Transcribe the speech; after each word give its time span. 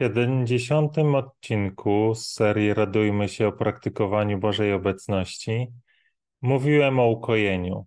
70. 0.00 0.98
odcinku 0.98 2.14
z 2.14 2.32
serii 2.32 2.74
Radujmy 2.74 3.28
się 3.28 3.48
o 3.48 3.52
praktykowaniu 3.52 4.38
Bożej 4.38 4.72
Obecności 4.72 5.72
mówiłem 6.42 7.00
o 7.00 7.06
ukojeniu. 7.06 7.86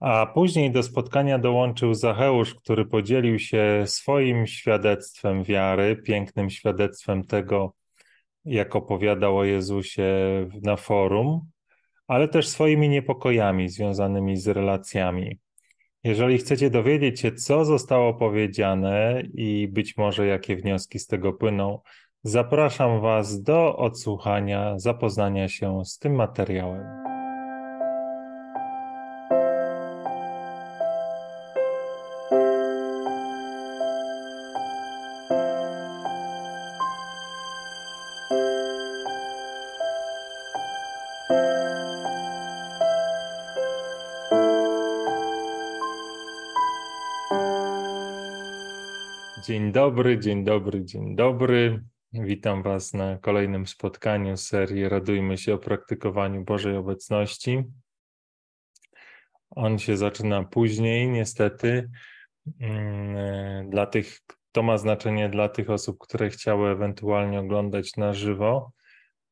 A 0.00 0.26
później 0.26 0.70
do 0.70 0.82
spotkania 0.82 1.38
dołączył 1.38 1.94
Zacheusz, 1.94 2.54
który 2.54 2.86
podzielił 2.86 3.38
się 3.38 3.84
swoim 3.86 4.46
świadectwem 4.46 5.44
wiary, 5.44 5.96
pięknym 5.96 6.50
świadectwem 6.50 7.24
tego, 7.24 7.74
jak 8.44 8.76
opowiadał 8.76 9.38
o 9.38 9.44
Jezusie 9.44 10.04
na 10.62 10.76
forum, 10.76 11.40
ale 12.08 12.28
też 12.28 12.48
swoimi 12.48 12.88
niepokojami 12.88 13.68
związanymi 13.68 14.36
z 14.36 14.48
relacjami. 14.48 15.38
Jeżeli 16.04 16.38
chcecie 16.38 16.70
dowiedzieć 16.70 17.20
się, 17.20 17.32
co 17.32 17.64
zostało 17.64 18.14
powiedziane 18.14 19.22
i 19.34 19.68
być 19.68 19.96
może 19.96 20.26
jakie 20.26 20.56
wnioski 20.56 20.98
z 20.98 21.06
tego 21.06 21.32
płyną, 21.32 21.78
zapraszam 22.22 23.00
Was 23.00 23.42
do 23.42 23.76
odsłuchania, 23.76 24.78
zapoznania 24.78 25.48
się 25.48 25.84
z 25.84 25.98
tym 25.98 26.14
materiałem. 26.14 27.03
Dobry, 49.74 50.18
dzień 50.18 50.44
dobry, 50.44 50.84
dzień 50.84 51.16
dobry. 51.16 51.84
Witam 52.12 52.62
Was 52.62 52.92
na 52.92 53.18
kolejnym 53.18 53.66
spotkaniu 53.66 54.36
serii 54.36 54.88
Radujmy 54.88 55.38
się 55.38 55.54
o 55.54 55.58
praktykowaniu 55.58 56.44
Bożej 56.44 56.76
Obecności. 56.76 57.62
On 59.50 59.78
się 59.78 59.96
zaczyna 59.96 60.44
później, 60.44 61.08
niestety. 61.08 61.90
Mm, 62.60 63.70
dla 63.70 63.86
tych, 63.86 64.20
to 64.52 64.62
ma 64.62 64.78
znaczenie 64.78 65.28
dla 65.28 65.48
tych 65.48 65.70
osób, 65.70 65.98
które 65.98 66.30
chciały 66.30 66.70
ewentualnie 66.70 67.40
oglądać 67.40 67.96
na 67.96 68.12
żywo. 68.12 68.72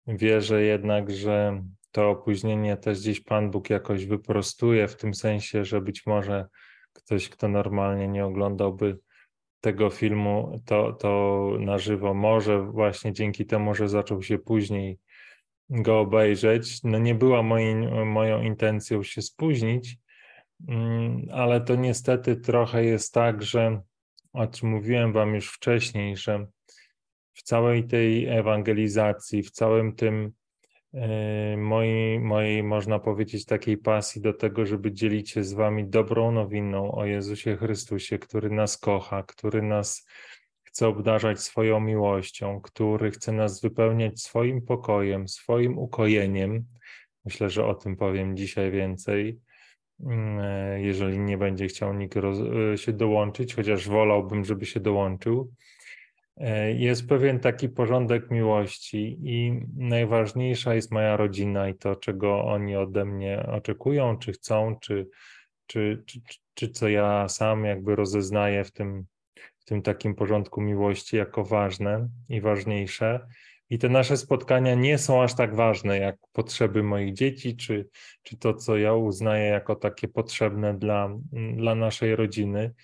Wierzę 0.07 0.63
jednak, 0.63 1.11
że 1.11 1.63
to 1.93 2.11
opóźnienie 2.11 2.77
też 2.77 3.01
gdzieś 3.01 3.20
Pan 3.20 3.51
Bóg 3.51 3.70
jakoś 3.70 4.07
wyprostuje, 4.07 4.89
w 4.89 4.97
tym 4.97 5.15
sensie, 5.15 5.65
że 5.65 5.81
być 5.81 6.07
może 6.07 6.47
ktoś, 6.93 7.29
kto 7.29 7.48
normalnie 7.48 8.09
nie 8.09 8.25
oglądałby 8.25 8.98
tego 9.63 9.91
filmu, 9.91 10.61
to, 10.65 10.93
to 10.93 11.51
na 11.61 11.79
żywo 11.79 12.15
może 12.15 12.63
właśnie 12.63 13.13
dzięki 13.13 13.47
temu, 13.47 13.75
że 13.75 13.89
zaczął 13.89 14.23
się 14.23 14.39
później 14.39 14.99
go 15.71 16.01
obejrzeć. 16.01 16.83
No 16.85 16.99
nie 16.99 17.15
była 17.15 17.43
moi, 17.43 17.75
moją 18.05 18.43
intencją 18.43 19.03
się 19.03 19.23
spóźnić, 19.23 19.97
mm, 20.69 21.27
ale 21.33 21.61
to 21.61 21.75
niestety 21.75 22.37
trochę 22.37 22.85
jest 22.85 23.15
tak, 23.15 23.43
że 23.43 23.81
o 24.33 24.47
czym 24.47 24.69
mówiłem 24.69 25.13
wam 25.13 25.35
już 25.35 25.53
wcześniej, 25.53 26.17
że 26.17 26.47
w 27.35 27.43
całej 27.43 27.85
tej 27.85 28.27
ewangelizacji, 28.27 29.43
w 29.43 29.51
całym 29.51 29.97
tym 29.97 30.33
mojej, 31.57 32.21
mojej, 32.21 32.62
można 32.62 32.98
powiedzieć, 32.98 33.45
takiej 33.45 33.79
pasji 33.79 34.23
do 34.23 34.33
tego, 34.33 34.67
żeby 34.67 34.93
dzielić 34.93 35.31
się 35.31 35.45
z 35.45 35.53
Wami 35.53 35.89
dobrą 35.89 36.33
nowiną 36.33 36.93
o 36.93 37.05
Jezusie 37.05 37.57
Chrystusie, 37.57 38.19
który 38.19 38.51
nas 38.51 38.79
kocha, 38.79 39.23
który 39.23 39.63
nas 39.63 40.07
chce 40.63 40.89
obdarzać 40.89 41.41
swoją 41.41 41.81
miłością, 41.81 42.61
który 42.61 43.11
chce 43.11 43.33
nas 43.33 43.61
wypełniać 43.61 44.20
swoim 44.20 44.63
pokojem, 44.63 45.29
swoim 45.29 45.79
ukojeniem. 45.79 46.65
Myślę, 47.25 47.51
że 47.51 47.67
o 47.67 47.75
tym 47.75 47.97
powiem 47.97 48.37
dzisiaj 48.37 48.70
więcej. 48.70 49.39
Yy, 50.01 50.83
jeżeli 50.83 51.19
nie 51.19 51.39
będzie 51.39 51.67
chciał 51.67 51.95
nikt 51.95 52.17
yy, 52.17 52.79
się 52.79 52.92
dołączyć, 52.92 53.55
chociaż 53.55 53.89
wolałbym, 53.89 54.45
żeby 54.45 54.67
się 54.67 54.80
dołączył. 54.80 55.53
E, 56.37 56.73
jest 56.73 57.09
pewien 57.09 57.41
taki 57.41 57.69
porządek 57.69 58.31
miłości 58.31 59.19
i 59.23 59.61
najważniejsza 59.77 60.75
jest 60.75 60.93
moja 60.93 61.17
rodzina 61.17 61.69
i 61.69 61.75
to, 61.75 61.97
czego 61.97 62.45
oni 62.45 62.77
ode 62.77 63.05
mnie 63.05 63.47
oczekują, 63.47 64.19
czy 64.19 64.33
chcą, 64.33 64.77
czy, 64.81 65.09
czy, 65.67 66.03
czy, 66.07 66.21
czy 66.55 66.69
co 66.69 66.89
ja 66.89 67.29
sam 67.29 67.65
jakby 67.65 67.97
rozeznaję 67.97 68.65
w 68.65 68.73
tym, 68.73 69.05
w 69.59 69.65
tym 69.65 69.83
takim 69.83 70.15
porządku 70.15 70.61
miłości 70.61 71.17
jako 71.17 71.45
ważne 71.45 72.09
i 72.29 72.41
ważniejsze. 72.41 73.27
I 73.71 73.79
te 73.79 73.89
nasze 73.89 74.17
spotkania 74.17 74.75
nie 74.75 74.98
są 74.98 75.23
aż 75.23 75.35
tak 75.35 75.55
ważne 75.57 75.98
jak 75.98 76.17
potrzeby 76.33 76.83
moich 76.83 77.13
dzieci, 77.13 77.57
czy, 77.57 77.89
czy 78.23 78.37
to, 78.37 78.55
co 78.55 78.77
ja 78.77 78.95
uznaję 78.95 79.45
jako 79.45 79.77
takie 79.77 80.09
potrzebne 80.09 80.79
dla, 80.79 81.19
dla 81.57 81.75
naszej 81.75 82.17
rodziny. 82.17 82.75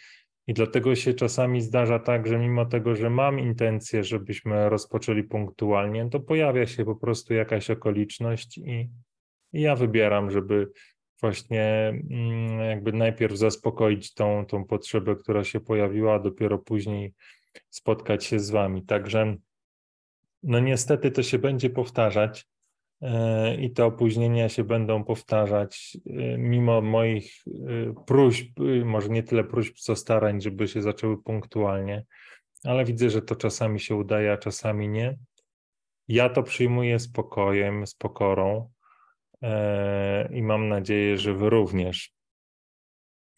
I 0.49 0.55
dlatego 0.55 0.95
się 0.95 1.15
czasami 1.15 1.61
zdarza 1.61 1.99
tak, 1.99 2.27
że 2.27 2.39
mimo 2.39 2.67
tego, 2.67 2.95
że 2.95 3.11
mam 3.11 3.41
intencję, 3.41 4.05
żebyśmy 4.05 4.69
rozpoczęli 4.69 5.23
punktualnie, 5.23 6.11
to 6.11 6.21
pojawia 6.21 6.67
się 6.67 6.85
po 6.85 6.97
prostu 6.97 7.35
jakaś 7.35 7.71
okoliczność 7.71 8.59
i, 8.59 8.91
i 9.53 9.61
ja 9.61 9.77
wybieram, 9.77 10.31
żeby 10.31 10.71
właśnie 11.21 11.93
mm, 12.11 12.61
jakby 12.61 12.93
najpierw 12.93 13.37
zaspokoić 13.37 14.15
tą, 14.15 14.47
tą 14.47 14.65
potrzebę, 14.65 15.17
która 15.17 15.45
się 15.45 15.61
pojawiła, 15.61 16.15
a 16.15 16.19
dopiero 16.19 16.59
później 16.59 17.15
spotkać 17.71 18.25
się 18.25 18.41
z 18.41 18.51
wami. 18.51 18.83
Także 18.83 19.37
no 20.43 20.61
niestety 20.61 21.11
to 21.11 21.23
się 21.23 21.39
będzie 21.39 21.71
powtarzać, 21.71 22.47
i 23.59 23.71
te 23.71 23.85
opóźnienia 23.85 24.49
się 24.49 24.65
będą 24.65 25.05
powtarzać 25.05 25.97
e, 26.07 26.39
mimo 26.39 26.81
moich 26.81 27.33
e, 27.47 28.05
próśb, 28.07 28.49
może 28.85 29.09
nie 29.09 29.23
tyle 29.23 29.45
próśb, 29.45 29.75
co 29.77 29.97
starań, 29.97 30.41
żeby 30.41 30.69
się 30.69 30.83
zaczęły 30.83 31.23
punktualnie, 31.23 32.05
ale 32.65 32.85
widzę, 32.85 33.11
że 33.11 33.23
to 33.23 33.37
czasami 33.37 33.81
się 33.81 33.95
udaje, 33.95 34.33
a 34.33 34.37
czasami 34.37 34.89
nie. 34.89 35.19
Ja 36.09 36.29
to 36.29 36.43
przyjmuję 36.43 36.99
spokojem, 36.99 37.87
z 37.87 37.95
pokorą 37.95 38.71
i 40.31 40.43
mam 40.43 40.69
nadzieję, 40.69 41.19
że 41.19 41.35
wy 41.35 41.51
również. 41.51 42.13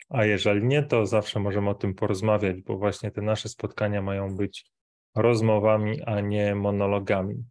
A 0.08 0.24
jeżeli 0.24 0.66
nie, 0.66 0.82
to 0.82 1.06
zawsze 1.06 1.40
możemy 1.40 1.70
o 1.70 1.74
tym 1.74 1.94
porozmawiać, 1.94 2.62
bo 2.62 2.78
właśnie 2.78 3.10
te 3.10 3.22
nasze 3.22 3.48
spotkania 3.48 4.02
mają 4.02 4.36
być 4.36 4.70
rozmowami, 5.14 6.02
a 6.02 6.20
nie 6.20 6.54
monologami. 6.54 7.44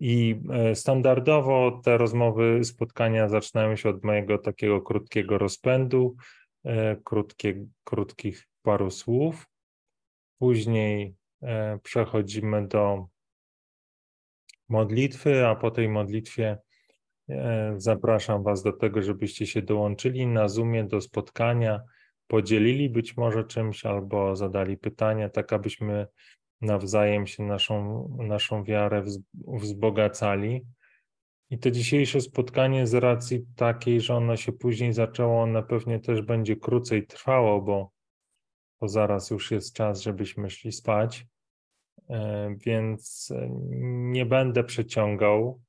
I 0.00 0.40
e, 0.50 0.74
standardowo 0.74 1.80
te 1.84 1.98
rozmowy, 1.98 2.64
spotkania 2.64 3.28
zaczynają 3.28 3.76
się 3.76 3.88
od 3.88 4.04
mojego 4.04 4.38
takiego 4.38 4.80
krótkiego 4.80 5.38
rozpędu, 5.38 6.16
e, 6.64 6.96
krótkie, 6.96 7.66
krótkich 7.84 8.48
paru 8.62 8.90
słów. 8.90 9.46
Później 10.38 11.14
e, 11.42 11.78
przechodzimy 11.82 12.68
do 12.68 13.06
modlitwy, 14.68 15.46
a 15.46 15.54
po 15.54 15.70
tej 15.70 15.88
modlitwie 15.88 16.58
zapraszam 17.76 18.42
Was 18.42 18.62
do 18.62 18.72
tego, 18.72 19.02
żebyście 19.02 19.46
się 19.46 19.62
dołączyli 19.62 20.26
na 20.26 20.48
Zoomie 20.48 20.84
do 20.84 21.00
spotkania, 21.00 21.80
podzielili 22.26 22.90
być 22.90 23.16
może 23.16 23.44
czymś 23.44 23.86
albo 23.86 24.36
zadali 24.36 24.76
pytania, 24.76 25.28
tak 25.28 25.52
abyśmy 25.52 26.06
nawzajem 26.60 27.26
się 27.26 27.42
naszą, 27.42 28.08
naszą 28.18 28.64
wiarę 28.64 29.04
wzbogacali. 29.34 30.66
I 31.50 31.58
to 31.58 31.70
dzisiejsze 31.70 32.20
spotkanie 32.20 32.86
z 32.86 32.94
racji 32.94 33.46
takiej, 33.56 34.00
że 34.00 34.14
ono 34.14 34.36
się 34.36 34.52
później 34.52 34.92
zaczęło, 34.92 35.42
ono 35.42 35.62
pewnie 35.62 36.00
też 36.00 36.22
będzie 36.22 36.56
krócej 36.56 37.06
trwało, 37.06 37.62
bo, 37.62 37.90
bo 38.80 38.88
zaraz 38.88 39.30
już 39.30 39.50
jest 39.50 39.74
czas, 39.74 40.02
żebyśmy 40.02 40.50
szli 40.50 40.72
spać. 40.72 41.26
E, 42.10 42.54
więc 42.66 43.32
nie 44.12 44.26
będę 44.26 44.64
przeciągał 44.64 45.60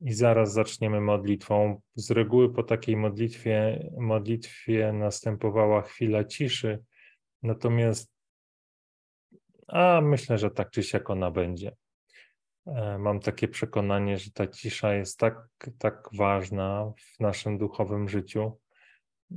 i 0.00 0.12
zaraz 0.12 0.52
zaczniemy 0.52 1.00
modlitwą. 1.00 1.80
Z 1.94 2.10
reguły 2.10 2.54
po 2.54 2.62
takiej 2.62 2.96
modlitwie, 2.96 3.88
modlitwie 3.98 4.92
następowała 4.92 5.82
chwila 5.82 6.24
ciszy, 6.24 6.82
natomiast 7.42 8.12
a 9.72 10.00
myślę, 10.00 10.38
że 10.38 10.50
tak 10.50 10.70
czy 10.70 10.82
siak 10.82 11.10
ona 11.10 11.30
będzie. 11.30 11.76
E, 12.66 12.98
mam 12.98 13.20
takie 13.20 13.48
przekonanie, 13.48 14.18
że 14.18 14.30
ta 14.30 14.46
cisza 14.46 14.94
jest 14.94 15.18
tak, 15.18 15.48
tak 15.78 16.08
ważna 16.12 16.92
w 16.96 17.20
naszym 17.20 17.58
duchowym 17.58 18.08
życiu, 18.08 18.58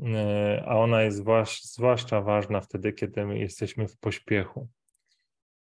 e, 0.03 0.63
a 0.65 0.75
ona 0.75 1.01
jest 1.01 1.23
zwłaszcza 1.61 2.21
ważna 2.21 2.61
wtedy, 2.61 2.93
kiedy 2.93 3.25
my 3.25 3.39
jesteśmy 3.39 3.87
w 3.87 3.97
pośpiechu. 3.97 4.67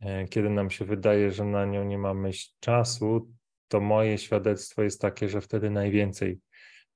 E, 0.01 0.27
kiedy 0.27 0.49
nam 0.49 0.69
się 0.69 0.85
wydaje, 0.85 1.31
że 1.31 1.45
na 1.45 1.65
nią 1.65 1.83
nie 1.83 1.97
mamy 1.97 2.31
czasu, 2.59 3.31
to 3.67 3.81
moje 3.81 4.17
świadectwo 4.17 4.83
jest 4.83 5.01
takie, 5.01 5.29
że 5.29 5.41
wtedy 5.41 5.69
najwięcej, 5.69 6.39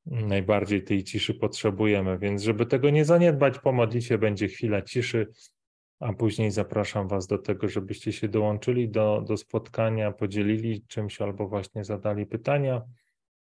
najbardziej 0.06 0.83
tej 0.83 1.04
ciszy 1.04 1.33
potrzebujemy. 1.33 2.18
Więc, 2.18 2.44
żeby 2.44 2.66
tego 2.66 2.89
nie 2.89 3.06
zaniedbać, 3.06 3.60
po 3.60 3.71
modlitwie 3.71 4.18
będzie 4.18 4.48
chwila 4.48 4.81
ciszy 4.81 5.27
a 5.99 6.13
później 6.13 6.51
zapraszam 6.51 7.07
Was 7.07 7.27
do 7.27 7.37
tego, 7.37 7.67
żebyście 7.67 8.13
się 8.13 8.27
dołączyli 8.27 8.89
do, 8.89 9.23
do 9.27 9.37
spotkania, 9.37 10.11
podzielili 10.11 10.85
czymś 10.87 11.21
albo 11.21 11.47
właśnie 11.47 11.83
zadali 11.83 12.25
pytania. 12.25 12.81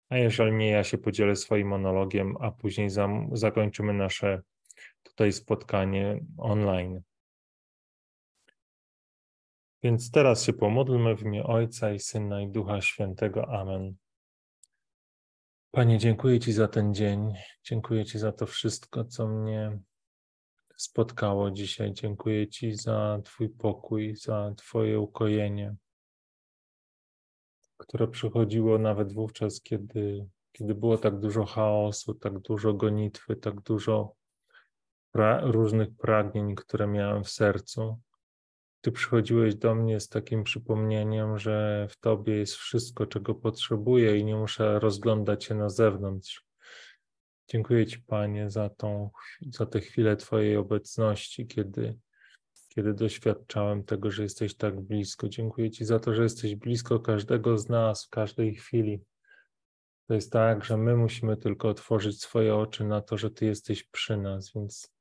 A 0.09 0.17
jeżeli 0.17 0.51
nie, 0.51 0.69
ja 0.69 0.83
się 0.83 0.97
podzielę 0.97 1.35
swoim 1.35 1.67
monologiem, 1.67 2.35
a 2.39 2.51
później 2.51 2.89
zakończymy 3.31 3.94
nasze 3.94 4.41
tutaj 5.03 5.33
spotkanie 5.33 6.19
online. 6.38 7.01
Więc 9.83 10.11
teraz 10.11 10.44
się 10.44 10.53
pomódlmy 10.53 11.15
w 11.15 11.21
imię 11.21 11.44
Ojca 11.44 11.91
i 11.91 12.00
Syna 12.00 12.41
i 12.41 12.47
Ducha 12.47 12.81
Świętego. 12.81 13.50
Amen. 13.50 13.95
Panie, 15.71 15.97
dziękuję 15.97 16.39
Ci 16.39 16.53
za 16.53 16.67
ten 16.67 16.94
dzień. 16.94 17.33
Dziękuję 17.63 18.05
Ci 18.05 18.19
za 18.19 18.31
to 18.31 18.45
wszystko, 18.45 19.05
co 19.05 19.27
mnie 19.27 19.79
spotkało 20.83 21.51
dzisiaj. 21.51 21.94
Dziękuję 21.94 22.47
Ci 22.47 22.75
za 22.75 23.19
Twój 23.24 23.50
pokój, 23.50 24.15
za 24.15 24.53
Twoje 24.57 25.00
ukojenie, 25.00 25.75
które 27.77 28.07
przychodziło 28.07 28.77
nawet 28.77 29.13
wówczas, 29.13 29.62
kiedy, 29.62 30.30
kiedy 30.51 30.75
było 30.75 30.97
tak 30.97 31.19
dużo 31.19 31.45
chaosu, 31.45 32.13
tak 32.13 32.39
dużo 32.39 32.74
gonitwy, 32.74 33.35
tak 33.35 33.62
dużo 33.62 34.15
pra 35.12 35.41
różnych 35.41 35.95
pragnień, 35.95 36.56
które 36.56 36.88
miałem 36.88 37.24
w 37.24 37.29
sercu. 37.29 38.00
Ty 38.81 38.91
przychodziłeś 38.91 39.56
do 39.56 39.75
mnie 39.75 40.00
z 40.00 40.09
takim 40.09 40.44
przypomnieniem, 40.44 41.38
że 41.38 41.88
w 41.89 42.00
Tobie 42.00 42.36
jest 42.36 42.56
wszystko, 42.56 43.06
czego 43.06 43.36
potrzebuję 43.36 44.18
i 44.18 44.25
nie 44.25 44.36
muszę 44.36 44.79
rozglądać 44.79 45.44
się 45.44 45.56
na 45.56 45.69
zewnątrz. 45.69 46.52
Dziękuję 47.53 47.85
Ci, 47.85 48.00
Panie, 48.00 48.50
za, 48.50 48.69
tą, 48.69 49.09
za 49.41 49.65
tę 49.65 49.79
chwilę 49.81 50.15
Twojej 50.15 50.57
obecności, 50.57 51.47
kiedy, 51.47 52.00
kiedy 52.69 52.94
doświadczałem 52.94 53.83
tego, 53.83 54.11
że 54.11 54.23
jesteś 54.23 54.55
tak 54.55 54.81
blisko. 54.81 55.29
Dziękuję 55.29 55.71
Ci 55.71 55.85
za 55.85 56.00
to, 56.00 56.13
że 56.13 56.23
jesteś 56.23 56.55
blisko 56.55 57.00
każdego 57.00 57.57
z 57.57 57.69
nas 57.69 58.05
w 58.05 58.09
każdej 58.09 58.55
chwili. 58.55 59.01
To 60.07 60.13
jest 60.13 60.31
tak, 60.31 60.63
że 60.63 60.77
my 60.77 60.95
musimy 60.95 61.38
tylko 61.38 61.69
otworzyć 61.69 62.21
swoje 62.21 62.55
oczy 62.55 62.83
na 62.83 63.01
to, 63.01 63.17
że 63.17 63.31
Ty 63.31 63.45
jesteś 63.45 63.83
przy 63.83 64.17
nas, 64.17 64.51
więc 64.55 64.94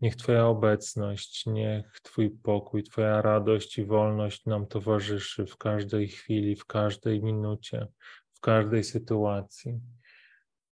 Niech 0.00 0.16
Twoja 0.16 0.46
obecność, 0.46 1.46
niech 1.46 2.00
Twój 2.02 2.30
pokój, 2.30 2.82
Twoja 2.82 3.22
radość 3.22 3.78
i 3.78 3.84
wolność 3.84 4.46
nam 4.46 4.66
towarzyszy 4.66 5.46
w 5.46 5.56
każdej 5.56 6.08
chwili, 6.08 6.56
w 6.56 6.64
każdej 6.64 7.22
minucie, 7.22 7.86
w 8.32 8.40
każdej 8.40 8.84
sytuacji. 8.84 9.80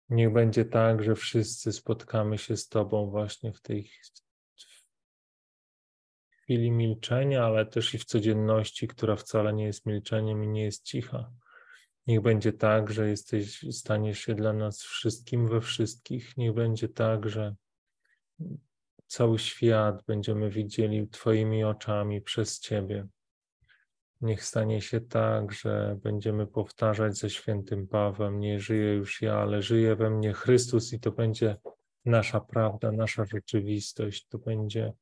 Niech 0.09 0.33
będzie 0.33 0.65
tak, 0.65 1.03
że 1.03 1.15
wszyscy 1.15 1.73
spotkamy 1.73 2.39
się 2.39 2.57
z 2.57 2.69
Tobą 2.69 3.11
właśnie 3.11 3.53
w 3.53 3.61
tej 3.61 3.91
chwili 6.43 6.71
milczenia, 6.71 7.45
ale 7.45 7.67
też 7.67 7.95
i 7.95 7.99
w 7.99 8.05
codzienności, 8.05 8.89
która 8.89 9.17
wcale 9.17 9.53
nie 9.53 9.65
jest 9.65 9.87
milczeniem 9.87 10.45
i 10.45 10.49
nie 10.49 10.65
jest 10.65 10.85
cicha. 10.85 11.33
Niech 12.07 12.21
będzie 12.21 12.53
tak, 12.53 12.91
że 12.91 13.09
jesteś, 13.09 13.65
staniesz 13.71 14.19
się 14.19 14.35
dla 14.35 14.53
nas 14.53 14.83
wszystkim 14.83 15.49
we 15.49 15.61
wszystkich. 15.61 16.37
Niech 16.37 16.53
będzie 16.53 16.89
tak, 16.89 17.29
że 17.29 17.55
cały 19.07 19.39
świat 19.39 20.03
będziemy 20.07 20.51
widzieli 20.51 21.09
Twoimi 21.09 21.65
oczami 21.65 22.23
przez 22.23 22.61
Ciebie. 22.61 23.07
Niech 24.21 24.45
stanie 24.45 24.81
się 24.81 25.01
tak, 25.01 25.53
że 25.53 25.99
będziemy 26.03 26.47
powtarzać 26.47 27.17
ze 27.17 27.31
świętym 27.31 27.89
Pawłem: 27.89 28.41
Nie 28.41 28.61
żyję 28.61 28.95
już 28.95 29.23
ja, 29.23 29.39
ale 29.39 29.63
żyje 29.63 29.97
we 29.97 30.11
mnie 30.11 30.33
Chrystus, 30.33 30.93
i 30.93 31.01
to 31.01 31.13
będzie 31.13 31.57
nasza 32.05 32.41
prawda, 32.41 32.93
nasza 32.93 33.25
rzeczywistość. 33.25 34.27
To 34.29 34.39
będzie, 34.39 34.93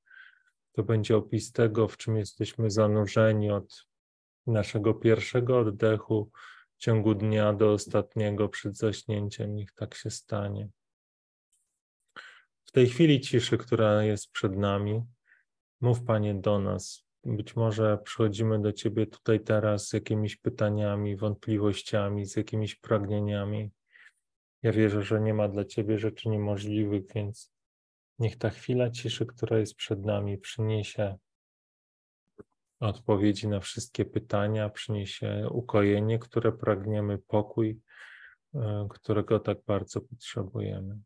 to 0.72 0.82
będzie 0.82 1.16
opis 1.16 1.52
tego, 1.52 1.88
w 1.88 1.96
czym 1.96 2.16
jesteśmy 2.16 2.70
zanurzeni 2.70 3.50
od 3.50 3.86
naszego 4.46 4.94
pierwszego 4.94 5.58
oddechu 5.58 6.30
w 6.76 6.78
ciągu 6.78 7.14
dnia 7.14 7.52
do 7.52 7.72
ostatniego 7.72 8.48
przed 8.48 8.76
zaśnięciem. 8.76 9.56
Niech 9.56 9.72
tak 9.72 9.94
się 9.94 10.10
stanie 10.10 10.68
tej 12.74 12.86
chwili 12.86 13.20
ciszy, 13.20 13.58
która 13.58 14.04
jest 14.04 14.30
przed 14.30 14.56
nami, 14.56 15.02
mów 15.80 16.04
Panie 16.04 16.34
do 16.34 16.58
nas. 16.58 17.03
Być 17.26 17.56
może 17.56 17.98
przychodzimy 17.98 18.62
do 18.62 18.72
Ciebie 18.72 19.06
tutaj 19.06 19.40
teraz 19.40 19.88
z 19.88 19.92
jakimiś 19.92 20.36
pytaniami, 20.36 21.16
wątpliwościami, 21.16 22.26
z 22.26 22.36
jakimiś 22.36 22.74
pragnieniami. 22.74 23.70
Ja 24.62 24.72
wierzę, 24.72 25.02
że 25.02 25.20
nie 25.20 25.34
ma 25.34 25.48
dla 25.48 25.64
Ciebie 25.64 25.98
rzeczy 25.98 26.28
niemożliwych, 26.28 27.02
więc 27.14 27.52
niech 28.18 28.36
ta 28.36 28.50
chwila 28.50 28.90
ciszy, 28.90 29.26
która 29.26 29.58
jest 29.58 29.74
przed 29.74 30.04
nami, 30.04 30.38
przyniesie 30.38 31.16
odpowiedzi 32.80 33.48
na 33.48 33.60
wszystkie 33.60 34.04
pytania, 34.04 34.68
przyniesie 34.68 35.48
ukojenie, 35.50 36.18
które 36.18 36.52
pragniemy, 36.52 37.18
pokój, 37.18 37.80
e, 38.54 38.86
którego 38.90 39.40
tak 39.40 39.58
bardzo 39.66 40.00
potrzebujemy. 40.00 40.98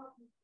Okay. 0.00 0.39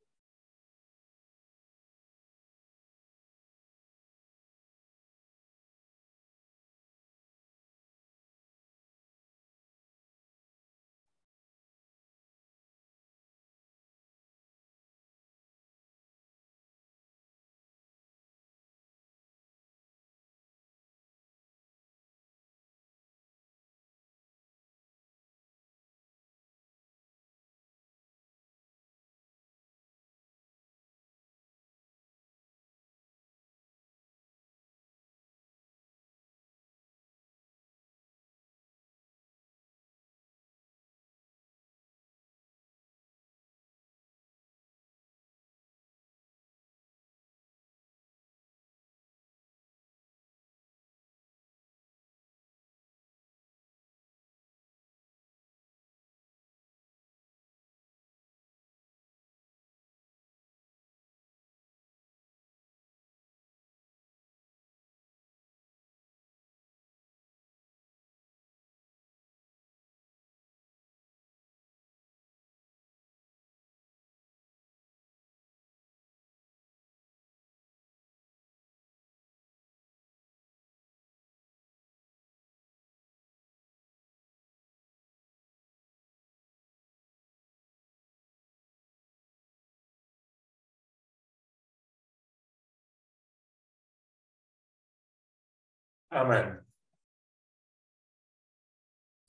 Amen. 96.16 96.64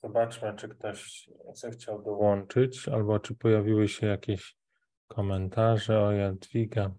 Zobaczmy, 0.02 0.54
czy 0.56 0.68
ktoś 0.68 1.30
zechciał 1.54 2.02
dołączyć, 2.02 2.88
albo 2.88 3.20
czy 3.20 3.34
pojawiły 3.34 3.88
się 3.88 4.06
jakieś 4.06 4.56
komentarze. 5.08 6.00
O, 6.00 6.12
Jadwiga. 6.12 6.94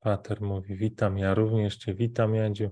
Pater 0.00 0.40
mówi, 0.40 0.76
witam, 0.76 1.18
ja 1.18 1.34
również 1.34 1.76
Cię 1.76 1.94
witam, 1.94 2.34
Jadziu. 2.34 2.70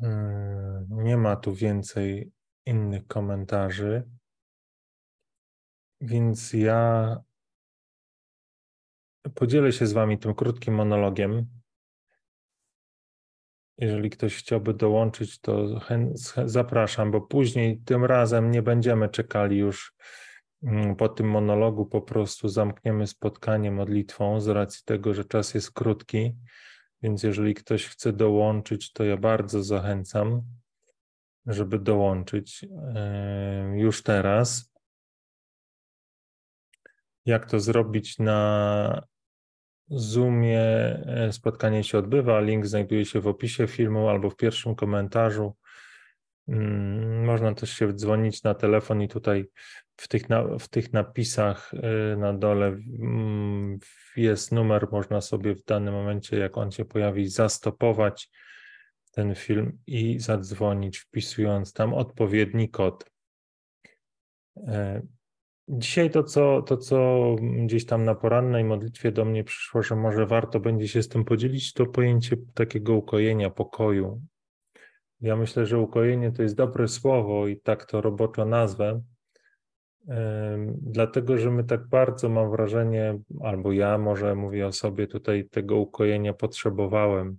Hmm, 0.00 0.86
nie 0.90 1.16
ma 1.16 1.36
tu 1.36 1.54
więcej 1.54 2.32
innych 2.66 3.06
komentarzy, 3.06 4.08
więc 6.00 6.52
ja 6.52 7.16
Podzielę 9.34 9.72
się 9.72 9.86
z 9.86 9.92
Wami 9.92 10.18
tym 10.18 10.34
krótkim 10.34 10.74
monologiem. 10.74 11.46
Jeżeli 13.78 14.10
ktoś 14.10 14.36
chciałby 14.36 14.74
dołączyć, 14.74 15.40
to 15.40 15.80
zapraszam, 16.44 17.10
bo 17.10 17.20
później 17.20 17.80
tym 17.84 18.04
razem 18.04 18.50
nie 18.50 18.62
będziemy 18.62 19.08
czekali 19.08 19.58
już 19.58 19.94
mm, 20.62 20.96
po 20.96 21.08
tym 21.08 21.28
monologu, 21.28 21.86
po 21.86 22.02
prostu 22.02 22.48
zamkniemy 22.48 23.06
spotkanie 23.06 23.70
modlitwą 23.70 24.40
z 24.40 24.48
racji 24.48 24.82
tego, 24.84 25.14
że 25.14 25.24
czas 25.24 25.54
jest 25.54 25.72
krótki. 25.72 26.36
Więc 27.02 27.22
jeżeli 27.22 27.54
ktoś 27.54 27.86
chce 27.86 28.12
dołączyć, 28.12 28.92
to 28.92 29.04
ja 29.04 29.16
bardzo 29.16 29.62
zachęcam, 29.62 30.42
żeby 31.46 31.78
dołączyć 31.78 32.66
już 33.74 34.02
teraz. 34.02 34.69
Jak 37.26 37.46
to 37.46 37.60
zrobić 37.60 38.18
na 38.18 39.02
Zoomie 39.90 40.60
e, 40.60 41.32
spotkanie 41.32 41.84
się 41.84 41.98
odbywa. 41.98 42.40
Link 42.40 42.66
znajduje 42.66 43.04
się 43.04 43.20
w 43.20 43.26
opisie 43.26 43.66
filmu 43.66 44.08
albo 44.08 44.30
w 44.30 44.36
pierwszym 44.36 44.74
komentarzu. 44.74 45.56
Mm, 46.48 47.24
można 47.24 47.54
też 47.54 47.70
się 47.70 47.92
dzwonić 47.92 48.42
na 48.42 48.54
telefon 48.54 49.02
i 49.02 49.08
tutaj 49.08 49.44
w 49.96 50.08
tych, 50.08 50.28
na, 50.28 50.58
w 50.58 50.68
tych 50.68 50.92
napisach 50.92 51.72
e, 51.74 52.16
na 52.16 52.32
dole 52.32 52.66
mm, 52.66 53.78
jest 54.16 54.52
numer, 54.52 54.88
można 54.92 55.20
sobie 55.20 55.54
w 55.54 55.64
danym 55.64 55.94
momencie, 55.94 56.38
jak 56.38 56.58
on 56.58 56.70
się 56.70 56.84
pojawi, 56.84 57.28
zastopować 57.28 58.30
ten 59.12 59.34
film 59.34 59.78
i 59.86 60.18
zadzwonić, 60.18 60.98
wpisując 60.98 61.72
tam 61.72 61.94
odpowiedni 61.94 62.70
kod. 62.70 63.10
Dzisiaj 65.72 66.10
to 66.10 66.22
co, 66.22 66.62
to, 66.62 66.76
co 66.76 67.36
gdzieś 67.64 67.86
tam 67.86 68.04
na 68.04 68.14
porannej 68.14 68.64
modlitwie 68.64 69.12
do 69.12 69.24
mnie 69.24 69.44
przyszło, 69.44 69.82
że 69.82 69.96
może 69.96 70.26
warto 70.26 70.60
będzie 70.60 70.88
się 70.88 71.02
z 71.02 71.08
tym 71.08 71.24
podzielić, 71.24 71.72
to 71.72 71.86
pojęcie 71.86 72.36
takiego 72.54 72.94
ukojenia, 72.94 73.50
pokoju. 73.50 74.22
Ja 75.20 75.36
myślę, 75.36 75.66
że 75.66 75.78
ukojenie 75.78 76.32
to 76.32 76.42
jest 76.42 76.54
dobre 76.54 76.88
słowo 76.88 77.48
i 77.48 77.60
tak 77.60 77.84
to 77.84 78.00
roboczo 78.00 78.44
nazwę, 78.44 79.02
dlatego 80.82 81.38
że 81.38 81.50
my 81.50 81.64
tak 81.64 81.88
bardzo, 81.88 82.28
mam 82.28 82.50
wrażenie, 82.50 83.18
albo 83.42 83.72
ja 83.72 83.98
może 83.98 84.34
mówię 84.34 84.66
o 84.66 84.72
sobie 84.72 85.06
tutaj, 85.06 85.48
tego 85.50 85.76
ukojenia 85.76 86.32
potrzebowałem 86.32 87.38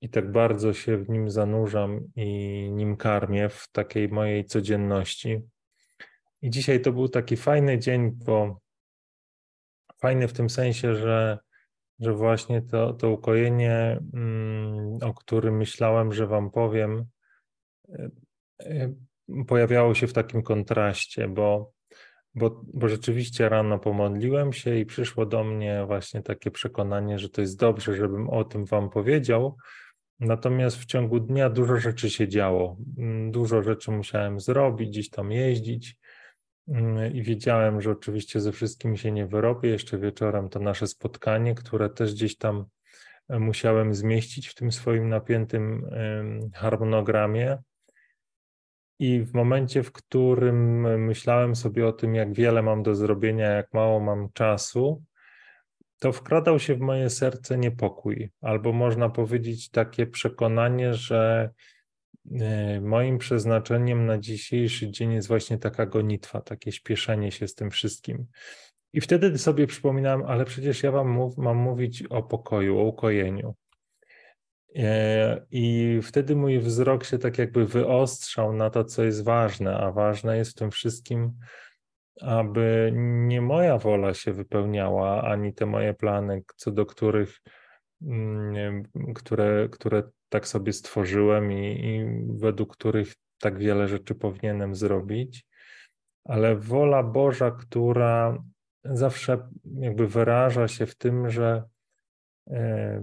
i 0.00 0.08
tak 0.08 0.32
bardzo 0.32 0.72
się 0.72 0.98
w 0.98 1.10
nim 1.10 1.30
zanurzam 1.30 2.00
i 2.16 2.68
nim 2.72 2.96
karmię 2.96 3.48
w 3.48 3.68
takiej 3.72 4.08
mojej 4.08 4.44
codzienności 4.44 5.42
i 6.42 6.50
dzisiaj 6.50 6.80
to 6.80 6.92
był 6.92 7.08
taki 7.08 7.36
fajny 7.36 7.78
dzień, 7.78 8.10
bo 8.10 8.60
fajny 10.00 10.28
w 10.28 10.32
tym 10.32 10.50
sensie, 10.50 10.94
że, 10.94 11.38
że 11.98 12.12
właśnie 12.12 12.62
to, 12.62 12.92
to 12.92 13.10
ukojenie, 13.10 14.00
mm, 14.14 14.98
o 15.02 15.14
którym 15.14 15.56
myślałem, 15.56 16.12
że 16.12 16.26
Wam 16.26 16.50
powiem, 16.50 17.04
e, 17.88 18.10
e, 18.60 18.94
pojawiało 19.46 19.94
się 19.94 20.06
w 20.06 20.12
takim 20.12 20.42
kontraście, 20.42 21.28
bo, 21.28 21.72
bo, 22.34 22.62
bo 22.74 22.88
rzeczywiście 22.88 23.48
rano 23.48 23.78
pomodliłem 23.78 24.52
się 24.52 24.76
i 24.76 24.86
przyszło 24.86 25.26
do 25.26 25.44
mnie 25.44 25.84
właśnie 25.86 26.22
takie 26.22 26.50
przekonanie, 26.50 27.18
że 27.18 27.28
to 27.28 27.40
jest 27.40 27.58
dobrze, 27.58 27.96
żebym 27.96 28.30
o 28.30 28.44
tym 28.44 28.64
Wam 28.64 28.90
powiedział. 28.90 29.56
Natomiast 30.20 30.76
w 30.76 30.84
ciągu 30.84 31.20
dnia 31.20 31.50
dużo 31.50 31.76
rzeczy 31.76 32.10
się 32.10 32.28
działo. 32.28 32.76
Mm, 32.98 33.30
dużo 33.30 33.62
rzeczy 33.62 33.90
musiałem 33.90 34.40
zrobić, 34.40 34.88
gdzieś 34.90 35.10
tam 35.10 35.32
jeździć. 35.32 35.96
Mm, 36.72 37.14
I 37.14 37.22
wiedziałem, 37.22 37.80
że 37.80 37.90
oczywiście 37.90 38.40
ze 38.40 38.52
wszystkim 38.52 38.96
się 38.96 39.12
nie 39.12 39.26
wyrobię. 39.26 39.70
Jeszcze 39.70 39.98
wieczorem 39.98 40.48
to 40.48 40.60
nasze 40.60 40.86
spotkanie, 40.86 41.54
które 41.54 41.90
też 41.90 42.14
gdzieś 42.14 42.36
tam 42.36 42.64
e, 43.28 43.38
musiałem 43.38 43.94
zmieścić 43.94 44.48
w 44.48 44.54
tym 44.54 44.72
swoim 44.72 45.08
napiętym 45.08 45.90
harmonogramie. 46.54 47.58
I 48.98 49.20
w 49.20 49.34
momencie, 49.34 49.82
w 49.82 49.92
którym 49.92 50.80
myślałem 51.04 51.56
sobie 51.56 51.86
o 51.86 51.92
tym, 51.92 52.14
jak 52.14 52.34
wiele 52.34 52.62
mam 52.62 52.82
do 52.82 52.94
zrobienia, 52.94 53.46
jak 53.46 53.74
mało 53.74 54.00
mam 54.00 54.28
czasu, 54.32 55.02
to 55.98 56.12
wkradał 56.12 56.58
się 56.58 56.74
w 56.74 56.80
moje 56.80 57.10
serce 57.10 57.58
niepokój, 57.58 58.30
albo 58.40 58.72
można 58.72 59.08
powiedzieć 59.08 59.70
takie 59.70 60.06
przekonanie, 60.06 60.94
że 60.94 61.50
E, 61.50 61.50
moim 62.80 63.18
przeznaczeniem 63.18 64.06
na 64.06 64.18
dzisiejszy 64.18 64.90
dzień 64.90 65.12
jest 65.12 65.28
właśnie 65.28 65.58
taka 65.58 65.86
gonitwa, 65.86 66.40
takie 66.40 66.72
śpieszenie 66.72 67.32
się 67.32 67.48
z 67.48 67.54
tym 67.54 67.70
wszystkim. 67.70 68.26
I 68.92 69.00
wtedy 69.00 69.38
sobie 69.38 69.66
przypominałem, 69.66 70.22
ale 70.26 70.44
przecież 70.44 70.82
ja 70.82 70.90
wam 70.90 71.08
mów, 71.08 71.38
mam 71.38 71.56
mówić 71.56 72.02
o 72.02 72.22
pokoju, 72.22 72.78
o 72.78 72.82
ukojeniu. 72.82 73.54
E, 74.76 75.46
I 75.50 75.98
wtedy 76.02 76.36
mój 76.36 76.58
wzrok 76.58 77.04
się 77.04 77.18
tak 77.18 77.38
jakby 77.38 77.66
wyostrzał 77.66 78.52
na 78.52 78.70
to, 78.70 78.84
co 78.84 79.04
jest 79.04 79.24
ważne, 79.24 79.76
a 79.76 79.92
ważne 79.92 80.36
jest 80.36 80.50
w 80.50 80.54
tym 80.54 80.70
wszystkim, 80.70 81.32
aby 82.20 82.92
nie 83.26 83.40
moja 83.40 83.78
wola 83.78 84.14
się 84.14 84.32
wypełniała, 84.32 85.22
ani 85.22 85.54
te 85.54 85.66
moje 85.66 85.94
plany, 85.94 86.42
co 86.56 86.70
do 86.70 86.86
których, 86.86 87.40
mm, 88.02 88.82
które, 89.14 89.68
które 89.68 90.02
tak 90.32 90.48
sobie 90.48 90.72
stworzyłem 90.72 91.52
i, 91.52 91.86
i 91.86 92.04
według 92.38 92.76
których 92.76 93.14
tak 93.40 93.58
wiele 93.58 93.88
rzeczy 93.88 94.14
powinienem 94.14 94.74
zrobić, 94.74 95.46
ale 96.24 96.56
wola 96.56 97.02
Boża, 97.02 97.50
która 97.50 98.42
zawsze 98.84 99.48
jakby 99.64 100.08
wyraża 100.08 100.68
się 100.68 100.86
w 100.86 100.94
tym, 100.94 101.30
że 101.30 101.64
e, 102.50 103.02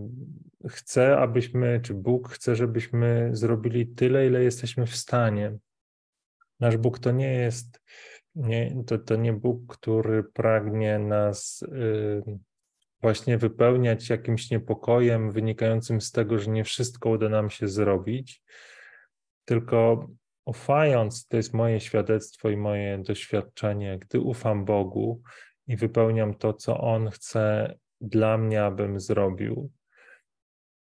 chce, 0.69 1.17
abyśmy, 1.17 1.79
czy 1.83 1.93
Bóg 1.93 2.29
chce, 2.29 2.55
żebyśmy 2.55 3.29
zrobili 3.31 3.87
tyle, 3.87 4.27
ile 4.27 4.43
jesteśmy 4.43 4.85
w 4.85 4.95
stanie. 4.95 5.57
Nasz 6.59 6.77
Bóg 6.77 6.99
to 6.99 7.11
nie 7.11 7.33
jest, 7.33 7.81
nie, 8.35 8.83
to, 8.87 8.97
to 8.97 9.15
nie 9.15 9.33
Bóg, 9.33 9.73
który 9.75 10.23
pragnie 10.23 10.99
nas 10.99 11.61
y, 11.61 12.39
właśnie 13.01 13.37
wypełniać 13.37 14.09
jakimś 14.09 14.51
niepokojem 14.51 15.31
wynikającym 15.31 16.01
z 16.01 16.11
tego, 16.11 16.39
że 16.39 16.51
nie 16.51 16.63
wszystko 16.63 17.09
uda 17.09 17.29
nam 17.29 17.49
się 17.49 17.67
zrobić, 17.67 18.43
tylko 19.45 20.07
ufając, 20.45 21.27
to 21.27 21.37
jest 21.37 21.53
moje 21.53 21.79
świadectwo 21.79 22.49
i 22.49 22.57
moje 22.57 22.97
doświadczenie, 22.97 23.99
gdy 23.99 24.19
ufam 24.19 24.65
Bogu 24.65 25.21
i 25.67 25.77
wypełniam 25.77 26.33
to, 26.33 26.53
co 26.53 26.81
On 26.81 27.09
chce 27.09 27.75
dla 28.01 28.37
mnie, 28.37 28.63
abym 28.63 28.99
zrobił, 28.99 29.71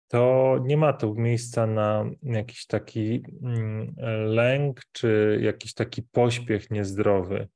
to 0.09 0.57
nie 0.63 0.77
ma 0.77 0.93
tu 0.93 1.15
miejsca 1.15 1.67
na 1.67 2.05
jakiś 2.23 2.67
taki 2.67 3.23
mm, 3.43 3.95
lęk 4.27 4.81
czy 4.93 5.39
jakiś 5.43 5.75
taki 5.75 6.03
pośpiech 6.03 6.71
niezdrowy. 6.71 7.49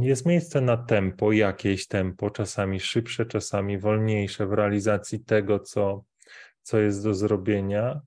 Jest 0.00 0.26
miejsce 0.26 0.60
na 0.60 0.76
tempo, 0.76 1.32
jakieś 1.32 1.86
tempo, 1.86 2.30
czasami 2.30 2.80
szybsze, 2.80 3.26
czasami 3.26 3.78
wolniejsze 3.78 4.46
w 4.46 4.52
realizacji 4.52 5.24
tego, 5.24 5.60
co, 5.60 6.04
co 6.62 6.78
jest 6.78 7.04
do 7.04 7.14
zrobienia, 7.14 8.00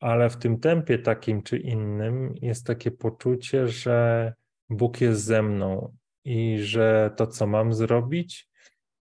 ale 0.00 0.30
w 0.30 0.36
tym 0.36 0.60
tempie 0.60 0.98
takim 0.98 1.42
czy 1.42 1.58
innym 1.58 2.34
jest 2.42 2.66
takie 2.66 2.90
poczucie, 2.90 3.68
że 3.68 4.32
Bóg 4.70 5.00
jest 5.00 5.24
ze 5.24 5.42
mną 5.42 5.96
i 6.24 6.58
że 6.60 7.10
to, 7.16 7.26
co 7.26 7.46
mam 7.46 7.72
zrobić, 7.72 8.48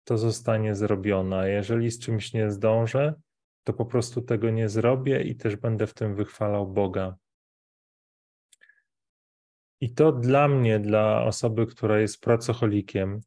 to 0.04 0.18
zostanie 0.18 0.74
zrobione. 0.74 1.50
Jeżeli 1.50 1.90
z 1.90 1.98
czymś 1.98 2.32
nie 2.32 2.50
zdążę, 2.50 3.14
to 3.64 3.72
po 3.72 3.86
prostu 3.86 4.22
tego 4.22 4.50
nie 4.50 4.68
zrobię 4.68 5.22
i 5.22 5.36
też 5.36 5.56
będę 5.56 5.86
w 5.86 5.94
tym 5.94 6.14
wychwalał 6.14 6.72
Boga. 6.72 7.16
I 9.80 9.94
to 9.94 10.12
dla 10.12 10.48
mnie, 10.48 10.78
dla 10.78 11.24
osoby, 11.24 11.66
która 11.66 12.00
jest 12.00 12.20
pracocholikiem, 12.20 13.20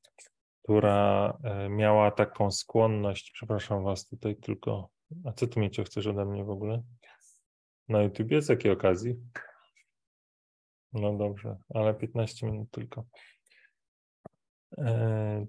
która 0.64 1.38
e, 1.44 1.70
miała 1.70 2.12
taką 2.12 2.52
skłonność, 2.52 3.32
przepraszam 3.32 3.84
Was 3.84 4.08
tutaj 4.08 4.36
tylko, 4.36 4.90
a 5.26 5.32
co 5.32 5.48
Ty 5.48 5.60
Miecio 5.60 5.84
chcesz 5.84 6.08
ode 6.08 6.26
mnie 6.26 6.44
w 6.44 6.50
ogóle? 6.50 6.84
Na 7.90 8.02
YouTubie 8.02 8.42
z 8.42 8.50
jakiej 8.50 8.72
okazji? 8.72 9.16
No 10.94 11.18
dobrze, 11.18 11.58
ale 11.74 11.94
15 11.94 12.48
minut 12.48 12.72
tylko. 12.72 13.06
E, 14.78 15.46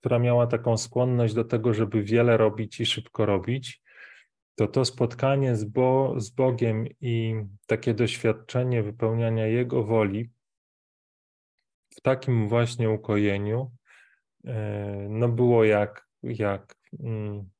która 0.00 0.18
miała 0.18 0.46
taką 0.46 0.76
skłonność 0.76 1.34
do 1.34 1.44
tego, 1.44 1.74
żeby 1.74 2.02
wiele 2.02 2.36
robić 2.36 2.80
i 2.80 2.86
szybko 2.86 3.26
robić, 3.26 3.81
to 4.54 4.66
to 4.68 4.84
spotkanie 4.84 5.56
z, 5.56 5.64
Bo, 5.64 6.14
z 6.20 6.30
Bogiem 6.30 6.86
i 7.00 7.34
takie 7.66 7.94
doświadczenie 7.94 8.82
wypełniania 8.82 9.46
Jego 9.46 9.84
woli 9.84 10.30
w 11.96 12.00
takim 12.00 12.48
właśnie 12.48 12.90
ukojeniu, 12.90 13.72
e, 14.44 15.06
no 15.10 15.28
było 15.28 15.64
jak, 15.64 16.06
jak 16.22 16.74
mm, 17.00 17.50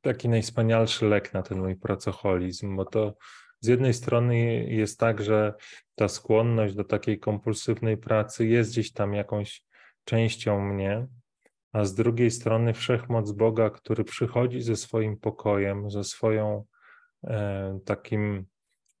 taki 0.00 0.28
najwspanialszy 0.28 1.06
lek 1.06 1.34
na 1.34 1.42
ten 1.42 1.58
mój 1.58 1.76
pracoholizm, 1.76 2.76
bo 2.76 2.84
to 2.84 3.16
z 3.60 3.68
jednej 3.68 3.94
strony 3.94 4.64
jest 4.64 5.00
tak, 5.00 5.22
że 5.22 5.54
ta 5.94 6.08
skłonność 6.08 6.74
do 6.74 6.84
takiej 6.84 7.20
kompulsywnej 7.20 7.96
pracy 7.96 8.46
jest 8.46 8.70
gdzieś 8.70 8.92
tam 8.92 9.14
jakąś 9.14 9.64
częścią 10.04 10.60
mnie, 10.60 11.06
a 11.76 11.84
z 11.84 11.94
drugiej 11.94 12.30
strony 12.30 12.74
wszechmoc 12.74 13.32
Boga, 13.32 13.70
który 13.70 14.04
przychodzi 14.04 14.62
ze 14.62 14.76
swoim 14.76 15.16
pokojem, 15.16 15.90
ze 15.90 16.04
swoją 16.04 16.64
e, 17.24 17.78
takim 17.84 18.46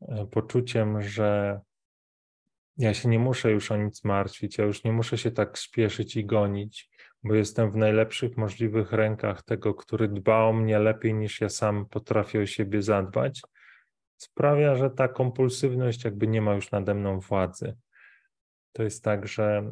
e, 0.00 0.26
poczuciem, 0.26 1.02
że 1.02 1.60
ja 2.78 2.94
się 2.94 3.08
nie 3.08 3.18
muszę 3.18 3.50
już 3.50 3.72
o 3.72 3.76
nic 3.76 4.04
martwić, 4.04 4.58
ja 4.58 4.64
już 4.64 4.84
nie 4.84 4.92
muszę 4.92 5.18
się 5.18 5.30
tak 5.30 5.58
spieszyć 5.58 6.16
i 6.16 6.26
gonić, 6.26 6.90
bo 7.24 7.34
jestem 7.34 7.70
w 7.70 7.76
najlepszych 7.76 8.36
możliwych 8.36 8.92
rękach 8.92 9.42
tego, 9.42 9.74
który 9.74 10.08
dba 10.08 10.44
o 10.44 10.52
mnie 10.52 10.78
lepiej 10.78 11.14
niż 11.14 11.40
ja 11.40 11.48
sam 11.48 11.86
potrafię 11.86 12.40
o 12.40 12.46
siebie 12.46 12.82
zadbać, 12.82 13.42
sprawia, 14.16 14.74
że 14.74 14.90
ta 14.90 15.08
kompulsywność 15.08 16.04
jakby 16.04 16.26
nie 16.26 16.42
ma 16.42 16.54
już 16.54 16.70
nade 16.70 16.94
mną 16.94 17.20
władzy. 17.20 17.76
To 18.72 18.82
jest 18.82 19.04
tak, 19.04 19.28
że 19.28 19.70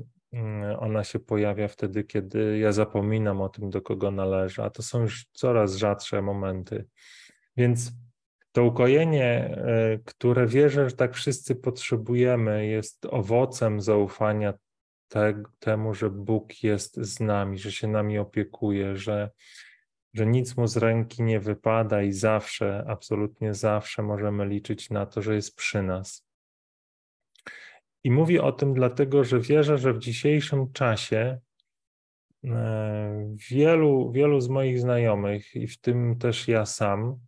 ona 0.79 1.05
się 1.05 1.18
pojawia 1.18 1.68
wtedy, 1.68 2.05
kiedy 2.05 2.59
ja 2.59 2.73
zapominam 2.73 3.40
o 3.40 3.49
tym, 3.49 3.70
do 3.70 3.83
kogo 3.83 4.11
należy, 4.11 4.62
a 4.62 4.70
to 4.70 4.83
są 4.83 5.01
już 5.01 5.27
coraz 5.33 5.77
rzadsze 5.77 6.23
momenty. 6.23 6.87
Więc 7.57 7.92
to 8.53 8.64
ukojenie, 8.64 9.27
e, 9.27 9.99
które 10.05 10.47
wierzę, 10.47 10.90
że 10.90 10.97
tak 10.97 11.14
wszyscy 11.14 11.57
potrzebujemy, 11.57 12.66
jest 12.66 13.07
owocem 13.07 13.81
zaufania 13.81 14.55
te, 15.09 15.42
temu, 15.59 15.94
że 15.94 16.11
Bóg 16.11 16.62
jest 16.62 16.97
z 16.97 17.20
nami, 17.20 17.59
że 17.59 17.73
się 17.73 17.88
nami 17.88 18.18
opiekuje, 18.18 18.97
że, 18.97 19.31
że 20.14 20.27
nic 20.27 20.57
mu 20.57 20.66
z 20.66 20.77
ręki 20.77 21.23
nie 21.23 21.40
wypada 21.40 22.03
i 22.03 22.12
zawsze, 22.12 22.85
absolutnie 22.88 23.55
zawsze 23.55 24.03
możemy 24.03 24.47
liczyć 24.47 24.90
na 24.90 25.07
to, 25.07 25.23
że 25.23 25.35
jest 25.35 25.57
przy 25.57 25.83
nas. 25.83 26.27
I 28.05 28.11
mówię 28.11 28.43
o 28.43 28.53
tym 28.53 28.75
dlatego, 28.75 29.25
że 29.25 29.40
wierzę, 29.40 29.79
że 29.79 29.93
w 29.93 29.99
dzisiejszym 29.99 30.73
czasie 30.73 31.38
e, 32.45 33.35
wielu, 33.51 34.12
wielu 34.12 34.40
z 34.40 34.49
moich 34.49 34.81
znajomych, 34.81 35.57
i 35.57 35.67
w 35.67 35.81
tym 35.81 36.19
też 36.19 36.49
ja 36.49 36.67
sam, 36.67 37.19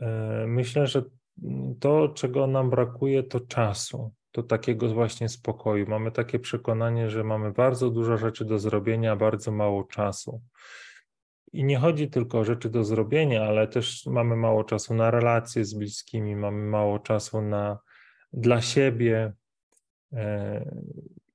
e, 0.00 0.44
myślę, 0.46 0.86
że 0.86 1.02
to, 1.80 2.08
czego 2.08 2.46
nam 2.46 2.70
brakuje, 2.70 3.22
to 3.22 3.40
czasu 3.40 4.12
to 4.34 4.42
takiego 4.42 4.88
właśnie 4.88 5.28
spokoju. 5.28 5.86
Mamy 5.88 6.10
takie 6.12 6.38
przekonanie, 6.38 7.10
że 7.10 7.24
mamy 7.24 7.52
bardzo 7.52 7.90
dużo 7.90 8.16
rzeczy 8.16 8.44
do 8.44 8.58
zrobienia, 8.58 9.16
bardzo 9.16 9.52
mało 9.52 9.84
czasu. 9.84 10.42
I 11.52 11.64
nie 11.64 11.78
chodzi 11.78 12.10
tylko 12.10 12.38
o 12.38 12.44
rzeczy 12.44 12.70
do 12.70 12.84
zrobienia, 12.84 13.44
ale 13.44 13.68
też 13.68 14.06
mamy 14.06 14.36
mało 14.36 14.64
czasu 14.64 14.94
na 14.94 15.10
relacje 15.10 15.64
z 15.64 15.74
bliskimi, 15.74 16.36
mamy 16.36 16.62
mało 16.62 16.98
czasu 16.98 17.42
na 17.42 17.78
dla 18.32 18.60
siebie. 18.60 19.32
E, 20.14 20.64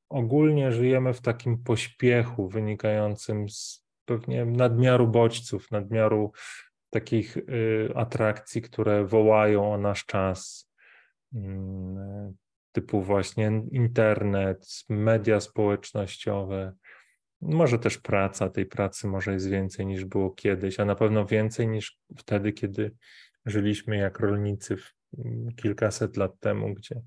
ogólnie 0.10 0.72
żyjemy 0.72 1.14
w 1.14 1.22
takim 1.22 1.64
pośpiechu 1.64 2.48
wynikającym 2.48 3.50
z 3.50 3.86
pewnie 4.06 4.46
nadmiaru 4.46 5.08
bodźców, 5.08 5.72
nadmiaru 5.72 6.32
takich 6.90 7.38
y, 7.38 7.90
atrakcji, 7.96 8.62
które 8.62 9.06
wołają 9.06 9.74
o 9.74 9.78
nasz 9.78 10.06
czas. 10.06 10.72
Mm, 11.34 12.34
typu 12.72 13.02
właśnie 13.02 13.52
internet, 13.72 14.66
media 14.90 15.40
społecznościowe, 15.40 16.74
może 17.42 17.80
też 17.80 17.98
praca, 17.98 18.50
tej 18.50 18.66
pracy 18.66 19.08
może 19.08 19.34
jest 19.34 19.50
więcej 19.50 19.86
niż 19.86 20.06
było 20.06 20.32
kiedyś, 20.32 20.80
a 20.80 20.86
na 20.86 20.96
pewno 20.96 21.26
więcej 21.26 21.68
niż 21.68 22.00
wtedy, 22.18 22.54
kiedy 22.54 22.96
żyliśmy 23.46 23.98
jak 23.98 24.20
rolnicy 24.20 24.78
kilkaset 25.56 26.18
lat 26.18 26.40
temu, 26.40 26.74
gdzie 26.74 27.02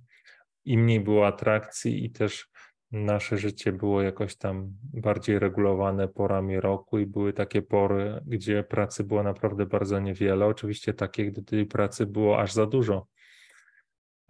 i 0.64 0.78
mniej 0.78 1.00
było 1.00 1.26
atrakcji 1.26 2.04
i 2.04 2.10
też 2.10 2.48
nasze 2.90 3.38
życie 3.38 3.72
było 3.72 4.02
jakoś 4.02 4.36
tam 4.36 4.68
bardziej 4.82 5.38
regulowane 5.38 6.08
porami 6.08 6.60
roku 6.60 6.98
i 6.98 7.06
były 7.06 7.32
takie 7.32 7.62
pory, 7.62 8.20
gdzie 8.26 8.64
pracy 8.64 9.04
było 9.04 9.22
naprawdę 9.22 9.66
bardzo 9.66 10.00
niewiele. 10.00 10.46
Oczywiście 10.46 10.94
takie, 10.94 11.30
gdy 11.30 11.42
tej 11.42 11.66
pracy 11.66 12.06
było 12.06 12.40
aż 12.40 12.52
za 12.52 12.66
dużo 12.66 13.06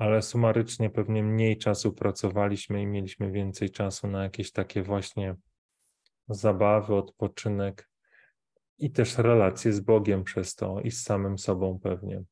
ale 0.03 0.23
sumarycznie 0.23 0.91
pewnie 0.91 1.23
mniej 1.23 1.59
czasu 1.59 1.93
pracowaliśmy 1.93 2.83
i 2.83 2.87
mieliśmy 2.87 3.31
więcej 3.31 3.71
czasu 3.71 4.07
na 4.09 4.23
jakieś 4.23 4.53
takie 4.53 4.83
właśnie 4.83 5.37
zabawy, 6.29 6.95
odpoczynek 6.95 7.91
i 8.79 8.91
też 8.91 9.19
relacje 9.19 9.73
z 9.73 9.81
Bogiem 9.81 10.25
przez 10.25 10.55
to 10.55 10.81
i 10.81 10.91
z 10.91 11.03
samym 11.03 11.39
sobą 11.39 11.79
pewnie. 11.83 12.23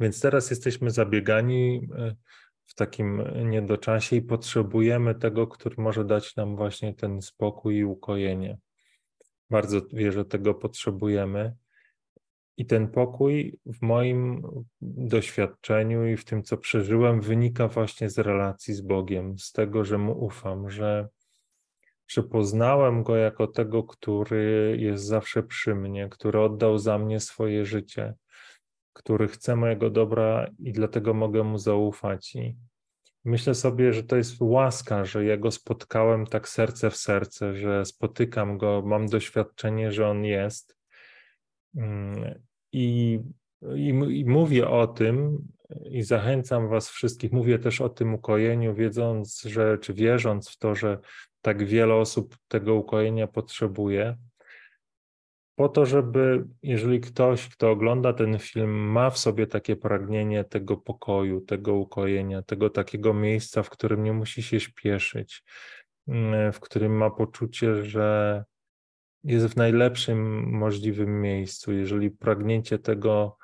Więc 0.00 0.20
teraz 0.20 0.50
jesteśmy 0.50 0.90
zabiegani 0.90 1.88
e, 1.98 2.14
w 2.66 2.74
takim 2.74 3.22
niedoczasie 3.50 4.16
i 4.16 4.22
potrzebujemy 4.22 5.14
tego, 5.14 5.46
który 5.46 5.74
może 5.78 6.04
dać 6.04 6.36
nam 6.36 6.56
właśnie 6.56 6.94
ten 6.94 7.22
spokój 7.22 7.76
i 7.76 7.84
ukojenie. 7.84 8.58
Bardzo 9.50 9.80
wierzę, 9.92 10.24
tego 10.24 10.54
potrzebujemy. 10.54 11.54
I 12.56 12.66
ten 12.66 12.88
pokój 12.88 13.58
w 13.66 13.82
moim 13.82 14.42
doświadczeniu 14.80 16.06
i 16.06 16.16
w 16.16 16.24
tym, 16.24 16.42
co 16.42 16.56
przeżyłem, 16.56 17.20
wynika 17.20 17.68
właśnie 17.68 18.10
z 18.10 18.18
relacji 18.18 18.74
z 18.74 18.80
Bogiem, 18.80 19.38
z 19.38 19.52
tego, 19.52 19.84
że 19.84 19.98
mu 19.98 20.24
ufam, 20.24 20.70
że, 20.70 21.08
że 22.08 22.22
poznałem 22.22 23.02
go 23.02 23.16
jako 23.16 23.46
tego, 23.46 23.84
który 23.84 24.76
jest 24.80 25.04
zawsze 25.04 25.42
przy 25.42 25.74
mnie, 25.74 26.08
który 26.08 26.40
oddał 26.40 26.78
za 26.78 26.98
mnie 26.98 27.20
swoje 27.20 27.64
życie, 27.64 28.14
który 28.96 29.28
chce 29.28 29.56
mojego 29.56 29.90
dobra 29.90 30.46
i 30.58 30.72
dlatego 30.72 31.14
mogę 31.14 31.42
mu 31.42 31.58
zaufać. 31.58 32.36
I 32.36 32.56
myślę 33.24 33.54
sobie, 33.54 33.92
że 33.92 34.02
to 34.02 34.16
jest 34.16 34.36
łaska, 34.40 35.04
że 35.04 35.24
ja 35.24 35.36
go 35.36 35.50
spotkałem 35.50 36.26
tak 36.26 36.48
serce 36.48 36.90
w 36.90 36.96
serce, 36.96 37.54
że 37.54 37.84
spotykam 37.84 38.58
go, 38.58 38.82
mam 38.86 39.06
doświadczenie, 39.06 39.92
że 39.92 40.08
on 40.08 40.24
jest. 40.24 40.76
Mm, 41.76 42.34
I, 42.72 43.20
i, 43.74 43.88
i 43.88 44.24
mówię 44.24 44.68
o 44.68 44.86
tym 44.86 45.38
i 45.90 46.02
zachęcam 46.02 46.68
Was 46.68 46.88
wszystkich, 46.88 47.32
mówię 47.32 47.58
też 47.58 47.80
o 47.80 47.88
tym 47.88 48.14
ukojeniu, 48.14 48.74
wiedząc, 48.74 49.42
że, 49.42 49.78
czy 49.78 49.94
wierząc 49.94 50.50
w 50.50 50.58
to, 50.58 50.74
że 50.74 50.98
tak 51.42 51.64
wiele 51.64 51.94
osób 51.94 52.36
tego 52.48 52.74
ukojenia 52.74 53.26
potrzebuje 53.26 54.16
po 55.56 55.68
to, 55.68 55.86
żeby 55.86 56.44
jeżeli 56.62 57.00
ktoś, 57.00 57.48
kto 57.48 57.70
ogląda 57.70 58.12
ten 58.12 58.38
film, 58.38 58.70
ma 58.70 59.10
w 59.10 59.18
sobie 59.18 59.46
takie 59.46 59.76
pragnienie 59.76 60.44
tego 60.44 60.76
pokoju, 60.76 61.40
tego 61.40 61.74
ukojenia, 61.74 62.42
tego 62.42 62.70
takiego 62.70 63.14
miejsca, 63.14 63.62
w 63.62 63.70
którym 63.70 64.02
nie 64.02 64.12
musi 64.12 64.42
się 64.42 64.60
śpieszyć, 64.60 65.44
mm, 66.08 66.52
w 66.52 66.60
którym 66.60 66.96
ma 66.96 67.10
poczucie, 67.10 67.84
że 67.84 68.44
jest 69.24 69.46
w 69.46 69.56
najlepszym 69.56 70.50
możliwym 70.50 71.20
miejscu, 71.20 71.72
jeżeli 71.72 72.10
pragniecie 72.10 72.78
tego 72.78 73.36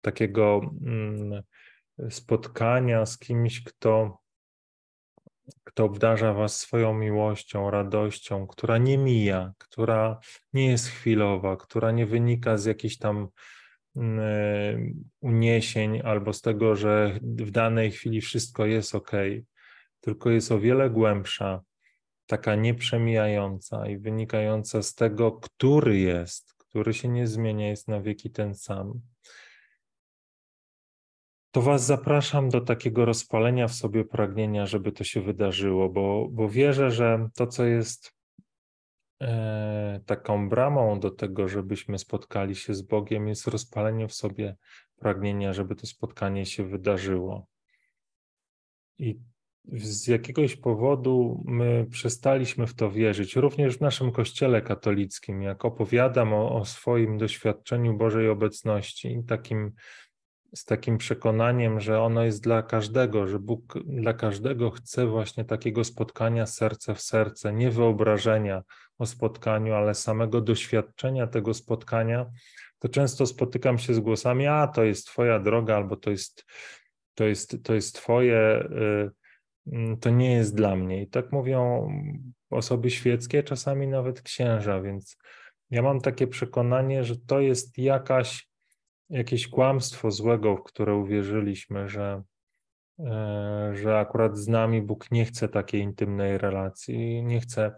takiego 0.00 0.60
mm, 0.86 1.42
spotkania 2.10 3.06
z 3.06 3.18
kimś, 3.18 3.64
kto 3.64 4.18
kto 5.64 5.84
obdarza 5.84 6.34
Was 6.34 6.58
swoją 6.58 6.94
miłością, 6.94 7.70
radością, 7.70 8.46
która 8.46 8.78
nie 8.78 8.98
mija, 8.98 9.52
która 9.58 10.20
nie 10.52 10.66
jest 10.66 10.88
chwilowa, 10.88 11.56
która 11.56 11.90
nie 11.90 12.06
wynika 12.06 12.56
z 12.56 12.64
jakichś 12.64 12.96
tam 12.96 13.28
mm, 13.96 14.20
e, 14.20 14.92
uniesień 15.20 16.00
albo 16.04 16.32
z 16.32 16.40
tego, 16.40 16.76
że 16.76 17.18
w 17.22 17.50
danej 17.50 17.90
chwili 17.90 18.20
wszystko 18.20 18.66
jest 18.66 18.94
ok, 18.94 19.12
tylko 20.00 20.30
jest 20.30 20.52
o 20.52 20.60
wiele 20.60 20.90
głębsza, 20.90 21.60
taka 22.26 22.54
nieprzemijająca 22.54 23.86
i 23.86 23.98
wynikająca 23.98 24.82
z 24.82 24.94
tego, 24.94 25.32
który 25.32 25.98
jest, 25.98 26.54
który 26.54 26.94
się 26.94 27.08
nie 27.08 27.26
zmienia, 27.26 27.68
jest 27.68 27.88
na 27.88 28.00
wieki 28.00 28.30
ten 28.30 28.54
sam 28.54 29.00
to 31.50 31.62
Was 31.62 31.86
zapraszam 31.86 32.48
do 32.48 32.60
takiego 32.60 33.04
rozpalenia 33.04 33.68
w 33.68 33.74
sobie 33.74 34.04
pragnienia, 34.04 34.66
żeby 34.66 34.92
to 34.92 35.04
się 35.04 35.20
wydarzyło, 35.20 35.88
bo, 35.88 36.28
bo 36.30 36.48
wierzę, 36.48 36.90
że 36.90 37.28
to, 37.34 37.46
co 37.46 37.64
jest 37.64 38.14
e, 39.22 40.00
taką 40.06 40.48
bramą 40.48 41.00
do 41.00 41.10
tego, 41.10 41.48
żebyśmy 41.48 41.98
spotkali 41.98 42.56
się 42.56 42.74
z 42.74 42.82
Bogiem, 42.82 43.28
jest 43.28 43.46
rozpalenie 43.46 44.08
w 44.08 44.14
sobie 44.14 44.56
pragnienia, 44.96 45.52
żeby 45.52 45.74
to 45.74 45.86
spotkanie 45.86 46.46
się 46.46 46.68
wydarzyło. 46.68 47.46
I 48.98 49.18
z 49.72 50.06
jakiegoś 50.06 50.56
powodu 50.56 51.44
my 51.46 51.86
przestaliśmy 51.90 52.66
w 52.66 52.74
to 52.74 52.90
wierzyć, 52.90 53.36
również 53.36 53.76
w 53.76 53.80
naszym 53.80 54.12
kościele 54.12 54.62
katolickim, 54.62 55.42
jak 55.42 55.64
opowiadam 55.64 56.32
o, 56.32 56.60
o 56.60 56.64
swoim 56.64 57.18
doświadczeniu 57.18 57.96
Bożej 57.96 58.28
obecności 58.28 59.12
i 59.12 59.24
takim 59.24 59.72
z 60.54 60.64
takim 60.64 60.98
przekonaniem, 60.98 61.80
że 61.80 62.00
ono 62.00 62.24
jest 62.24 62.42
dla 62.42 62.62
każdego, 62.62 63.26
że 63.26 63.38
Bóg 63.38 63.78
dla 63.84 64.14
każdego 64.14 64.70
chce 64.70 65.06
właśnie 65.06 65.44
takiego 65.44 65.84
spotkania 65.84 66.46
serce 66.46 66.94
w 66.94 67.00
serce, 67.00 67.52
nie 67.52 67.70
wyobrażenia 67.70 68.62
o 68.98 69.06
spotkaniu, 69.06 69.74
ale 69.74 69.94
samego 69.94 70.40
doświadczenia 70.40 71.26
tego 71.26 71.54
spotkania, 71.54 72.26
to 72.78 72.88
często 72.88 73.26
spotykam 73.26 73.78
się 73.78 73.94
z 73.94 74.00
głosami, 74.00 74.46
a 74.46 74.66
to 74.66 74.84
jest 74.84 75.06
Twoja 75.06 75.38
droga, 75.38 75.76
albo 75.76 75.96
to 75.96 76.10
jest, 76.10 76.44
to 77.14 77.24
jest, 77.24 77.56
to 77.62 77.74
jest 77.74 77.94
Twoje, 77.94 78.68
y, 78.70 79.10
mm, 79.72 79.96
to 79.96 80.10
nie 80.10 80.32
jest 80.32 80.54
dla 80.54 80.76
mnie. 80.76 81.02
I 81.02 81.06
tak 81.06 81.32
mówią 81.32 81.88
osoby 82.50 82.90
świeckie, 82.90 83.42
czasami 83.42 83.88
nawet 83.88 84.22
księża, 84.22 84.80
więc 84.80 85.16
ja 85.70 85.82
mam 85.82 86.00
takie 86.00 86.26
przekonanie, 86.26 87.04
że 87.04 87.16
to 87.16 87.40
jest 87.40 87.78
jakaś 87.78 88.47
jakieś 89.10 89.48
kłamstwo 89.48 90.10
złego, 90.10 90.56
w 90.56 90.62
które 90.62 90.94
uwierzyliśmy, 90.94 91.88
że, 91.88 92.22
e, 92.98 93.70
że 93.74 93.98
akurat 93.98 94.38
z 94.38 94.48
nami 94.48 94.82
Bóg 94.82 95.10
nie 95.10 95.24
chce 95.24 95.48
takiej 95.48 95.80
intymnej 95.80 96.38
relacji, 96.38 97.24
nie 97.24 97.40
chce 97.40 97.72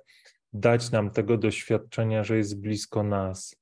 dać 0.52 0.90
nam 0.90 1.10
tego 1.10 1.38
doświadczenia, 1.38 2.24
że 2.24 2.36
jest 2.36 2.60
blisko 2.60 3.02
nas. 3.02 3.56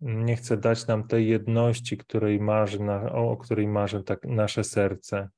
Nie 0.00 0.36
chce 0.36 0.56
dać 0.56 0.86
nam 0.86 1.08
tej 1.08 1.28
jedności, 1.28 1.96
której 1.96 2.40
marzy, 2.40 2.78
o 3.12 3.36
której 3.36 3.68
marzy 3.68 4.02
tak 4.02 4.24
nasze 4.24 4.64
serce. 4.64 5.28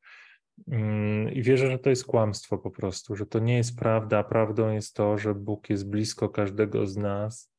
Mm, 0.68 1.32
I 1.32 1.42
wierzę, 1.42 1.70
że 1.70 1.78
to 1.78 1.90
jest 1.90 2.04
kłamstwo 2.04 2.58
po 2.58 2.70
prostu, 2.70 3.16
że 3.16 3.26
to 3.26 3.38
nie 3.38 3.56
jest 3.56 3.78
prawda. 3.78 4.24
Prawdą 4.24 4.72
jest 4.72 4.94
to, 4.94 5.18
że 5.18 5.34
Bóg 5.34 5.70
jest 5.70 5.88
blisko 5.88 6.28
każdego 6.28 6.86
z 6.86 6.96
nas. 6.96 7.52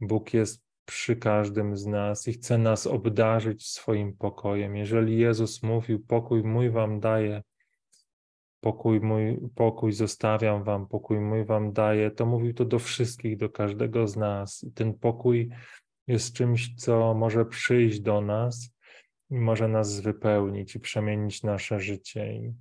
Bóg 0.00 0.34
jest 0.34 0.63
przy 0.86 1.16
każdym 1.16 1.76
z 1.76 1.86
nas 1.86 2.28
i 2.28 2.32
chce 2.32 2.58
nas 2.58 2.86
obdarzyć 2.86 3.66
swoim 3.66 4.16
pokojem. 4.16 4.76
Jeżeli 4.76 5.18
Jezus 5.18 5.62
mówił: 5.62 6.04
Pokój 6.06 6.42
mój 6.42 6.70
wam 6.70 7.00
daję, 7.00 7.42
pokój 8.60 9.00
mój, 9.00 9.38
pokój 9.54 9.92
zostawiam 9.92 10.64
wam, 10.64 10.86
pokój 10.88 11.20
mój 11.20 11.44
wam 11.44 11.72
daję, 11.72 12.10
to 12.10 12.26
mówił 12.26 12.54
to 12.54 12.64
do 12.64 12.78
wszystkich, 12.78 13.36
do 13.36 13.48
każdego 13.48 14.08
z 14.08 14.16
nas. 14.16 14.64
I 14.64 14.72
ten 14.72 14.94
pokój 14.94 15.50
jest 16.06 16.34
czymś, 16.34 16.74
co 16.74 17.14
może 17.14 17.44
przyjść 17.44 18.00
do 18.00 18.20
nas 18.20 18.70
i 19.30 19.34
może 19.34 19.68
nas 19.68 20.00
wypełnić 20.00 20.74
i 20.74 20.80
przemienić 20.80 21.42
nasze 21.42 21.80
życie. 21.80 22.32
I, 22.32 22.52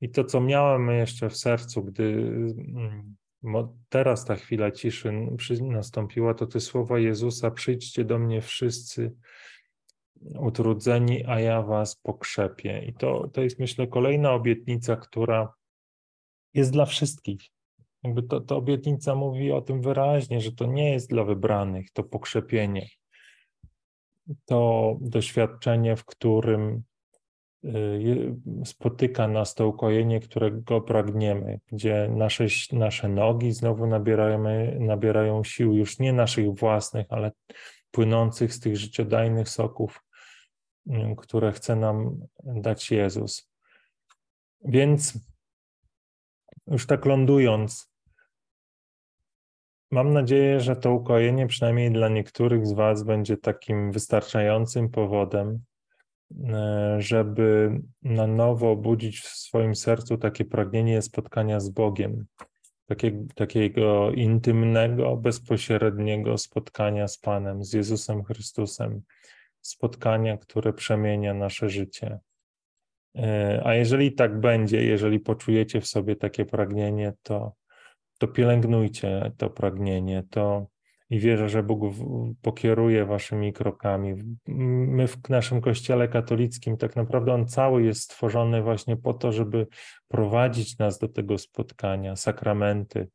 i 0.00 0.10
to, 0.10 0.24
co 0.24 0.40
miałem 0.40 0.90
jeszcze 0.90 1.30
w 1.30 1.36
sercu, 1.36 1.82
gdy 1.84 2.04
mm, 2.04 3.16
teraz 3.88 4.24
ta 4.24 4.36
chwila 4.36 4.70
ciszy 4.70 5.12
nastąpiła, 5.62 6.34
to 6.34 6.46
te 6.46 6.60
słowa 6.60 6.98
Jezusa: 6.98 7.50
Przyjdźcie 7.50 8.04
do 8.04 8.18
mnie 8.18 8.40
wszyscy 8.40 9.12
utrudzeni, 10.38 11.24
a 11.26 11.40
ja 11.40 11.62
was 11.62 11.96
pokrzepię. 11.96 12.84
I 12.84 12.94
to, 12.94 13.28
to 13.28 13.42
jest, 13.42 13.58
myślę, 13.58 13.86
kolejna 13.86 14.32
obietnica, 14.32 14.96
która 14.96 15.54
jest 16.54 16.72
dla 16.72 16.86
wszystkich. 16.86 17.40
Jakby 18.02 18.22
to, 18.22 18.40
to 18.40 18.56
obietnica 18.56 19.14
mówi 19.14 19.52
o 19.52 19.60
tym 19.60 19.82
wyraźnie, 19.82 20.40
że 20.40 20.52
to 20.52 20.66
nie 20.66 20.92
jest 20.92 21.10
dla 21.10 21.24
wybranych, 21.24 21.90
to 21.90 22.02
pokrzepienie. 22.02 22.88
To 24.44 24.96
doświadczenie, 25.00 25.96
w 25.96 26.04
którym 26.04 26.82
spotyka 28.64 29.28
nas 29.28 29.54
to 29.54 29.68
ukojenie, 29.68 30.20
którego 30.20 30.80
pragniemy, 30.80 31.60
gdzie 31.72 32.08
nasze, 32.10 32.46
nasze 32.72 33.08
nogi 33.08 33.52
znowu 33.52 33.86
nabieramy, 33.86 34.76
nabierają 34.80 35.44
sił, 35.44 35.74
już 35.74 35.98
nie 35.98 36.12
naszych 36.12 36.54
własnych, 36.54 37.06
ale 37.10 37.32
płynących 37.90 38.54
z 38.54 38.60
tych 38.60 38.76
życiodajnych 38.76 39.48
soków, 39.48 40.04
y, 40.86 40.92
które 41.18 41.52
chce 41.52 41.76
nam 41.76 42.26
dać 42.44 42.90
Jezus. 42.90 43.50
Więc 44.64 45.18
już 46.66 46.86
tak 46.86 47.04
lądując, 47.04 47.92
mam 49.90 50.12
nadzieję, 50.12 50.60
że 50.60 50.76
to 50.76 50.92
ukojenie, 50.92 51.46
przynajmniej 51.46 51.92
dla 51.92 52.08
niektórych 52.08 52.66
z 52.66 52.72
Was, 52.72 53.02
będzie 53.02 53.36
takim 53.36 53.92
wystarczającym 53.92 54.90
powodem, 54.90 55.64
żeby 56.98 57.70
na 58.02 58.26
nowo 58.26 58.70
obudzić 58.70 59.20
w 59.20 59.28
swoim 59.28 59.74
sercu 59.74 60.18
takie 60.18 60.44
pragnienie 60.44 61.02
spotkania 61.02 61.60
z 61.60 61.68
Bogiem, 61.68 62.26
takie, 62.86 63.26
takiego 63.34 64.10
intymnego, 64.10 65.16
bezpośredniego 65.16 66.38
spotkania 66.38 67.08
z 67.08 67.18
Panem, 67.18 67.64
z 67.64 67.72
Jezusem 67.72 68.24
Chrystusem, 68.24 69.02
spotkania, 69.60 70.36
które 70.36 70.72
przemienia 70.72 71.34
nasze 71.34 71.68
życie. 71.68 72.18
E, 73.16 73.62
a 73.64 73.74
jeżeli 73.74 74.12
tak 74.12 74.40
będzie, 74.40 74.84
jeżeli 74.84 75.20
poczujecie 75.20 75.80
w 75.80 75.86
sobie 75.86 76.16
takie 76.16 76.44
pragnienie, 76.44 77.12
to, 77.22 77.52
to 78.18 78.28
pielęgnujcie 78.28 79.32
to 79.36 79.50
pragnienie, 79.50 80.22
to 80.30 80.66
i 81.12 81.18
wierzę, 81.18 81.48
że 81.48 81.62
Bóg 81.62 81.94
pokieruje 82.42 83.04
waszymi 83.04 83.52
krokami. 83.52 84.14
My 84.46 85.08
w 85.08 85.28
naszym 85.28 85.60
kościele 85.60 86.08
katolickim, 86.08 86.76
tak 86.76 86.96
naprawdę 86.96 87.34
on 87.34 87.48
cały 87.48 87.82
jest 87.82 88.00
stworzony 88.00 88.62
właśnie 88.62 88.96
po 88.96 89.14
to, 89.14 89.32
żeby 89.32 89.66
prowadzić 90.08 90.78
nas 90.78 90.98
do 90.98 91.08
tego 91.08 91.38
spotkania, 91.38 92.16
sakramenty. 92.16 93.08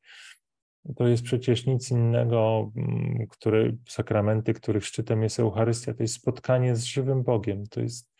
To 0.96 1.08
jest 1.08 1.24
przecież 1.24 1.66
nic 1.66 1.92
innego, 1.92 2.72
mm, 2.76 3.28
które, 3.30 3.72
sakramenty, 3.88 4.54
których 4.54 4.86
szczytem 4.86 5.24
jest 5.24 5.40
Eucharystia, 5.40 5.94
to 5.94 6.04
jest 6.04 6.16
spotkanie 6.16 6.76
z 6.76 6.84
żywym 6.84 7.24
Bogiem. 7.24 7.68
To 7.68 7.82
jest 7.82 8.14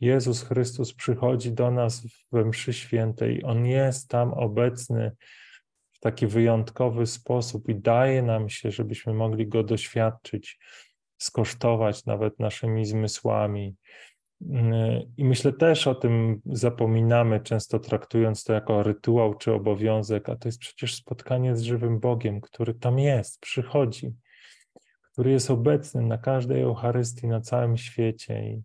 Jezus 0.00 0.42
Chrystus 0.42 0.94
przychodzi 0.94 1.52
do 1.52 1.70
nas 1.70 2.06
we 2.32 2.44
mszy 2.44 2.72
świętej. 2.72 3.44
On 3.44 3.66
jest 3.66 4.08
tam 4.08 4.32
obecny 4.32 5.12
taki 6.02 6.26
wyjątkowy 6.26 7.06
sposób 7.06 7.68
i 7.68 7.74
daje 7.74 8.22
nam 8.22 8.48
się, 8.48 8.70
żebyśmy 8.70 9.14
mogli 9.14 9.46
go 9.48 9.62
doświadczyć, 9.62 10.58
skosztować 11.18 12.06
nawet 12.06 12.38
naszymi 12.38 12.86
zmysłami, 12.86 13.76
I 15.16 15.24
myślę 15.24 15.52
też 15.52 15.86
o 15.86 15.94
tym 15.94 16.40
zapominamy, 16.46 17.40
często 17.40 17.78
traktując 17.78 18.44
to 18.44 18.52
jako 18.52 18.82
rytuał 18.82 19.34
czy 19.34 19.52
obowiązek, 19.52 20.28
a 20.28 20.36
to 20.36 20.48
jest 20.48 20.58
przecież 20.58 20.94
spotkanie 20.94 21.56
z 21.56 21.62
żywym 21.62 22.00
Bogiem, 22.00 22.40
który 22.40 22.74
tam 22.74 22.98
jest, 22.98 23.40
przychodzi, 23.40 24.14
który 25.12 25.30
jest 25.30 25.50
obecny 25.50 26.02
na 26.02 26.18
każdej 26.18 26.62
Eucharystii 26.62 27.26
na 27.26 27.40
całym 27.40 27.76
świecie. 27.76 28.44
I, 28.44 28.62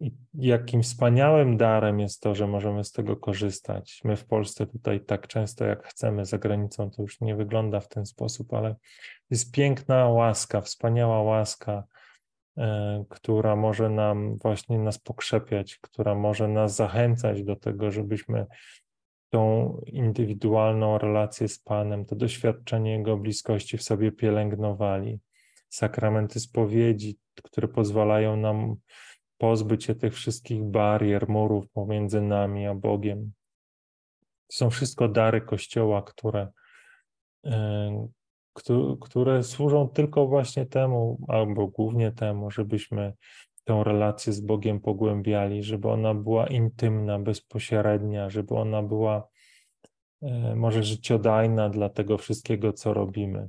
I 0.00 0.12
jakim 0.34 0.82
wspaniałym 0.82 1.56
darem 1.56 2.00
jest 2.00 2.22
to, 2.22 2.34
że 2.34 2.46
możemy 2.46 2.84
z 2.84 2.92
tego 2.92 3.16
korzystać. 3.16 4.00
My 4.04 4.16
w 4.16 4.26
Polsce 4.26 4.66
tutaj 4.66 5.00
tak 5.00 5.26
często 5.26 5.64
jak 5.64 5.86
chcemy, 5.86 6.24
za 6.24 6.38
granicą 6.38 6.90
to 6.90 7.02
już 7.02 7.20
nie 7.20 7.36
wygląda 7.36 7.80
w 7.80 7.88
ten 7.88 8.06
sposób, 8.06 8.54
ale 8.54 8.76
jest 9.30 9.52
piękna 9.52 10.08
łaska, 10.08 10.60
wspaniała 10.60 11.22
łaska 11.22 11.84
E, 12.58 13.04
która 13.08 13.56
może 13.56 13.90
nam 13.90 14.38
właśnie 14.38 14.78
nas 14.78 14.98
pokrzepiać, 14.98 15.78
która 15.78 16.14
może 16.14 16.48
nas 16.48 16.76
zachęcać 16.76 17.42
do 17.42 17.56
tego, 17.56 17.90
żebyśmy 17.90 18.46
tą 19.30 19.76
indywidualną 19.86 20.98
relację 20.98 21.48
z 21.48 21.58
Panem, 21.58 22.04
to 22.04 22.16
doświadczenie 22.16 22.92
Jego 22.92 23.16
bliskości 23.16 23.78
w 23.78 23.82
sobie 23.82 24.12
pielęgnowali. 24.12 25.20
Sakramenty 25.68 26.40
spowiedzi, 26.40 27.18
które 27.42 27.68
pozwalają 27.68 28.36
nam 28.36 28.76
pozbyć 29.38 29.84
się 29.84 29.94
tych 29.94 30.14
wszystkich 30.14 30.64
barier, 30.64 31.28
murów 31.28 31.70
pomiędzy 31.70 32.20
nami 32.20 32.66
a 32.66 32.74
Bogiem. 32.74 33.32
To 34.46 34.56
są 34.56 34.70
wszystko 34.70 35.08
dary 35.08 35.40
Kościoła, 35.40 36.02
które, 36.02 36.48
e, 37.46 38.08
które 39.00 39.42
służą 39.42 39.88
tylko 39.88 40.26
właśnie 40.26 40.66
temu, 40.66 41.18
albo 41.28 41.66
głównie 41.66 42.12
temu, 42.12 42.50
żebyśmy 42.50 43.12
tę 43.64 43.84
relację 43.84 44.32
z 44.32 44.40
Bogiem 44.40 44.80
pogłębiali, 44.80 45.62
żeby 45.62 45.88
ona 45.88 46.14
była 46.14 46.46
intymna, 46.46 47.18
bezpośrednia, 47.18 48.30
żeby 48.30 48.54
ona 48.54 48.82
była 48.82 49.28
e, 50.22 50.56
może 50.56 50.82
życiodajna 50.82 51.68
dla 51.68 51.88
tego 51.88 52.18
wszystkiego, 52.18 52.72
co 52.72 52.94
robimy. 52.94 53.48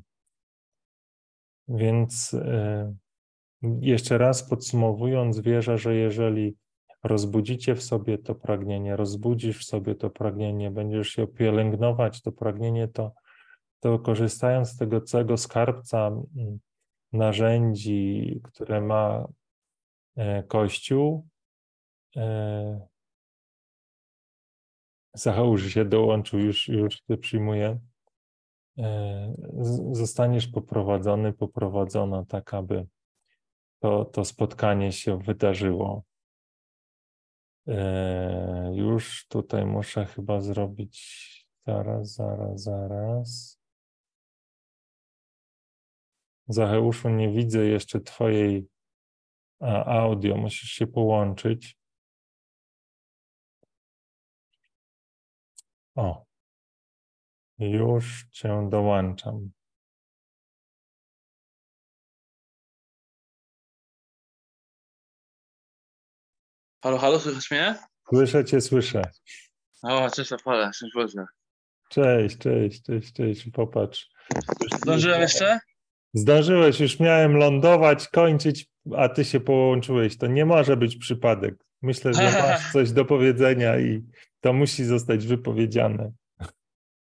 Więc 1.68 2.34
e, 2.34 2.94
jeszcze 3.62 4.18
raz 4.18 4.50
podsumowując, 4.50 5.40
wierzę, 5.40 5.78
że 5.78 5.96
jeżeli 5.96 6.56
rozbudzicie 7.04 7.76
w 7.76 7.84
sobie 7.84 8.18
to 8.18 8.36
pragnienie, 8.36 8.96
rozbudzisz 8.96 9.60
w 9.60 9.64
sobie 9.64 9.96
to 9.96 10.10
pragnienie, 10.10 10.72
będziesz 10.72 11.10
się 11.10 11.28
pielęgnować 11.28 12.22
to 12.22 12.32
pragnienie, 12.32 12.88
to 12.88 13.12
to 13.80 14.00
korzystając 14.00 14.70
z 14.70 14.78
tego 14.78 15.02
całego 15.02 15.38
skarbca 15.38 16.08
mm, 16.08 16.60
narzędzi, 17.14 18.40
które 18.44 18.82
ma 18.82 19.28
e, 20.16 20.44
Kościół, 20.44 21.28
e, 22.16 22.88
Zacheusz 25.14 25.74
się 25.74 25.86
dołączył, 25.86 26.40
już, 26.40 26.68
już 26.68 26.96
Cię 26.96 27.18
przyjmuję, 27.18 27.80
e, 28.78 29.34
zostaniesz 29.92 30.48
poprowadzony, 30.48 31.34
poprowadzona 31.34 32.26
tak, 32.26 32.54
aby 32.54 32.88
to, 33.80 34.06
to 34.06 34.26
spotkanie 34.26 34.92
się 34.92 35.20
wydarzyło. 35.20 36.04
Już 38.74 39.28
tutaj 39.28 39.66
muszę 39.66 40.06
chyba 40.06 40.42
zrobić, 40.42 41.48
zaraz, 41.68 42.14
zaraz, 42.14 42.64
zaraz. 42.64 43.60
Zacheuszu, 46.48 47.10
nie 47.10 47.30
widzę 47.30 47.66
jeszcze 47.66 48.00
Twojej 48.00 48.68
audio, 49.86 50.38
musisz 50.38 50.70
się 50.70 50.88
połączyć. 50.88 51.78
O, 55.96 56.26
już 57.60 58.28
Cię 58.32 58.70
dołączam. 58.70 59.52
Halo, 66.88 66.98
halo, 66.98 67.20
słyszysz 67.20 67.52
mnie? 67.52 67.76
Słyszę 68.10 68.46
Cię, 68.46 68.62
słyszę. 68.62 69.02
O, 69.84 70.10
cześć 70.12 70.34
Apole, 70.34 70.72
cześć 70.80 70.94
Boże. 70.96 71.26
Cześć, 71.90 72.38
cześć, 72.38 72.84
cześć, 72.84 73.14
cześć, 73.14 73.50
popatrz. 73.54 74.10
Zdążyłem 74.84 75.22
jeszcze? 75.22 75.60
Zdążyłeś, 76.14 76.80
już 76.80 77.00
miałem 77.00 77.38
lądować, 77.38 78.08
kończyć, 78.08 78.68
a 78.98 79.10
ty 79.10 79.26
się 79.26 79.40
połączyłeś. 79.40 80.18
To 80.18 80.28
nie 80.28 80.46
może 80.46 80.78
być 80.78 80.98
przypadek. 80.98 81.56
Myślę, 81.82 82.14
że 82.14 82.22
masz 82.42 82.72
coś 82.72 82.92
do 82.92 83.06
powiedzenia 83.06 83.80
i 83.80 84.04
to 84.42 84.54
musi 84.54 84.86
zostać 84.86 85.28
wypowiedziane. 85.28 86.12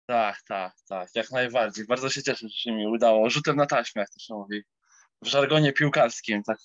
Tak, 0.06 0.42
tak, 0.48 0.74
tak, 0.88 1.08
jak 1.14 1.30
najbardziej. 1.30 1.86
Bardzo 1.86 2.10
się 2.10 2.22
cieszę, 2.22 2.48
że 2.48 2.56
się 2.56 2.72
mi 2.72 2.86
udało. 2.86 3.30
Rzutem 3.30 3.56
na 3.56 3.66
taśmę, 3.66 4.02
jak 4.02 4.10
to 4.10 4.18
się 4.18 4.34
mówi. 4.34 4.62
W 5.22 5.26
żargonie 5.26 5.72
piłkarskim, 5.72 6.42
tak. 6.42 6.58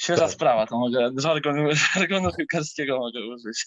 Świeża 0.00 0.22
tak. 0.22 0.30
sprawa, 0.30 0.66
to 0.66 0.78
mogę, 0.78 1.10
żargonu, 1.16 1.68
żargonu 1.94 2.30
piłkarskiego 2.38 2.98
mogę 2.98 3.20
użyć. 3.26 3.66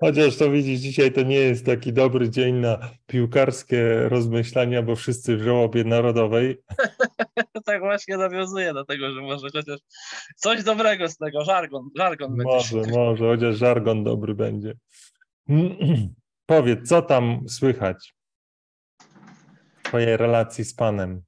Chociaż 0.00 0.36
to 0.36 0.50
widzisz, 0.50 0.80
dzisiaj 0.80 1.12
to 1.12 1.22
nie 1.22 1.36
jest 1.36 1.66
taki 1.66 1.92
dobry 1.92 2.30
dzień 2.30 2.54
na 2.54 2.90
piłkarskie 3.06 4.08
rozmyślania, 4.08 4.82
bo 4.82 4.96
wszyscy 4.96 5.36
w 5.36 5.42
żałobie 5.42 5.84
narodowej. 5.84 6.62
tak 7.64 7.80
właśnie 7.80 8.16
nawiązuje 8.16 8.74
do 8.74 8.84
tego, 8.84 9.12
że 9.12 9.20
może 9.20 9.48
chociaż 9.54 9.80
coś 10.36 10.64
dobrego 10.64 11.08
z 11.08 11.16
tego, 11.16 11.44
żargon, 11.44 11.90
żargon 11.96 12.36
może, 12.44 12.76
będzie. 12.76 12.92
Może, 12.98 13.24
chociaż 13.24 13.56
żargon 13.56 14.04
dobry 14.04 14.34
będzie. 14.34 14.74
Powiedz, 16.46 16.88
co 16.88 17.02
tam 17.02 17.48
słychać 17.48 18.14
w 19.76 19.82
twojej 19.82 20.16
relacji 20.16 20.64
z 20.64 20.74
Panem? 20.74 21.22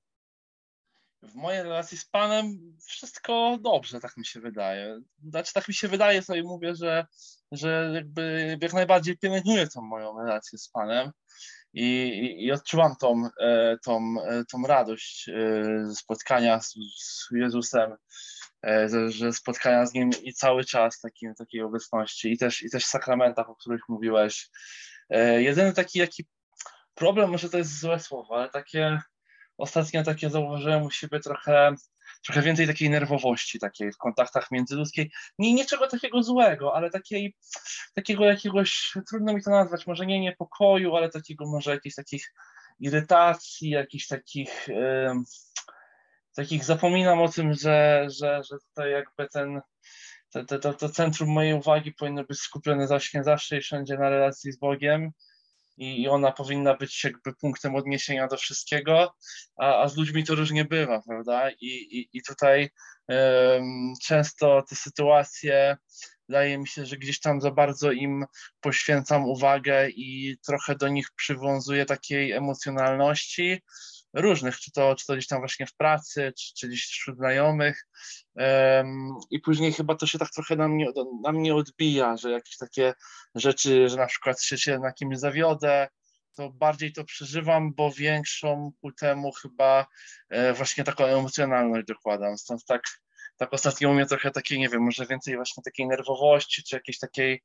W 1.35 1.37
mojej 1.37 1.63
relacji 1.63 1.99
z 1.99 2.05
Panem 2.05 2.77
wszystko 2.87 3.59
dobrze, 3.61 4.01
tak 4.01 4.17
mi 4.17 4.27
się 4.27 4.41
wydaje. 4.41 5.01
Znaczy, 5.29 5.53
tak 5.53 5.69
mi 5.69 5.75
się 5.75 5.89
wydaje, 5.89 6.23
sobie 6.23 6.43
mówię, 6.43 6.75
że, 6.75 7.07
że 7.53 7.91
jakby 7.95 8.57
jak 8.63 8.73
najbardziej 8.73 9.19
pielęgnuję 9.19 9.69
tą 9.69 9.83
moją 9.83 10.19
relację 10.19 10.59
z 10.59 10.69
Panem 10.69 11.11
i, 11.73 11.85
i, 11.85 12.45
i 12.47 12.53
odczuwam 12.53 12.97
tą, 12.97 13.29
e, 13.41 13.77
tą, 13.85 14.15
e, 14.25 14.45
tą 14.45 14.63
radość 14.63 15.29
e, 15.29 15.95
spotkania 15.95 16.61
z, 16.61 16.75
z 16.99 17.29
Jezusem, 17.33 17.97
że 19.07 19.33
spotkania 19.33 19.87
z 19.87 19.95
Nim 19.95 20.11
i 20.23 20.33
cały 20.33 20.65
czas 20.65 21.01
takim, 21.01 21.35
takiej 21.35 21.63
obecności 21.63 22.33
i 22.33 22.39
też, 22.39 22.63
i 22.63 22.71
też 22.71 22.85
w 22.85 22.89
sakramentach, 22.89 23.51
o 23.51 23.55
których 23.55 23.81
mówiłeś. 23.89 24.51
Jedyny 25.37 25.73
taki 25.73 25.99
jaki 25.99 26.25
problem, 26.95 27.31
może 27.31 27.51
to 27.51 27.59
jest 27.59 27.81
złe 27.81 28.01
słowo, 28.01 28.37
ale 28.37 28.49
takie 28.49 28.99
ostatnio 29.59 30.03
takie 30.03 30.31
zauważyłem 30.31 30.83
u 30.83 30.91
siebie 30.91 31.21
trochę, 31.21 31.75
trochę 32.25 32.43
więcej 32.43 32.67
takiej 32.67 32.91
nerwowości 32.91 33.59
takiej 33.59 33.93
w 33.93 33.97
kontaktach 33.97 34.51
międzyludzkich. 34.51 35.13
Nie 35.39 35.55
niczego 35.55 35.87
takiego 35.87 36.23
złego, 36.23 36.77
ale 36.77 36.91
takiej, 36.91 37.37
takiego 37.95 38.25
jakiegoś, 38.25 38.93
trudno 39.09 39.35
mi 39.35 39.43
to 39.43 39.51
nazwać, 39.51 39.87
może 39.87 40.07
nie 40.07 40.21
niepokoju, 40.21 40.97
ale 40.97 41.11
takiego 41.11 41.47
może 41.47 41.71
jakichś 41.71 41.95
takich 41.95 42.33
irytacji, 42.81 43.71
jakichś 43.71 44.07
takich, 44.07 44.69
yy, 44.69 45.13
takich 46.37 46.65
zapominam 46.65 47.21
o 47.21 47.29
tym, 47.29 47.55
że, 47.55 48.07
że, 48.11 48.43
że 48.51 48.57
tutaj 48.69 48.91
jakby 48.93 49.29
ten 49.29 49.61
to, 50.31 50.59
to, 50.59 50.75
to 50.75 50.89
centrum 50.89 51.29
mojej 51.29 51.55
uwagi 51.55 51.93
powinno 51.93 52.25
być 52.25 52.39
skupione 52.39 52.87
zawsze 53.23 53.57
i 53.57 53.61
wszędzie 53.61 53.99
na 53.99 54.09
relacji 54.09 54.53
z 54.53 54.59
Bogiem 54.59 55.11
i 55.77 56.09
ona 56.09 56.33
powinna 56.33 56.75
być 56.75 57.05
jakby 57.05 57.35
punktem 57.35 57.75
odniesienia 57.75 58.29
do 58.29 58.37
wszystkiego, 58.37 59.15
a, 59.57 59.83
a 59.83 59.89
z 59.89 59.97
ludźmi 59.97 60.25
to 60.25 60.35
różnie 60.35 60.65
bywa, 60.65 61.03
prawda? 61.03 61.51
I, 61.51 61.67
i, 61.67 62.09
i 62.13 62.23
tutaj 62.23 62.71
um, 63.09 63.95
często 64.03 64.63
te 64.69 64.77
sytuacje, 64.77 65.77
wydaje 66.29 66.59
mi 66.59 66.69
się, 66.69 66.87
że 66.87 66.97
gdzieś 66.97 67.21
tam 67.21 67.41
za 67.41 67.51
bardzo 67.51 67.93
im 67.93 68.25
poświęcam 68.61 69.25
uwagę 69.25 69.89
i 69.89 70.37
trochę 70.47 70.75
do 70.75 70.89
nich 70.89 71.09
przywiązuję 71.17 71.87
takiej 71.87 72.33
emocjonalności, 72.33 73.63
różnych, 74.15 74.59
czy 74.59 74.73
to, 74.73 74.95
czy 74.95 75.07
to 75.07 75.13
gdzieś 75.13 75.27
tam 75.27 75.39
właśnie 75.39 75.67
w 75.67 75.75
pracy, 75.77 76.33
czy, 76.39 76.55
czy 76.55 76.69
gdzieś 76.69 76.87
wśród 76.87 77.17
znajomych. 77.17 77.87
Um, 78.35 79.15
I 79.31 79.41
później 79.41 79.73
chyba 79.73 79.95
to 79.95 80.07
się 80.07 80.19
tak 80.19 80.31
trochę 80.31 80.57
na 80.57 80.69
mnie, 80.69 80.87
na 81.23 81.33
mnie 81.33 81.55
odbija, 81.55 82.17
że 82.17 82.31
jakieś 82.31 82.57
takie 82.57 82.95
rzeczy, 83.35 83.89
że 83.89 83.97
na 83.97 84.07
przykład 84.07 84.43
się 84.43 84.79
na 84.79 84.93
kimś 84.93 85.19
zawiodę, 85.19 85.89
to 86.37 86.51
bardziej 86.51 86.93
to 86.93 87.05
przeżywam, 87.05 87.75
bo 87.75 87.93
większą 87.93 88.73
ku 88.81 88.93
temu 88.93 89.33
chyba 89.33 89.87
e, 90.29 90.55
właśnie 90.55 90.85
taką 90.85 91.05
emocjonalność 91.05 91.87
dokładam. 91.87 92.39
Stąd 92.39 92.65
tak, 92.65 92.83
tak 93.37 93.53
ostatnio 93.53 93.91
u 93.91 93.95
mnie 93.95 94.07
trochę 94.07 94.31
takiej, 94.31 94.59
nie 94.59 94.69
wiem, 94.69 94.83
może 94.83 95.07
więcej 95.07 95.37
właśnie 95.37 95.63
takiej 95.63 95.87
nerwowości, 95.87 96.63
czy 96.63 96.77
jakiejś 96.77 96.99
takiej 96.99 97.43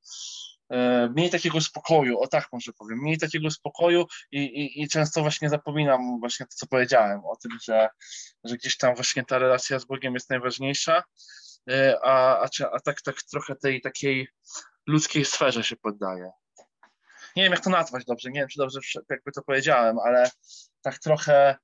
mniej 1.15 1.29
takiego 1.29 1.61
spokoju, 1.61 2.19
o 2.19 2.27
tak 2.27 2.47
może 2.53 2.73
powiem, 2.73 2.99
mniej 2.99 3.17
takiego 3.17 3.51
spokoju 3.51 4.05
i, 4.31 4.39
i, 4.39 4.81
i, 4.81 4.87
często 4.87 5.21
właśnie 5.21 5.49
zapominam 5.49 6.19
właśnie 6.19 6.45
to, 6.45 6.51
co 6.55 6.67
powiedziałem, 6.67 7.25
o 7.25 7.35
tym, 7.35 7.51
że, 7.63 7.89
że 8.43 8.55
gdzieś 8.57 8.77
tam 8.77 8.95
właśnie 8.95 9.25
ta 9.25 9.37
relacja 9.37 9.79
z 9.79 9.85
Bogiem 9.85 10.13
jest 10.13 10.29
najważniejsza. 10.29 11.03
a, 12.03 12.39
a, 12.39 12.47
a 12.73 12.79
tak, 12.79 13.01
tak 13.01 13.15
trochę 13.31 13.55
tej 13.55 13.81
takiej 13.81 14.27
ludzkiej 14.87 15.25
sferze 15.25 15.63
się 15.63 15.75
poddaję. 15.75 16.31
Nie 17.35 17.43
wiem, 17.43 17.51
jak 17.51 17.63
to 17.63 17.69
nazwać 17.69 18.05
dobrze, 18.05 18.29
nie 18.29 18.39
wiem, 18.39 18.49
czy 18.49 18.59
dobrze 18.59 18.79
jakby 19.09 19.31
to 19.31 19.41
powiedziałem, 19.41 19.99
ale 19.99 20.29
tak 20.81 20.99
trochę, 20.99 21.55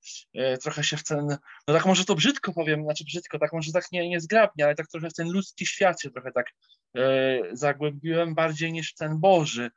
trochę 0.61 0.83
się 0.83 0.97
w 0.97 1.03
ten, 1.03 1.37
no 1.67 1.73
tak 1.73 1.85
może 1.85 2.05
to 2.05 2.15
brzydko 2.15 2.53
powiem, 2.53 2.83
znaczy 2.83 3.03
brzydko, 3.03 3.39
tak 3.39 3.53
może 3.53 3.71
tak 3.71 3.91
nie, 3.91 4.09
niezgrabnie, 4.09 4.65
ale 4.65 4.75
tak 4.75 4.87
trochę 4.87 5.09
w 5.09 5.13
ten 5.13 5.31
ludzki 5.31 5.65
świat 5.65 6.01
się 6.01 6.11
trochę 6.11 6.31
tak 6.31 6.45
zagłębiłem 7.53 8.35
bardziej 8.35 8.73
niż 8.73 8.93
ten 8.93 9.19
Boży. 9.19 9.71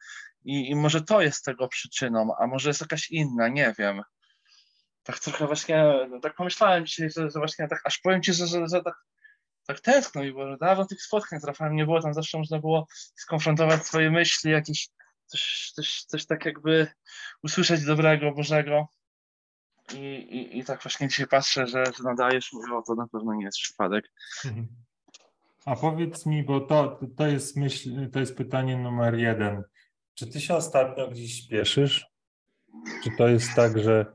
I, 0.45 0.71
I 0.71 0.77
może 0.77 1.03
to 1.03 1.21
jest 1.21 1.45
tego 1.45 1.69
przyczyną, 1.69 2.35
a 2.39 2.47
może 2.47 2.71
jest 2.71 2.81
jakaś 2.81 3.11
inna, 3.11 3.49
nie 3.49 3.75
wiem. 3.79 4.03
Tak 5.03 5.19
trochę 5.19 5.47
właśnie, 5.47 5.85
no 6.11 6.21
tak 6.21 6.35
pomyślałem 6.35 6.87
dzisiaj, 6.87 7.11
że, 7.11 7.31
że 7.31 7.39
właśnie 7.39 7.69
tak, 7.69 7.81
aż 7.85 7.99
powiem 7.99 8.23
Ci, 8.23 8.33
że, 8.33 8.47
że, 8.47 8.69
że 8.69 8.83
tak, 8.83 8.95
tak 9.67 9.81
tęskno 9.81 10.23
mi 10.23 10.33
że 10.33 10.57
dawno 10.61 10.87
tych 10.87 11.03
spotkań 11.03 11.41
trafałem 11.41 11.77
nie 11.77 11.85
było, 11.85 12.03
tam 12.03 12.15
zawsze 12.15 12.39
można 12.39 12.59
było 12.59 12.87
skonfrontować 13.15 13.87
swoje 13.87 14.11
myśli, 14.11 14.51
jakieś 14.51 14.89
coś, 15.27 15.73
coś, 15.75 16.05
coś 16.05 16.27
tak 16.27 16.45
jakby 16.45 16.87
usłyszeć 17.43 17.85
dobrego, 17.85 18.33
Bożego. 18.33 18.89
I, 19.95 19.99
i, 19.99 20.59
i 20.59 20.65
tak 20.65 20.83
właśnie 20.83 21.09
dzisiaj 21.09 21.27
patrzę, 21.27 21.67
że, 21.67 21.85
że 21.85 22.05
nadajesz, 22.05 22.53
mówię, 22.53 22.75
o 22.75 22.83
to 22.83 22.95
na 22.95 23.09
pewno 23.09 23.35
nie 23.35 23.45
jest 23.45 23.59
przypadek. 23.59 24.13
A 25.69 25.77
powiedz 25.77 26.27
mi, 26.27 26.43
bo 26.43 26.61
to, 26.61 27.01
to 27.17 27.27
jest 27.27 27.57
myśl, 27.57 28.11
to 28.11 28.21
jest 28.21 28.37
pytanie 28.37 28.77
numer 28.77 29.15
jeden. 29.15 29.63
Czy 30.15 30.27
ty 30.27 30.41
się 30.41 30.55
ostatnio 30.55 31.09
gdzieś 31.09 31.45
śpieszysz? 31.45 32.07
Czy 33.05 33.11
to 33.19 33.29
jest 33.29 33.55
tak, 33.57 33.79
że 33.79 34.07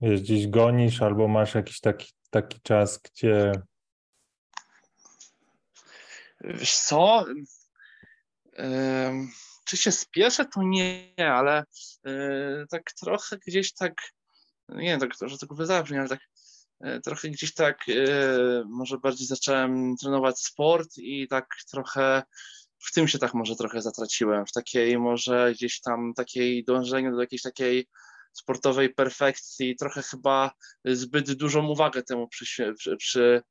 wiesz, 0.00 0.20
gdzieś 0.20 0.48
gonisz 0.48 1.02
albo 1.02 1.28
masz 1.28 1.54
jakiś 1.54 1.80
taki, 1.80 2.12
taki 2.30 2.60
czas, 2.60 2.98
gdzie... 2.98 3.52
Wiesz 6.40 6.76
co? 6.76 7.24
czy 9.64 9.76
się 9.76 9.92
spieszę, 9.92 10.44
to 10.44 10.62
nie, 10.62 11.14
ale 11.18 11.64
yy, 12.04 12.66
tak 12.70 12.92
trochę 12.92 13.38
gdzieś 13.46 13.72
tak, 13.72 13.94
nie 14.68 14.98
wiem, 14.98 15.00
tak, 15.00 15.10
że 15.28 15.38
tego 15.38 15.54
wybrzmi, 15.54 15.98
ale 15.98 16.08
tak 16.08 16.20
trochę 17.04 17.28
gdzieś 17.28 17.54
tak 17.54 17.88
yy, 17.88 18.64
może 18.66 18.98
bardziej 18.98 19.26
zacząłem 19.26 19.96
trenować 19.96 20.38
sport 20.38 20.88
i 20.96 21.28
tak 21.28 21.46
trochę 21.70 22.22
w 22.78 22.92
tym 22.92 23.08
się 23.08 23.18
tak 23.18 23.34
może 23.34 23.56
trochę 23.56 23.82
zatraciłem, 23.82 24.46
w 24.46 24.52
takiej 24.52 24.98
może 24.98 25.52
gdzieś 25.52 25.80
tam 25.80 26.14
takiej 26.16 26.64
dążeniu 26.64 27.14
do 27.14 27.20
jakiejś 27.20 27.42
takiej 27.42 27.88
sportowej 28.32 28.94
perfekcji, 28.94 29.76
trochę 29.76 30.02
chyba 30.02 30.50
zbyt 30.84 31.32
dużą 31.32 31.66
uwagę 31.66 32.02
temu 32.02 32.28
przy, 32.28 32.74
przy, 32.74 32.96
przy 32.96 33.42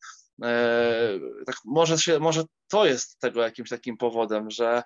e, 0.43 1.19
tak 1.46 1.56
może, 1.65 1.98
się, 1.98 2.19
może 2.19 2.43
to 2.67 2.86
jest 2.86 3.19
tego 3.19 3.41
jakimś 3.41 3.69
takim 3.69 3.98
powodem, 3.98 4.50
że 4.50 4.84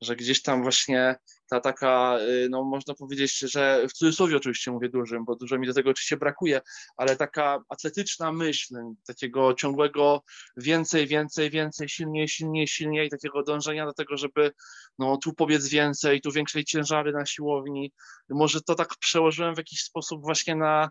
że 0.00 0.16
gdzieś 0.16 0.42
tam 0.42 0.62
właśnie 0.62 1.16
ta 1.48 1.60
taka, 1.60 2.18
y, 2.18 2.48
no 2.50 2.64
można 2.64 2.94
powiedzieć, 2.94 3.38
że 3.38 3.86
w 3.88 3.92
cudzysłowie 3.92 4.36
oczywiście 4.36 4.70
mówię 4.70 4.88
dużym, 4.88 5.24
bo 5.24 5.36
dużo 5.36 5.58
mi 5.58 5.66
do 5.66 5.74
tego 5.74 5.90
oczywiście 5.90 6.16
brakuje, 6.16 6.60
ale 6.96 7.16
taka 7.16 7.60
atletyczna 7.68 8.32
myśl, 8.32 8.74
takiego 9.06 9.54
ciągłego 9.54 10.22
więcej, 10.56 11.06
więcej, 11.06 11.50
więcej, 11.50 11.88
silniej, 11.88 12.28
silniej, 12.28 12.68
silniej, 12.68 13.10
takiego 13.10 13.42
dążenia 13.42 13.86
do 13.86 13.92
tego, 13.92 14.16
żeby 14.16 14.52
no 14.98 15.16
tu 15.16 15.34
pobiec 15.34 15.68
więcej, 15.68 16.20
tu 16.20 16.32
większej 16.32 16.64
ciężary 16.64 17.12
na 17.12 17.26
siłowni. 17.26 17.92
Może 18.28 18.60
to 18.60 18.74
tak 18.74 18.88
przełożyłem 19.00 19.54
w 19.54 19.58
jakiś 19.58 19.80
sposób 19.80 20.22
właśnie 20.22 20.56
na, 20.56 20.90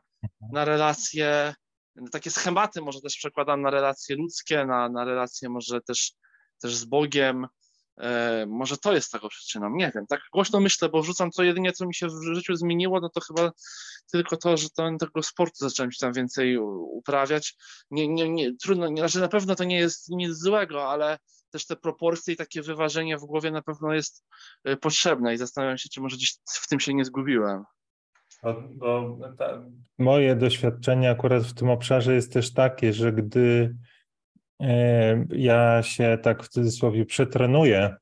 na 0.51 0.65
relacje, 0.65 1.53
takie 2.11 2.31
schematy 2.31 2.81
może 2.81 3.01
też 3.01 3.17
przekładam 3.17 3.61
na 3.61 3.69
relacje 3.69 4.15
ludzkie, 4.15 4.65
na, 4.65 4.89
na 4.89 5.05
relacje 5.05 5.49
może 5.49 5.81
też, 5.81 6.11
też 6.61 6.75
z 6.75 6.85
Bogiem, 6.85 7.47
E, 7.97 8.45
może 8.45 8.77
to 8.77 8.93
jest 8.93 9.11
tego 9.11 9.29
przyczyną, 9.29 9.69
nie 9.75 9.91
wiem. 9.95 10.07
Tak 10.07 10.21
głośno 10.33 10.59
myślę, 10.59 10.89
bo 10.89 11.01
wrzucam 11.01 11.31
co 11.31 11.43
jedynie, 11.43 11.71
co 11.71 11.85
mi 11.87 11.95
się 11.95 12.07
w 12.07 12.35
życiu 12.35 12.55
zmieniło, 12.55 12.99
no 12.99 13.09
to 13.09 13.21
chyba 13.21 13.51
tylko 14.11 14.37
to, 14.37 14.57
że 14.57 14.69
to, 14.69 14.91
tego 14.99 15.23
sportu 15.23 15.55
zacząłem 15.69 15.91
się 15.91 15.99
tam 15.99 16.13
więcej 16.13 16.57
uprawiać. 16.91 17.55
Nie, 17.91 18.07
nie, 18.07 18.29
nie, 18.29 18.55
trudno, 18.57 18.87
nie, 18.87 18.97
znaczy 18.97 19.19
na 19.19 19.27
pewno 19.27 19.55
to 19.55 19.63
nie 19.63 19.77
jest 19.77 20.09
nic 20.09 20.31
złego, 20.33 20.89
ale 20.89 21.17
też 21.51 21.65
te 21.65 21.75
proporcje 21.75 22.33
i 22.33 22.37
takie 22.37 22.61
wyważenie 22.61 23.17
w 23.17 23.25
głowie 23.25 23.51
na 23.51 23.61
pewno 23.61 23.93
jest 23.93 24.25
e, 24.63 24.77
potrzebne 24.77 25.33
i 25.33 25.37
zastanawiam 25.37 25.77
się, 25.77 25.89
czy 25.89 26.01
może 26.01 26.15
gdzieś 26.15 26.37
w 26.47 26.67
tym 26.67 26.79
się 26.79 26.93
nie 26.93 27.05
zgubiłem. 27.05 27.63
Ta, 29.37 29.63
moje 29.97 30.35
doświadczenie 30.35 31.11
akurat 31.11 31.43
w 31.43 31.53
tym 31.53 31.69
obszarze 31.69 32.15
jest 32.15 32.33
też 32.33 32.53
takie, 32.53 32.93
że 32.93 33.13
gdy 33.13 33.75
ja 35.29 35.83
się 35.83 36.17
tak 36.21 36.43
w 36.43 36.49
cudzysłowie 36.49 37.05
przetrenuję 37.05 37.95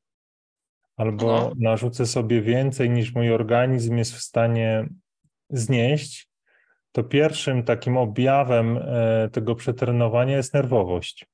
albo 0.97 1.25
no. 1.25 1.51
narzucę 1.57 2.05
sobie 2.05 2.41
więcej 2.41 2.89
niż 2.89 3.15
mój 3.15 3.31
organizm 3.31 3.97
jest 3.97 4.13
w 4.13 4.21
stanie 4.21 4.87
znieść, 5.49 6.29
to 6.91 7.03
pierwszym 7.03 7.63
takim 7.63 7.97
objawem 7.97 8.77
e, 8.77 9.29
tego 9.31 9.55
przetrenowania 9.55 10.37
jest 10.37 10.53
nerwowość. 10.53 11.25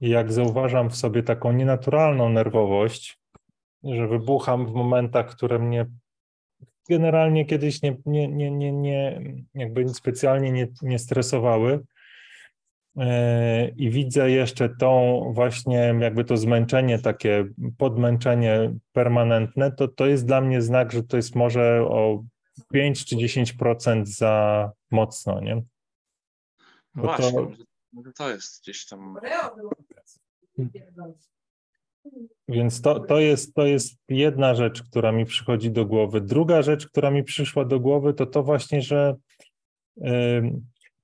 I 0.00 0.08
jak 0.08 0.32
zauważam 0.32 0.90
w 0.90 0.96
sobie 0.96 1.22
taką 1.22 1.52
nienaturalną 1.52 2.28
nerwowość, 2.28 3.18
że 3.84 4.08
wybucham 4.08 4.66
w 4.66 4.72
momentach, 4.72 5.26
które 5.26 5.58
mnie 5.58 5.86
generalnie 6.88 7.44
kiedyś 7.44 7.82
nie, 7.82 7.96
nie, 8.06 8.28
nie, 8.28 8.50
nie, 8.50 8.72
nie 8.72 9.20
jakby 9.54 9.88
specjalnie 9.88 10.52
nie, 10.52 10.68
nie 10.82 10.98
stresowały, 10.98 11.80
i 13.76 13.90
widzę 13.90 14.30
jeszcze 14.30 14.68
tą 14.68 15.22
właśnie 15.34 15.94
jakby 16.00 16.24
to 16.24 16.36
zmęczenie, 16.36 16.98
takie 16.98 17.44
podmęczenie 17.78 18.74
permanentne, 18.92 19.72
to 19.72 19.88
to 19.88 20.06
jest 20.06 20.26
dla 20.26 20.40
mnie 20.40 20.62
znak, 20.62 20.92
że 20.92 21.02
to 21.02 21.16
jest 21.16 21.34
może 21.34 21.82
o 21.82 22.24
5 22.72 23.04
czy 23.04 23.16
10% 23.16 24.06
za 24.06 24.70
mocno, 24.90 25.40
nie? 25.40 25.62
No 26.94 27.02
właśnie, 27.02 27.32
to... 27.32 28.12
to 28.16 28.30
jest 28.30 28.62
gdzieś 28.62 28.86
tam... 28.86 29.18
Więc 32.48 32.80
to, 32.80 33.00
to, 33.00 33.20
jest, 33.20 33.54
to 33.54 33.66
jest 33.66 33.98
jedna 34.08 34.54
rzecz, 34.54 34.82
która 34.82 35.12
mi 35.12 35.26
przychodzi 35.26 35.70
do 35.70 35.86
głowy. 35.86 36.20
Druga 36.20 36.62
rzecz, 36.62 36.86
która 36.86 37.10
mi 37.10 37.24
przyszła 37.24 37.64
do 37.64 37.80
głowy, 37.80 38.14
to 38.14 38.26
to 38.26 38.42
właśnie, 38.42 38.82
że 38.82 39.14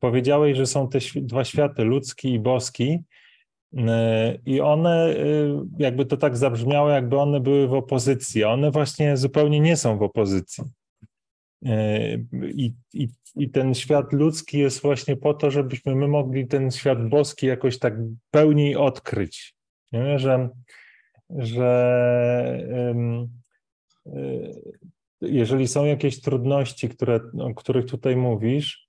powiedziałeś, 0.05 0.57
że 0.57 0.67
są 0.67 0.89
te 0.89 0.99
dwa 1.17 1.45
światy, 1.45 1.85
ludzki 1.85 2.33
i 2.33 2.41
boski, 2.41 2.99
y, 3.73 3.79
i 4.47 4.61
one, 4.61 5.09
y, 5.09 5.55
jakby 5.79 6.07
to 6.07 6.17
tak 6.17 6.37
zabrzmiało, 6.37 6.91
jakby 6.91 7.19
one 7.19 7.41
były 7.41 7.69
w 7.69 7.75
opozycji. 7.75 8.45
One 8.45 8.71
właśnie 8.71 9.17
zupełnie 9.17 9.61
nie 9.61 9.77
są 9.77 9.99
w 9.99 10.03
opozycji. 10.03 10.65
Y, 11.67 12.27
I, 12.55 12.73
i, 12.95 13.09
I 13.37 13.51
ten 13.51 13.75
świat 13.75 14.13
ludzki 14.13 14.59
jest 14.59 14.83
właśnie 14.83 15.17
po 15.17 15.35
to, 15.35 15.51
żebyśmy 15.51 15.95
my 15.95 16.09
mogli 16.09 16.47
ten 16.47 16.71
świat 16.71 17.09
boski 17.09 17.47
jakoś 17.47 17.79
tak 17.79 17.95
pełniej 18.31 18.77
odkryć. 18.77 19.55
Nie? 19.93 20.19
Że, 20.19 20.49
że 21.31 21.69
jeżeli 25.21 25.69
są 25.69 25.85
jakieś 25.85 26.21
trudności, 26.21 26.89
które, 26.89 27.21
o 27.39 27.55
których 27.55 27.87
tutaj 27.87 28.17
mówisz, 28.17 28.85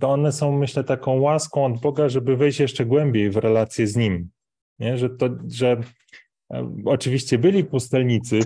to 0.00 0.10
one 0.10 0.32
są, 0.32 0.58
myślę, 0.58 0.84
taką 0.84 1.20
łaską 1.20 1.64
od 1.64 1.80
Boga, 1.80 2.08
żeby 2.08 2.36
wejść 2.36 2.60
jeszcze 2.60 2.86
głębiej 2.86 3.30
w 3.30 3.36
relację 3.36 3.86
z 3.86 3.96
Nim. 3.96 4.30
Nie? 4.78 4.98
Że, 4.98 5.10
to, 5.10 5.28
że 5.48 5.80
e, 6.52 6.74
oczywiście 6.84 7.38
byli 7.38 7.64
pustelnicy, 7.64 8.40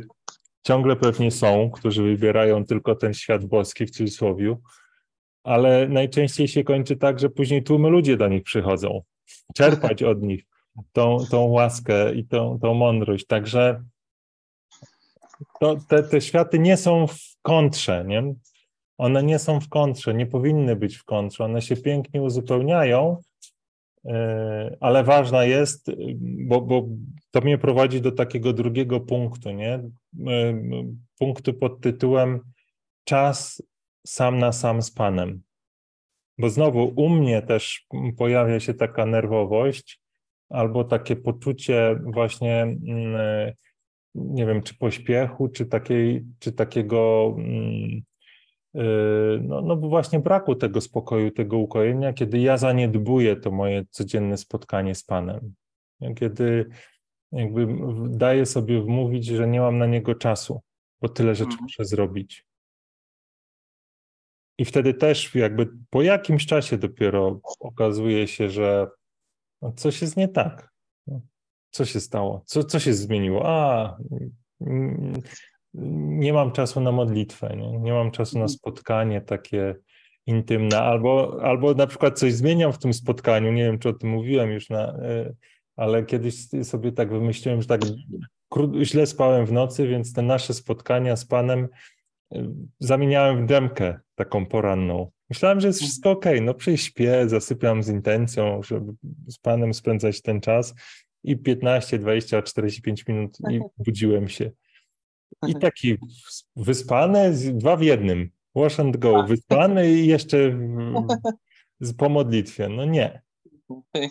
ciągle 0.62 0.96
pewnie 0.96 1.30
są, 1.30 1.70
którzy 1.70 2.02
wybierają 2.02 2.64
tylko 2.64 2.94
ten 2.94 3.14
świat 3.14 3.44
boski 3.44 3.86
w 3.86 3.90
cudzysłowie, 3.90 4.56
ale 5.44 5.88
najczęściej 5.88 6.48
się 6.48 6.64
kończy 6.64 6.96
tak, 6.96 7.20
że 7.20 7.30
później 7.30 7.62
tłumy 7.62 7.88
ludzie 7.88 8.16
do 8.16 8.28
nich 8.28 8.42
przychodzą, 8.42 9.02
czerpać 9.54 10.02
od 10.02 10.22
nich 10.22 10.44
tą, 10.92 11.18
tą 11.30 11.44
łaskę 11.44 12.14
i 12.14 12.26
tą, 12.26 12.58
tą 12.62 12.74
mądrość. 12.74 13.26
Także 13.26 13.84
to, 15.60 15.76
te, 15.88 16.02
te 16.02 16.20
światy 16.20 16.58
nie 16.58 16.76
są 16.76 17.06
w 17.06 17.18
kontrze, 17.42 18.04
nie? 18.08 18.34
One 18.98 19.22
nie 19.22 19.38
są 19.38 19.60
w 19.60 19.68
kontrze, 19.68 20.14
nie 20.14 20.26
powinny 20.26 20.76
być 20.76 20.96
w 20.96 21.04
kontrze, 21.04 21.44
one 21.44 21.62
się 21.62 21.76
pięknie 21.76 22.22
uzupełniają, 22.22 23.22
e, 24.04 24.76
ale 24.80 25.04
ważna 25.04 25.44
jest, 25.44 25.90
bo, 26.20 26.60
bo 26.60 26.86
to 27.30 27.40
mnie 27.40 27.58
prowadzi 27.58 28.00
do 28.00 28.12
takiego 28.12 28.52
drugiego 28.52 29.00
punktu, 29.00 29.50
nie? 29.50 29.74
E, 29.74 29.90
punktu 31.18 31.54
pod 31.54 31.80
tytułem 31.80 32.40
czas 33.04 33.62
sam 34.06 34.38
na 34.38 34.52
sam 34.52 34.82
z 34.82 34.90
Panem. 34.90 35.42
Bo 36.38 36.50
znowu 36.50 36.92
u 36.96 37.08
mnie 37.08 37.42
też 37.42 37.86
pojawia 38.18 38.60
się 38.60 38.74
taka 38.74 39.06
nerwowość 39.06 40.00
albo 40.48 40.84
takie 40.84 41.16
poczucie 41.16 42.00
właśnie, 42.04 42.62
mm, 42.62 43.16
e, 43.16 43.54
nie 44.14 44.46
wiem, 44.46 44.62
czy 44.62 44.78
pośpiechu, 44.78 45.48
czy, 45.48 45.66
takiej, 45.66 46.24
czy 46.38 46.52
takiego 46.52 47.36
mm, 48.74 49.46
no, 49.46 49.60
no 49.60 49.76
właśnie 49.76 50.20
braku 50.20 50.54
tego 50.54 50.80
spokoju, 50.80 51.30
tego 51.30 51.58
ukojenia, 51.58 52.12
kiedy 52.12 52.38
ja 52.38 52.56
zaniedbuję 52.56 53.36
to 53.36 53.50
moje 53.50 53.84
codzienne 53.90 54.36
spotkanie 54.36 54.94
z 54.94 55.04
Panem. 55.04 55.54
Kiedy 56.16 56.70
jakby 57.32 57.66
daję 58.08 58.46
sobie 58.46 58.82
wmówić, 58.82 59.26
że 59.26 59.48
nie 59.48 59.60
mam 59.60 59.78
na 59.78 59.86
niego 59.86 60.14
czasu, 60.14 60.60
bo 61.00 61.08
tyle 61.08 61.34
rzeczy 61.34 61.50
mhm. 61.50 61.62
muszę 61.62 61.84
zrobić. 61.84 62.46
I 64.58 64.64
wtedy 64.64 64.94
też 64.94 65.34
jakby 65.34 65.68
po 65.90 66.02
jakimś 66.02 66.46
czasie 66.46 66.78
dopiero 66.78 67.40
okazuje 67.60 68.28
się, 68.28 68.50
że 68.50 68.86
no, 69.62 69.72
coś 69.72 70.02
jest 70.02 70.16
nie 70.16 70.28
tak. 70.28 70.74
Co 71.70 71.84
się 71.84 72.00
stało? 72.00 72.42
Co, 72.46 72.64
co 72.64 72.78
się 72.78 72.94
zmieniło? 72.94 73.42
A, 73.46 73.96
nie 75.74 76.32
mam 76.32 76.52
czasu 76.52 76.80
na 76.80 76.92
modlitwę, 76.92 77.56
nie, 77.56 77.78
nie 77.78 77.92
mam 77.92 78.10
czasu 78.10 78.38
na 78.38 78.44
mhm. 78.44 78.58
spotkanie 78.58 79.20
takie 79.20 79.74
intymne, 80.26 80.78
albo, 80.78 81.40
albo 81.42 81.74
na 81.74 81.86
przykład 81.86 82.18
coś 82.18 82.32
zmieniam 82.32 82.72
w 82.72 82.78
tym 82.78 82.92
spotkaniu, 82.92 83.52
nie 83.52 83.64
wiem, 83.64 83.78
czy 83.78 83.88
o 83.88 83.92
tym 83.92 84.10
mówiłem 84.10 84.50
już, 84.50 84.70
na, 84.70 84.88
e, 84.88 85.34
ale 85.76 86.04
kiedyś 86.04 86.48
sobie 86.62 86.92
tak 86.92 87.10
wymyśliłem, 87.10 87.62
że 87.62 87.68
tak 87.68 87.80
źle 88.82 89.06
spałem 89.06 89.46
w 89.46 89.52
nocy, 89.52 89.88
więc 89.88 90.12
te 90.12 90.22
nasze 90.22 90.54
spotkania 90.54 91.16
z 91.16 91.24
Panem 91.24 91.68
e, 92.34 92.54
zamieniałem 92.78 93.44
w 93.44 93.48
demkę 93.48 94.00
taką 94.14 94.46
poranną. 94.46 95.10
Myślałem, 95.30 95.60
że 95.60 95.66
jest 95.66 95.78
mhm. 95.78 95.88
wszystko 95.88 96.10
ok, 96.10 96.24
no 96.42 96.54
przyśpię, 96.54 97.28
zasypiam 97.28 97.82
z 97.82 97.88
intencją, 97.88 98.62
żeby 98.62 98.92
z 99.28 99.38
Panem 99.38 99.74
spędzać 99.74 100.22
ten 100.22 100.40
czas 100.40 100.74
i 101.24 101.36
15, 101.36 101.98
20, 101.98 102.42
45 102.42 103.06
minut 103.06 103.38
i 103.50 103.60
budziłem 103.78 104.28
się. 104.28 104.50
I 105.48 105.54
taki 105.54 105.98
wyspany, 106.56 107.32
dwa 107.32 107.76
w 107.76 107.82
jednym. 107.82 108.30
Wash 108.54 108.80
and 108.80 108.96
go. 108.96 109.12
Tak. 109.12 109.28
Wyspany 109.28 109.92
i 109.92 110.06
jeszcze 110.06 110.58
po 111.98 112.08
modlitwie. 112.08 112.68
No 112.68 112.84
nie. 112.84 113.22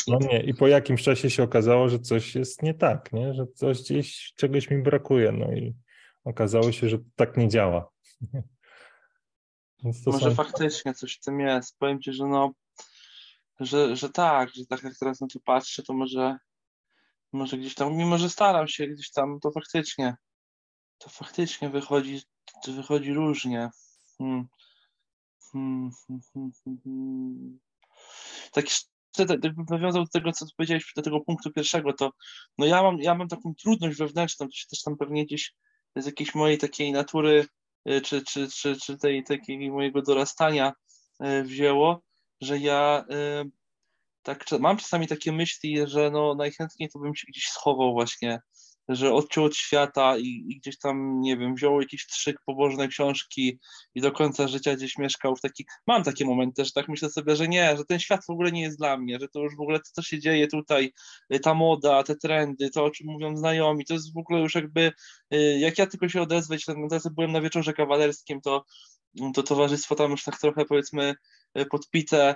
No 0.08 0.20
nie. 0.32 0.44
I 0.44 0.54
po 0.54 0.68
jakimś 0.68 1.04
czasie 1.04 1.30
się 1.30 1.44
okazało, 1.44 1.90
że 1.90 2.00
coś 2.00 2.36
jest 2.36 2.64
nie 2.64 2.74
tak, 2.74 3.14
nie? 3.14 3.34
że 3.34 3.48
coś 3.48 3.82
gdzieś, 3.82 4.34
czegoś 4.36 4.70
mi 4.70 4.82
brakuje. 4.82 5.32
No 5.32 5.54
i 5.54 5.76
okazało 6.24 6.72
się, 6.72 6.90
że 6.90 6.98
tak 7.16 7.38
nie 7.38 7.48
działa. 7.48 7.90
Może 10.06 10.20
są... 10.20 10.36
faktycznie 10.36 10.94
coś 10.94 11.16
w 11.16 11.20
tym 11.20 11.40
jest. 11.40 11.78
Powiem 11.80 12.02
ci, 12.02 12.14
że 12.14 12.28
no, 12.28 12.54
że, 13.60 13.96
że 13.96 14.10
tak, 14.10 14.50
że 14.50 14.66
tak 14.66 14.84
jak 14.84 14.94
teraz 15.00 15.22
na 15.22 15.28
to 15.28 15.40
patrzę, 15.46 15.84
to 15.84 15.94
może, 15.94 16.38
może 17.32 17.58
gdzieś 17.58 17.76
tam, 17.76 17.98
mimo 17.98 18.18
że 18.18 18.30
staram 18.30 18.68
się 18.68 18.88
gdzieś 18.88 19.12
tam, 19.12 19.40
to 19.40 19.52
faktycznie 19.52 20.16
to 21.04 21.10
faktycznie 21.10 21.70
wychodzi, 21.70 22.22
wychodzi 22.68 23.14
różnie. 23.14 23.70
Hmm. 24.18 24.48
Hmm, 25.52 25.92
hmm, 26.34 26.52
hmm 26.84 27.60
tak 28.54 28.66
jakbym 29.44 29.66
nawiązał 29.70 30.04
do 30.04 30.10
tego, 30.10 30.32
co 30.32 30.46
powiedziałeś, 30.58 30.94
do 30.96 31.02
tego 31.02 31.22
punktu 31.22 31.52
pierwszego, 31.52 31.94
to 31.94 32.12
no 32.58 32.66
ja 32.66 32.84
mam, 32.84 33.00
ja 33.00 33.16
mam 33.16 33.28
taką 33.28 33.54
trudność 33.56 33.98
wewnętrzną, 33.98 34.48
to 34.48 34.52
się 34.56 34.68
też 34.70 34.82
tam 34.82 34.98
pewnie 34.98 35.26
gdzieś 35.26 35.54
z 35.96 36.06
jakiejś 36.06 36.36
mojej 36.36 36.58
takiej 36.58 36.92
natury, 36.92 37.46
y, 37.90 38.02
czy, 38.02 38.24
czy, 38.24 38.48
czy, 38.52 38.76
czy 38.76 38.98
tej 38.98 39.24
takiej 39.24 39.72
mojego 39.72 40.02
dorastania 40.02 40.74
y, 41.24 41.44
wzięło, 41.44 42.02
że 42.42 42.58
ja 42.58 43.06
y, 43.44 43.52
tak 44.24 44.46
mam 44.60 44.78
czasami 44.78 45.08
takie 45.08 45.32
myśli, 45.32 45.88
że 45.88 46.12
no 46.12 46.36
najchętniej 46.36 46.90
to 46.90 47.00
bym 47.00 47.16
się 47.16 47.26
gdzieś 47.28 47.48
schował 47.48 47.94
właśnie 47.94 48.40
że 48.90 49.14
odciął 49.14 49.44
od 49.44 49.56
świata 49.56 50.18
i, 50.18 50.46
i, 50.48 50.60
gdzieś 50.60 50.78
tam, 50.78 51.22
nie 51.22 51.38
wiem, 51.38 51.56
wziął 51.56 51.82
jakiś 51.82 52.08
trzyk 52.08 52.38
pobożne 52.46 52.88
książki 52.88 53.60
i 53.96 54.02
do 54.02 54.12
końca 54.12 54.48
życia 54.48 54.76
gdzieś 54.76 54.98
mieszkał 54.98 55.36
w 55.36 55.42
taki... 55.42 55.66
Mam 55.88 56.04
takie 56.04 56.26
momenty, 56.26 56.66
że 56.66 56.72
tak 56.72 56.90
myślę 56.90 57.10
sobie, 57.10 57.36
że 57.36 57.48
nie, 57.48 57.78
że 57.78 57.86
ten 57.86 58.00
świat 58.00 58.26
w 58.26 58.30
ogóle 58.30 58.52
nie 58.52 58.62
jest 58.62 58.78
dla 58.78 58.98
mnie, 58.98 59.20
że 59.20 59.28
to 59.28 59.40
już 59.40 59.56
w 59.56 59.62
ogóle 59.62 59.80
to, 59.80 59.90
co 59.94 60.02
się 60.02 60.20
dzieje 60.20 60.48
tutaj, 60.48 60.94
y, 61.34 61.40
ta 61.40 61.54
moda, 61.54 62.04
te 62.04 62.16
trendy, 62.16 62.70
to, 62.70 62.84
o 62.84 62.92
czym 62.92 63.08
mówią 63.08 63.38
znajomi, 63.38 63.86
to 63.86 63.94
jest 63.94 64.14
w 64.14 64.18
ogóle 64.18 64.40
już 64.40 64.56
jakby, 64.56 64.92
y, 65.34 65.60
jak 65.60 65.78
ja 65.78 65.88
tylko 65.88 66.10
się 66.10 66.22
odezwę, 66.22 66.58
teraz 66.90 67.08
byłem 67.16 67.32
na 67.32 67.42
wieczorze 67.42 67.74
kawalerskim, 67.74 68.42
to 68.42 68.66
to 69.34 69.44
towarzystwo 69.44 69.96
tam 69.96 70.12
już 70.12 70.24
tak 70.24 70.40
trochę 70.40 70.66
powiedzmy 70.66 71.16
y, 71.58 71.66
podpite, 71.66 72.36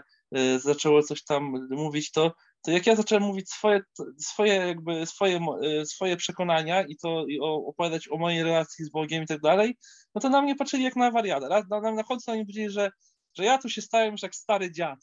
zaczęło 0.58 1.04
coś 1.04 1.24
tam 1.24 1.68
mówić, 1.70 2.12
to 2.12 2.34
to 2.62 2.72
jak 2.72 2.88
ja 2.88 2.96
zacząłem 2.96 3.24
mówić 3.24 3.50
swoje, 3.50 3.82
swoje 4.18 4.54
jakby 4.54 5.06
swoje, 5.06 5.40
e, 5.64 5.86
swoje 5.86 6.18
przekonania 6.18 6.82
i 6.82 6.96
to 6.96 7.26
i 7.28 7.40
opowiadać 7.42 8.08
o 8.12 8.18
mojej 8.18 8.44
relacji 8.44 8.86
z 8.86 8.90
Bogiem 8.90 9.24
i 9.24 9.28
tak 9.28 9.42
dalej, 9.42 9.78
no 10.16 10.22
to 10.22 10.30
na 10.30 10.42
mnie 10.42 10.56
patrzyli 10.56 10.84
jak 10.84 10.96
na 10.96 11.12
wariata. 11.12 11.48
Na, 11.48 11.82
na, 11.82 11.92
na 11.92 12.04
końcu 12.04 12.32
oni 12.32 12.42
powiedzieli, 12.42 12.70
że 12.70 12.92
że 13.38 13.46
ja 13.46 13.58
tu 13.58 13.70
się 13.70 13.82
stałem 13.82 14.12
już 14.12 14.22
jak 14.22 14.36
stary 14.36 14.72
dziad. 14.72 15.00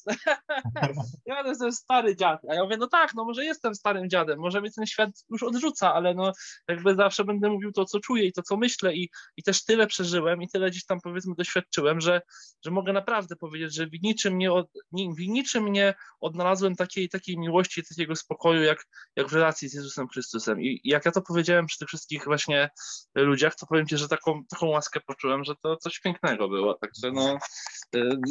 ja 1.27 1.43
jestem 1.47 1.73
stary 1.73 2.17
dziad. 2.17 2.41
A 2.51 2.55
ja 2.55 2.65
mówię, 2.65 2.77
no 2.77 2.87
tak, 2.87 3.15
no 3.15 3.25
może 3.25 3.45
jestem 3.45 3.75
starym 3.75 4.11
dziadem, 4.11 4.39
może 4.39 4.61
mnie 4.61 4.71
ten 4.71 4.87
świat 4.87 5.11
już 5.31 5.43
odrzuca, 5.43 5.95
ale 5.95 6.15
no 6.15 6.33
jakby 6.69 6.95
zawsze 6.95 7.25
będę 7.25 7.51
mówił 7.51 7.73
to, 7.73 7.85
co 7.85 8.01
czuję 8.01 8.27
i 8.27 8.33
to, 8.33 8.43
co 8.43 8.57
myślę 8.57 8.95
i, 8.95 9.11
i 9.37 9.43
też 9.43 9.65
tyle 9.65 9.87
przeżyłem 9.87 10.43
i 10.43 10.49
tyle 10.49 10.71
gdzieś 10.71 10.85
tam 10.85 11.01
powiedzmy 11.01 11.35
doświadczyłem, 11.35 12.01
że, 12.01 12.23
że 12.65 12.71
mogę 12.71 12.93
naprawdę 12.93 13.37
powiedzieć, 13.37 13.75
że 13.75 13.87
w 13.87 14.03
niczym 14.03 14.39
nie, 14.39 14.53
od, 14.53 14.67
w 14.93 15.21
niczym 15.21 15.73
nie 15.73 15.95
odnalazłem 16.21 16.77
takiej, 16.77 17.09
takiej 17.09 17.39
miłości, 17.39 17.83
takiego 17.89 18.17
spokoju, 18.17 18.63
jak, 18.63 18.87
jak 19.17 19.29
w 19.29 19.33
relacji 19.33 19.69
z 19.69 19.75
Jezusem 19.75 20.09
Chrystusem. 20.09 20.61
I, 20.61 20.81
I 20.85 20.89
jak 20.89 21.05
ja 21.05 21.13
to 21.13 21.23
powiedziałem 21.23 21.67
przy 21.67 21.79
tych 21.79 21.89
wszystkich 21.89 22.25
właśnie 22.25 22.71
ludziach, 23.15 23.57
to 23.57 23.67
powiem 23.67 23.87
Ci, 23.87 23.97
że 23.97 24.09
taką, 24.09 24.45
taką 24.45 24.67
łaskę 24.67 25.01
poczułem, 25.07 25.45
że 25.45 25.55
to 25.63 25.77
coś 25.77 26.01
pięknego 26.01 26.49
było. 26.49 26.75
Także 26.75 27.13
no, 27.13 27.39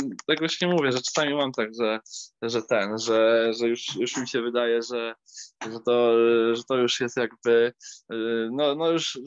y, 0.02 0.16
tak 0.28 0.40
właśnie 0.40 0.68
mówię, 0.68 0.92
że 0.92 1.02
czasami 1.02 1.34
mam 1.34 1.52
tak, 1.52 1.70
że, 1.80 2.00
że 2.42 2.62
ten, 2.62 3.00
że, 3.00 3.52
że 3.60 3.68
już, 3.68 3.96
już 3.96 4.18
mi 4.18 4.28
się 4.28 4.42
wydaje, 4.42 4.82
że, 4.82 5.16
że, 5.72 5.80
to, 5.86 6.14
że 6.56 6.64
to 6.64 6.78
już 6.78 7.00
jest 7.00 7.18
jakby, 7.18 7.74
no, 8.52 8.76
no 8.76 8.92
już, 8.92 9.20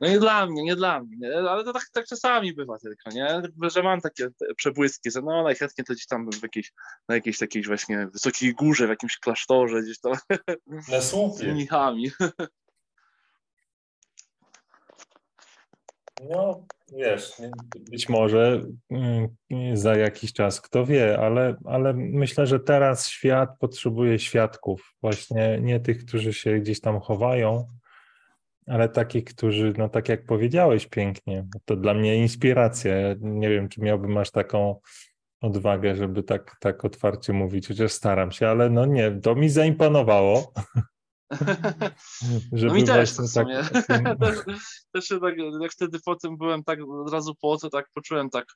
no 0.00 0.08
nie 0.08 0.18
dla 0.18 0.46
mnie, 0.46 0.62
nie 0.62 0.76
dla 0.76 1.00
mnie, 1.00 1.16
nie? 1.16 1.50
ale 1.50 1.64
to 1.64 1.72
tak, 1.72 1.88
tak 1.92 2.06
czasami 2.06 2.54
bywa 2.54 2.78
tylko, 2.78 3.10
nie? 3.10 3.42
Że 3.70 3.82
mam 3.82 4.00
takie 4.00 4.28
przebłyski, 4.56 5.10
że 5.10 5.22
no 5.22 5.42
najchętniej 5.42 5.84
to 5.84 5.92
gdzieś 5.92 6.06
tam 6.06 6.30
w 6.30 6.42
jakiejś, 6.42 6.72
na 7.08 7.14
jakiejś 7.14 7.38
takiej 7.38 7.62
właśnie 7.62 8.08
wysokiej 8.12 8.54
górze, 8.54 8.86
w 8.86 8.90
jakimś 8.90 9.18
klasztorze, 9.18 9.82
gdzieś 9.82 10.00
tam 10.00 10.12
na 10.88 11.00
słupie. 11.00 11.36
z 11.36 11.42
mnichami. 11.42 12.10
No, 16.22 16.66
wiesz, 16.92 17.32
być 17.90 18.08
może 18.08 18.60
mm, 18.90 19.28
za 19.76 19.96
jakiś 19.96 20.32
czas, 20.32 20.60
kto 20.60 20.86
wie, 20.86 21.18
ale, 21.18 21.56
ale 21.64 21.94
myślę, 21.94 22.46
że 22.46 22.60
teraz 22.60 23.08
świat 23.08 23.50
potrzebuje 23.58 24.18
świadków, 24.18 24.94
właśnie 25.02 25.58
nie 25.62 25.80
tych, 25.80 26.04
którzy 26.06 26.32
się 26.32 26.58
gdzieś 26.58 26.80
tam 26.80 27.00
chowają, 27.00 27.66
ale 28.66 28.88
takich, 28.88 29.24
którzy, 29.24 29.72
no 29.78 29.88
tak 29.88 30.08
jak 30.08 30.26
powiedziałeś 30.26 30.86
pięknie, 30.86 31.46
to 31.64 31.76
dla 31.76 31.94
mnie 31.94 32.16
inspiracja. 32.16 32.94
Nie 33.20 33.48
wiem, 33.48 33.68
czy 33.68 33.80
miałbym 33.80 34.12
masz 34.12 34.30
taką 34.30 34.80
odwagę, 35.40 35.96
żeby 35.96 36.22
tak, 36.22 36.56
tak 36.60 36.84
otwarcie 36.84 37.32
mówić, 37.32 37.68
chociaż 37.68 37.92
staram 37.92 38.32
się, 38.32 38.48
ale 38.48 38.70
no 38.70 38.86
nie, 38.86 39.10
to 39.10 39.34
mi 39.34 39.48
zaimponowało. 39.48 40.52
Żeby 42.52 42.66
no 42.66 42.74
mi 42.74 42.84
też 42.84 43.12
w 43.12 43.28
sumie. 43.28 43.62
Tak... 43.88 44.18
też, 44.20 44.38
też 44.92 45.08
tak, 45.08 45.34
jak 45.60 45.72
wtedy 45.72 45.98
po 46.04 46.16
tym 46.16 46.36
byłem 46.36 46.64
tak 46.64 46.78
od 46.88 47.12
razu 47.12 47.34
po 47.40 47.58
to, 47.58 47.70
tak 47.70 47.86
poczułem 47.94 48.30
tak 48.30 48.46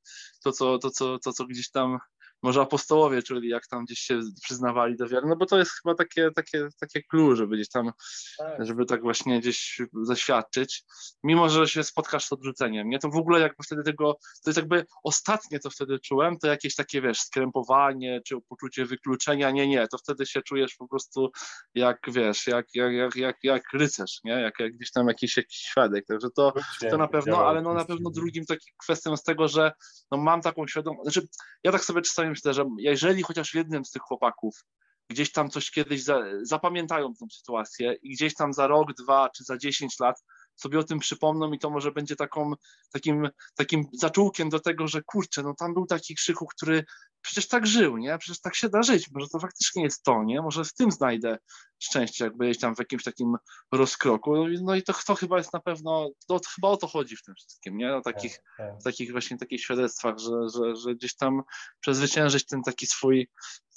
to, 0.44 0.52
co, 0.52 0.78
to, 0.78 0.90
co, 0.90 1.18
to, 1.18 1.32
co 1.32 1.44
gdzieś 1.44 1.70
tam 1.70 1.98
może 2.42 2.60
apostołowie, 2.60 3.22
czyli 3.22 3.48
jak 3.48 3.66
tam 3.66 3.84
gdzieś 3.84 3.98
się 3.98 4.20
przyznawali 4.42 4.96
do 4.96 5.08
wiary, 5.08 5.26
no 5.26 5.36
bo 5.36 5.46
to 5.46 5.58
jest 5.58 5.70
chyba 5.82 5.94
takie, 5.94 6.30
takie, 6.30 6.68
takie 6.80 7.02
clue, 7.02 7.36
żeby 7.36 7.56
gdzieś 7.56 7.68
tam, 7.68 7.90
tak. 8.38 8.66
żeby 8.66 8.84
tak 8.84 9.02
właśnie 9.02 9.40
gdzieś 9.40 9.82
zaświadczyć, 10.02 10.84
mimo, 11.24 11.48
że 11.48 11.68
się 11.68 11.84
spotkasz 11.84 12.24
z 12.24 12.32
odrzuceniem, 12.32 12.88
nie, 12.88 12.98
to 12.98 13.08
w 13.08 13.16
ogóle 13.16 13.40
jakby 13.40 13.64
wtedy 13.64 13.82
tego, 13.82 14.18
to 14.44 14.50
jest 14.50 14.56
jakby 14.56 14.84
ostatnie, 15.04 15.58
co 15.58 15.70
wtedy 15.70 15.98
czułem, 15.98 16.38
to 16.38 16.46
jakieś 16.46 16.74
takie, 16.74 17.02
wiesz, 17.02 17.20
skrępowanie, 17.20 18.20
czy 18.26 18.36
poczucie 18.48 18.84
wykluczenia, 18.84 19.50
nie, 19.50 19.68
nie, 19.68 19.88
to 19.88 19.98
wtedy 19.98 20.26
się 20.26 20.42
czujesz 20.42 20.74
po 20.74 20.88
prostu 20.88 21.30
jak, 21.74 21.98
wiesz, 22.08 22.46
jak, 22.46 22.66
jak, 22.74 22.92
jak, 22.92 23.16
jak, 23.16 23.36
jak 23.42 23.62
rycerz, 23.72 24.20
nie, 24.24 24.32
jak, 24.32 24.60
jak 24.60 24.72
gdzieś 24.72 24.92
tam 24.92 25.08
jakiś, 25.08 25.36
jakiś 25.36 25.58
świadek, 25.58 26.06
także 26.06 26.28
to, 26.36 26.52
to 26.90 26.96
na 26.96 27.08
pewno, 27.08 27.46
ale 27.46 27.62
no 27.62 27.74
na 27.74 27.84
pewno 27.84 28.10
drugim 28.10 28.44
takim 28.44 28.74
kwestią 28.82 29.16
z 29.16 29.22
tego, 29.22 29.48
że 29.48 29.72
no 30.10 30.18
mam 30.18 30.40
taką 30.40 30.66
świadomość, 30.66 31.02
znaczy 31.02 31.28
ja 31.64 31.72
tak 31.72 31.84
sobie 31.84 32.02
czasami 32.02 32.27
myślę, 32.28 32.54
że 32.54 32.64
jeżeli 32.78 33.22
chociaż 33.22 33.54
jednym 33.54 33.84
z 33.84 33.90
tych 33.90 34.02
chłopaków 34.02 34.64
gdzieś 35.10 35.32
tam 35.32 35.50
coś 35.50 35.70
kiedyś 35.70 36.02
za, 36.02 36.22
zapamiętają 36.42 37.14
tą 37.14 37.26
sytuację 37.30 37.96
i 38.02 38.10
gdzieś 38.14 38.34
tam 38.34 38.52
za 38.52 38.66
rok, 38.66 38.94
dwa 38.94 39.30
czy 39.36 39.44
za 39.44 39.58
dziesięć 39.58 40.00
lat 40.00 40.24
sobie 40.60 40.78
o 40.78 40.84
tym 40.84 40.98
przypomną 40.98 41.52
i 41.52 41.58
to 41.58 41.70
może 41.70 41.92
będzie 41.92 42.16
taką, 42.16 42.52
takim, 42.92 43.28
takim 43.54 43.84
zaczółkiem 43.92 44.48
do 44.48 44.60
tego, 44.60 44.88
że 44.88 45.02
kurczę, 45.02 45.42
no 45.42 45.54
tam 45.54 45.74
był 45.74 45.86
taki 45.86 46.14
krzyku, 46.14 46.46
który 46.46 46.84
przecież 47.20 47.48
tak 47.48 47.66
żył, 47.66 47.96
nie? 47.96 48.18
Przecież 48.18 48.40
tak 48.40 48.54
się 48.54 48.68
da 48.68 48.82
żyć, 48.82 49.10
może 49.10 49.28
to 49.28 49.38
faktycznie 49.38 49.82
jest 49.82 50.02
to, 50.02 50.24
nie? 50.24 50.42
Może 50.42 50.64
w 50.64 50.74
tym 50.74 50.90
znajdę 50.90 51.38
szczęście, 51.78 52.24
jakby 52.24 52.44
gdzieś 52.44 52.58
tam 52.58 52.74
w 52.74 52.78
jakimś 52.78 53.04
takim 53.04 53.36
rozkroku. 53.72 54.34
No 54.62 54.74
i 54.74 54.82
to, 54.82 54.94
to 55.06 55.14
chyba 55.14 55.38
jest 55.38 55.52
na 55.52 55.60
pewno, 55.60 56.10
to, 56.28 56.40
chyba 56.54 56.68
o 56.68 56.76
to 56.76 56.86
chodzi 56.86 57.16
w 57.16 57.22
tym 57.22 57.34
wszystkim, 57.34 57.76
nie? 57.76 57.96
O 57.96 58.00
takich, 58.00 58.32
tak, 58.58 58.72
tak. 58.72 58.82
takich 58.82 59.12
właśnie 59.12 59.38
takich 59.38 59.60
świadectwach, 59.60 60.18
że, 60.18 60.48
że, 60.54 60.76
że 60.76 60.94
gdzieś 60.94 61.16
tam 61.16 61.42
przezwyciężyć 61.80 62.46
ten 62.46 62.62
taki 62.62 62.86
swój, 62.86 63.28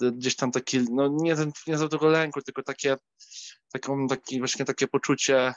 gdzieś 0.01 0.35
tam 0.35 0.51
taki, 0.51 0.79
no 0.91 1.07
nie, 1.07 1.35
nie 1.67 1.77
za 1.77 1.89
tego 1.89 2.07
lęku, 2.07 2.41
tylko 2.41 2.63
takie, 2.63 2.95
taką, 3.73 4.07
taki, 4.07 4.39
właśnie 4.39 4.65
takie 4.65 4.87
poczucie 4.87 5.53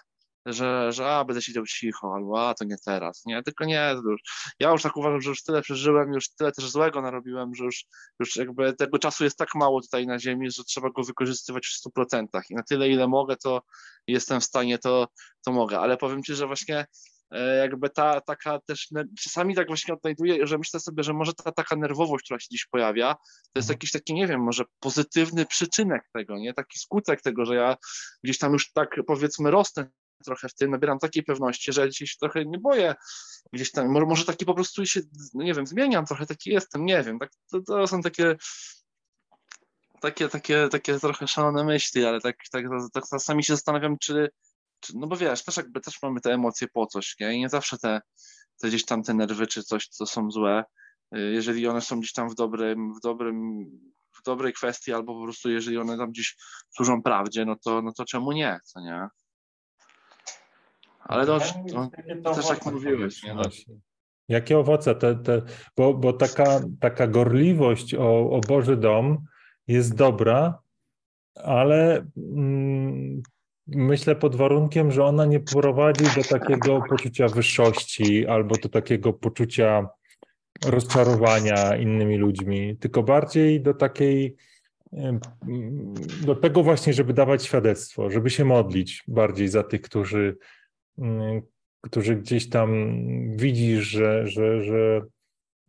że, 0.46 0.92
że 0.92 1.06
a, 1.06 1.24
będę 1.24 1.42
siedział 1.42 1.66
cicho, 1.66 2.14
albo 2.14 2.48
a, 2.48 2.54
to 2.54 2.64
nie 2.64 2.76
teraz. 2.86 3.22
Nie, 3.26 3.42
tylko 3.42 3.64
nie, 3.64 3.94
już, 4.04 4.20
ja 4.60 4.70
już 4.70 4.82
tak 4.82 4.96
uważam, 4.96 5.20
że 5.20 5.30
już 5.30 5.42
tyle 5.42 5.62
przeżyłem, 5.62 6.12
już 6.12 6.28
tyle 6.28 6.52
też 6.52 6.70
złego 6.70 7.02
narobiłem, 7.02 7.54
że 7.54 7.64
już, 7.64 7.84
już 8.20 8.36
jakby 8.36 8.72
tego 8.72 8.98
czasu 8.98 9.24
jest 9.24 9.38
tak 9.38 9.54
mało 9.54 9.80
tutaj 9.80 10.06
na 10.06 10.18
ziemi, 10.18 10.50
że 10.50 10.64
trzeba 10.64 10.90
go 10.90 11.02
wykorzystywać 11.02 11.66
w 11.66 11.88
100%. 11.98 12.26
I 12.50 12.54
na 12.54 12.62
tyle, 12.62 12.88
ile 12.88 13.08
mogę, 13.08 13.36
to 13.36 13.62
jestem 14.06 14.40
w 14.40 14.44
stanie, 14.44 14.78
to, 14.78 15.08
to 15.44 15.52
mogę. 15.52 15.78
Ale 15.78 15.96
powiem 15.96 16.22
Ci, 16.22 16.34
że 16.34 16.46
właśnie 16.46 16.86
e, 17.30 17.56
jakby 17.56 17.90
ta 17.90 18.20
taka 18.20 18.58
też, 18.66 18.88
czasami 19.20 19.54
tak 19.54 19.66
właśnie 19.66 19.94
odnajduję, 19.94 20.46
że 20.46 20.58
myślę 20.58 20.80
sobie, 20.80 21.02
że 21.02 21.12
może 21.12 21.32
ta 21.32 21.52
taka 21.52 21.76
nerwowość, 21.76 22.24
która 22.24 22.40
się 22.40 22.48
dziś 22.50 22.66
pojawia, 22.66 23.14
to 23.14 23.58
jest 23.58 23.68
mhm. 23.68 23.74
jakiś 23.74 23.90
taki, 23.90 24.14
nie 24.14 24.26
wiem, 24.26 24.40
może 24.40 24.64
pozytywny 24.80 25.46
przyczynek 25.46 26.02
tego, 26.12 26.38
nie? 26.38 26.54
Taki 26.54 26.78
skutek 26.78 27.22
tego, 27.22 27.44
że 27.44 27.54
ja 27.54 27.76
gdzieś 28.24 28.38
tam 28.38 28.52
już 28.52 28.72
tak 28.72 28.96
powiedzmy 29.06 29.50
rosnę 29.50 29.90
trochę 30.24 30.48
w 30.48 30.54
tym, 30.54 30.70
nabieram 30.70 30.98
takiej 30.98 31.22
pewności, 31.22 31.72
że 31.72 31.90
dzisiaj 31.90 32.08
się 32.08 32.16
trochę 32.20 32.44
nie 32.44 32.58
boję 32.58 32.94
gdzieś 33.52 33.70
tam, 33.70 33.88
może, 33.88 34.06
może 34.06 34.24
taki 34.24 34.44
po 34.44 34.54
prostu 34.54 34.86
się, 34.86 35.00
no 35.34 35.44
nie 35.44 35.54
wiem, 35.54 35.66
zmieniam 35.66 36.06
trochę, 36.06 36.26
taki 36.26 36.50
jestem, 36.50 36.84
nie 36.84 37.02
wiem, 37.02 37.18
tak, 37.18 37.30
to, 37.50 37.60
to 37.60 37.86
są 37.86 38.02
takie 38.02 38.36
takie, 40.00 40.28
takie, 40.28 40.68
takie 40.68 40.98
trochę 40.98 41.28
szalone 41.28 41.64
myśli, 41.64 42.04
ale 42.04 42.20
tak, 42.20 42.36
tak, 42.50 42.64
tak 42.92 43.04
czasami 43.10 43.44
się 43.44 43.52
zastanawiam, 43.52 43.98
czy, 43.98 44.30
czy, 44.80 44.92
no 44.96 45.06
bo 45.06 45.16
wiesz, 45.16 45.44
też 45.44 45.56
jakby 45.56 45.80
też 45.80 46.02
mamy 46.02 46.20
te 46.20 46.32
emocje 46.32 46.68
po 46.68 46.86
coś, 46.86 47.16
nie? 47.20 47.34
I 47.34 47.40
nie 47.40 47.48
zawsze 47.48 47.78
te, 47.78 48.00
te 48.60 48.68
gdzieś 48.68 48.84
tam 48.84 49.02
te 49.02 49.14
nerwy 49.14 49.46
czy 49.46 49.62
coś, 49.62 49.88
co 49.88 50.06
są 50.06 50.30
złe, 50.30 50.64
y, 51.16 51.18
jeżeli 51.20 51.68
one 51.68 51.80
są 51.80 51.98
gdzieś 52.00 52.12
tam 52.12 52.28
w 52.28 52.34
dobrym, 52.34 52.94
w 52.94 53.00
dobrym, 53.00 53.64
w 54.18 54.22
dobrej 54.22 54.52
kwestii, 54.52 54.92
albo 54.92 55.14
po 55.14 55.22
prostu 55.22 55.50
jeżeli 55.50 55.78
one 55.78 55.96
tam 55.98 56.10
gdzieś 56.10 56.36
służą 56.76 57.02
prawdzie, 57.02 57.44
no 57.44 57.56
to, 57.64 57.82
no 57.82 57.92
to 57.92 58.04
czemu 58.04 58.32
nie, 58.32 58.60
co 58.64 58.80
nie? 58.80 59.08
Ale 61.04 61.26
to, 61.26 61.38
to, 61.72 61.90
to 62.24 62.34
też 62.34 62.48
jak 62.48 62.66
mówiłeś. 62.66 63.22
Nie? 63.22 63.34
No. 63.34 63.42
Jakie 64.28 64.58
owoce? 64.58 64.94
Te, 64.94 65.14
te, 65.14 65.42
bo 65.76 65.94
bo 65.94 66.12
taka, 66.12 66.60
taka 66.80 67.06
gorliwość 67.06 67.94
o, 67.94 68.30
o 68.30 68.40
Boży 68.40 68.76
Dom 68.76 69.18
jest 69.68 69.94
dobra, 69.94 70.58
ale 71.34 72.06
mm, 72.16 73.22
myślę 73.66 74.16
pod 74.16 74.36
warunkiem, 74.36 74.92
że 74.92 75.04
ona 75.04 75.24
nie 75.24 75.40
prowadzi 75.40 76.04
do 76.04 76.38
takiego 76.38 76.82
poczucia 76.88 77.28
wyższości 77.28 78.26
albo 78.26 78.54
do 78.54 78.68
takiego 78.68 79.12
poczucia 79.12 79.88
rozczarowania 80.66 81.76
innymi 81.76 82.16
ludźmi, 82.16 82.76
tylko 82.76 83.02
bardziej 83.02 83.60
do 83.60 83.74
takiej 83.74 84.36
do 86.26 86.34
tego 86.34 86.62
właśnie, 86.62 86.92
żeby 86.92 87.12
dawać 87.12 87.44
świadectwo, 87.44 88.10
żeby 88.10 88.30
się 88.30 88.44
modlić 88.44 89.04
bardziej 89.08 89.48
za 89.48 89.62
tych, 89.62 89.80
którzy 89.80 90.36
którzy 91.80 92.16
gdzieś 92.16 92.48
tam 92.48 92.70
widzisz, 93.36 93.84
że, 93.84 94.26
że, 94.26 94.62
że 94.62 95.00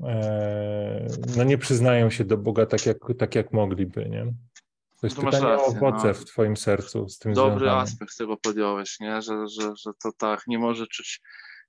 e, 0.04 1.08
no 1.38 1.44
nie 1.44 1.58
przyznają 1.58 2.10
się 2.10 2.24
do 2.24 2.38
Boga 2.38 2.66
tak 2.66 2.86
jak, 2.86 2.98
tak 3.18 3.36
jak 3.36 3.54
mogliby, 3.54 4.10
nie? 4.10 4.26
To 5.02 5.08
jest 5.08 5.16
to 5.16 5.22
pytanie 5.24 5.46
rację, 5.46 5.66
o 5.66 5.88
owoce 5.88 6.08
no. 6.08 6.14
w 6.14 6.26
twoim 6.26 6.58
sercu 6.58 7.10
z 7.10 7.18
tym 7.18 7.34
Dobry 7.34 7.60
związane. 7.60 7.82
aspekt 7.82 8.18
tego 8.18 8.38
podjąłeś, 8.38 9.00
nie? 9.00 9.22
Że, 9.22 9.48
że, 9.48 9.74
że 9.76 9.92
to 10.04 10.12
tak 10.18 10.44
nie 10.48 10.60
może 10.60 10.88
czuć, 10.88 11.22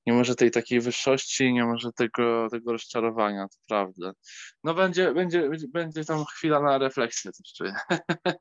nie 0.06 0.12
może 0.12 0.34
tej 0.34 0.50
takiej 0.50 0.80
wyższości, 0.80 1.52
nie 1.52 1.64
może 1.64 1.92
tego, 1.92 2.48
tego 2.50 2.72
rozczarowania, 2.72 3.48
to 3.48 3.56
prawda. 3.68 4.12
No 4.64 4.74
będzie, 4.74 5.14
będzie, 5.14 5.48
będzie 5.68 6.04
tam 6.04 6.24
chwila 6.24 6.60
na 6.60 6.78
refleksję 6.78 7.30
też 7.32 7.52
czuję. 7.52 7.74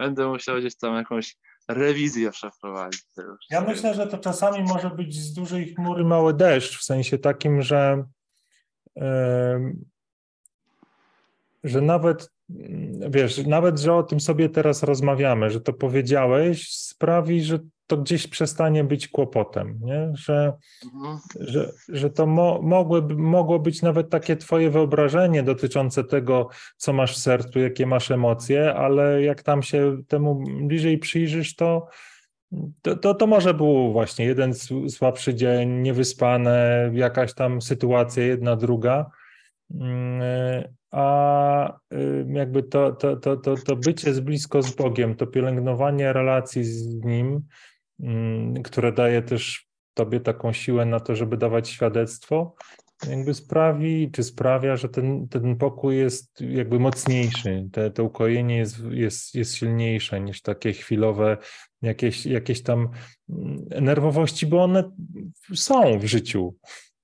Będę 0.00 0.28
musiał 0.28 0.58
gdzieś 0.58 0.76
tam 0.76 0.94
jakąś 0.94 1.36
rewizję 1.68 2.30
przeprowadzić. 2.30 3.04
Ja 3.50 3.60
myślę, 3.60 3.94
że 3.94 4.06
to 4.06 4.18
czasami 4.18 4.62
może 4.62 4.90
być 4.90 5.16
z 5.16 5.32
dużej 5.32 5.74
chmury 5.74 6.04
mały 6.04 6.34
deszcz, 6.34 6.78
w 6.78 6.84
sensie 6.84 7.18
takim, 7.18 7.62
że, 7.62 8.04
że 11.64 11.80
nawet 11.80 12.32
wiesz, 13.10 13.46
nawet, 13.46 13.78
że 13.78 13.94
o 13.94 14.02
tym 14.02 14.20
sobie 14.20 14.48
teraz 14.48 14.82
rozmawiamy, 14.82 15.50
że 15.50 15.60
to 15.60 15.72
powiedziałeś, 15.72 16.72
sprawi, 16.72 17.42
że 17.42 17.58
to 17.88 17.96
gdzieś 17.96 18.26
przestanie 18.26 18.84
być 18.84 19.08
kłopotem, 19.08 19.78
nie? 19.80 20.12
Że, 20.14 20.52
mhm. 20.84 21.18
że, 21.40 21.72
że 21.88 22.10
to 22.10 22.26
mo, 22.26 22.60
mogło 23.16 23.58
być 23.58 23.82
nawet 23.82 24.10
takie 24.10 24.36
twoje 24.36 24.70
wyobrażenie 24.70 25.42
dotyczące 25.42 26.04
tego, 26.04 26.48
co 26.76 26.92
masz 26.92 27.14
w 27.14 27.18
sercu, 27.18 27.60
jakie 27.60 27.86
masz 27.86 28.10
emocje, 28.10 28.74
ale 28.74 29.22
jak 29.22 29.42
tam 29.42 29.62
się 29.62 29.96
temu 30.08 30.44
bliżej 30.62 30.98
przyjrzysz, 30.98 31.56
to, 31.56 31.86
to, 32.82 32.96
to, 32.96 33.14
to 33.14 33.26
może 33.26 33.54
był 33.54 33.92
właśnie 33.92 34.24
jeden 34.24 34.54
słabszy 34.88 35.34
dzień, 35.34 35.70
niewyspane, 35.70 36.90
jakaś 36.94 37.34
tam 37.34 37.62
sytuacja, 37.62 38.24
jedna, 38.24 38.56
druga, 38.56 39.10
mm, 39.70 40.22
a 40.90 41.78
jakby 42.26 42.62
to, 42.62 42.92
to, 42.92 43.16
to, 43.16 43.36
to, 43.36 43.56
to 43.56 43.76
bycie 43.76 44.14
z 44.14 44.20
blisko 44.20 44.62
z 44.62 44.76
Bogiem, 44.76 45.14
to 45.14 45.26
pielęgnowanie 45.26 46.12
relacji 46.12 46.64
z 46.64 47.04
Nim, 47.04 47.42
które 48.64 48.92
daje 48.92 49.22
też 49.22 49.68
tobie 49.94 50.20
taką 50.20 50.52
siłę 50.52 50.84
na 50.86 51.00
to, 51.00 51.16
żeby 51.16 51.36
dawać 51.36 51.68
świadectwo, 51.68 52.54
jakby 53.06 53.34
sprawi, 53.34 54.10
czy 54.12 54.22
sprawia, 54.22 54.76
że 54.76 54.88
ten, 54.88 55.28
ten 55.28 55.56
pokój 55.56 55.96
jest 55.96 56.40
jakby 56.40 56.78
mocniejszy, 56.78 57.68
te, 57.72 57.90
to 57.90 58.04
ukojenie 58.04 58.56
jest, 58.56 58.78
jest, 58.90 59.34
jest 59.34 59.56
silniejsze 59.56 60.20
niż 60.20 60.42
takie 60.42 60.72
chwilowe 60.72 61.36
jakieś, 61.82 62.26
jakieś 62.26 62.62
tam 62.62 62.88
mm, 63.28 63.68
nerwowości, 63.80 64.46
bo 64.46 64.64
one 64.64 64.90
są 65.54 65.98
w 65.98 66.04
życiu. 66.04 66.54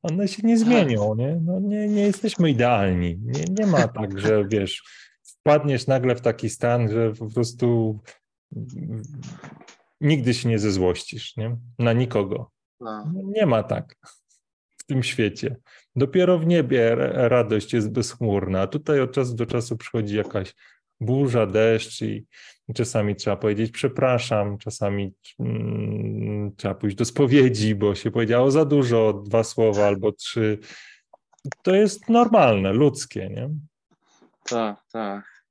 One 0.02 0.28
się 0.28 0.42
nie 0.42 0.58
zmienią, 0.58 1.14
nie? 1.14 1.40
No 1.42 1.60
nie, 1.60 1.88
nie 1.88 2.02
jesteśmy 2.02 2.50
idealni. 2.50 3.18
Nie, 3.22 3.44
nie 3.58 3.66
ma 3.66 3.88
tak, 3.88 4.20
że 4.20 4.44
wiesz, 4.48 4.82
wpadniesz 5.22 5.86
nagle 5.86 6.14
w 6.14 6.20
taki 6.20 6.50
stan, 6.50 6.90
że 6.90 7.12
po 7.12 7.30
prostu 7.30 7.98
nigdy 10.04 10.34
się 10.34 10.48
nie 10.48 10.58
zezłościsz, 10.58 11.36
nie? 11.36 11.56
Na 11.78 11.92
nikogo. 11.92 12.50
No. 12.80 13.12
Nie 13.24 13.46
ma 13.46 13.62
tak 13.62 13.96
w 14.76 14.84
tym 14.86 15.02
świecie. 15.02 15.56
Dopiero 15.96 16.38
w 16.38 16.46
niebie 16.46 16.94
radość 17.12 17.72
jest 17.72 17.92
bezchmurna, 17.92 18.60
a 18.60 18.66
tutaj 18.66 19.00
od 19.00 19.12
czasu 19.12 19.34
do 19.34 19.46
czasu 19.46 19.76
przychodzi 19.76 20.16
jakaś 20.16 20.54
burza, 21.00 21.46
deszcz 21.46 22.02
i 22.02 22.26
czasami 22.74 23.16
trzeba 23.16 23.36
powiedzieć 23.36 23.70
przepraszam, 23.70 24.58
czasami 24.58 25.14
mm, 25.40 26.56
trzeba 26.56 26.74
pójść 26.74 26.96
do 26.96 27.04
spowiedzi, 27.04 27.74
bo 27.74 27.94
się 27.94 28.10
powiedziało 28.10 28.50
za 28.50 28.64
dużo, 28.64 29.12
dwa 29.12 29.44
słowa 29.44 29.86
albo 29.86 30.12
trzy. 30.12 30.58
To 31.62 31.74
jest 31.74 32.08
normalne, 32.08 32.72
ludzkie, 32.72 33.28
nie? 33.28 33.50
Tak, 34.48 34.82
tak. 34.92 35.44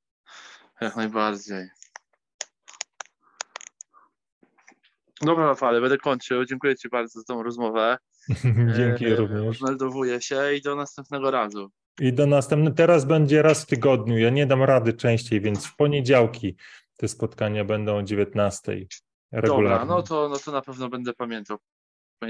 Jak 0.82 0.96
najbardziej. 0.96 1.70
Dobra, 5.26 5.46
Rafale, 5.46 5.82
będę 5.82 5.98
kończył. 5.98 6.46
Dziękuję 6.46 6.76
Ci 6.76 6.90
bardzo 6.90 7.20
za 7.20 7.26
tą 7.26 7.44
rozmowę. 7.44 7.98
Dzięki 8.78 9.06
e, 9.06 9.16
również. 9.16 9.62
Meldowuję 9.62 10.22
się 10.22 10.54
i 10.54 10.62
do 10.62 10.76
następnego 10.76 11.32
razu. 11.32 11.72
I 12.00 12.14
do 12.14 12.28
następnego. 12.28 12.76
Teraz 12.76 13.06
będzie 13.06 13.42
raz 13.42 13.64
w 13.64 13.66
tygodniu. 13.66 14.18
Ja 14.18 14.30
nie 14.30 14.46
dam 14.46 14.64
rady 14.64 14.94
częściej, 14.94 15.42
więc 15.42 15.66
w 15.66 15.76
poniedziałki 15.76 16.56
te 16.98 17.08
spotkania 17.08 17.66
będą 17.66 17.98
o 17.98 18.04
19. 18.04 18.86
Regularnie. 19.32 19.70
Dobra, 19.70 19.86
no 19.86 20.04
to, 20.04 20.30
no 20.30 20.38
to 20.38 20.52
na 20.52 20.62
pewno 20.62 20.90
będę 20.90 21.14
pamiętał. 21.14 21.58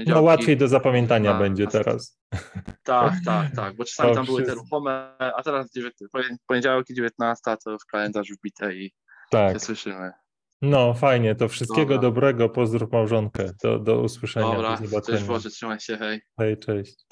No 0.06 0.22
łatwiej 0.22 0.56
do 0.56 0.68
zapamiętania 0.68 1.34
będzie 1.34 1.66
teraz. 1.66 2.18
Tak, 2.84 3.14
tak, 3.24 3.56
tak, 3.56 3.76
bo 3.76 3.84
czasami 3.84 4.08
to 4.08 4.14
tam 4.14 4.26
były 4.26 4.42
te 4.42 4.54
ruchome, 4.54 5.16
a 5.18 5.42
teraz 5.42 5.70
poniedziałki 6.46 6.94
19 6.94 7.56
to 7.64 7.78
w 7.78 7.86
kalendarz 7.86 8.32
wbite 8.32 8.74
i 8.74 8.92
tak. 9.30 9.52
się 9.52 9.60
słyszymy. 9.60 10.12
No, 10.64 10.94
fajnie, 10.94 11.34
to 11.34 11.48
wszystkiego 11.48 11.94
Dobra. 11.94 12.02
dobrego, 12.02 12.48
pozdrów 12.48 12.92
małżonkę, 12.92 13.52
do, 13.62 13.78
do 13.78 14.00
usłyszenia, 14.00 14.52
Dobra, 14.52 14.76
do 14.76 14.86
zobaczenia. 14.86 15.18
Cześć 15.18 15.28
Boże, 15.28 15.50
trzymaj 15.50 15.80
się, 15.80 15.96
hej. 15.96 16.20
Hej, 16.38 16.58
cześć. 16.58 17.06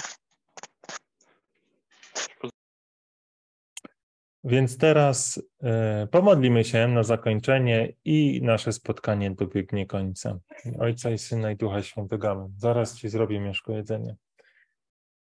Więc 4.44 4.78
teraz 4.78 5.42
e, 5.62 6.09
pomodlimy 6.11 6.64
się 6.64 6.88
na 6.88 7.03
zakończenie 7.03 7.92
i 8.05 8.40
nasze 8.42 8.72
spotkanie 8.72 9.30
dobiegnie 9.30 9.86
końca. 9.86 10.38
Ojca 10.78 11.11
i 11.11 11.18
Syna 11.18 11.50
i 11.50 11.57
Ducha 11.57 11.82
Świętego. 11.82 12.50
Zaraz 12.57 12.96
Ci 12.96 13.09
zrobię 13.09 13.40
mieszko 13.40 13.72
jedzenie. 13.72 14.16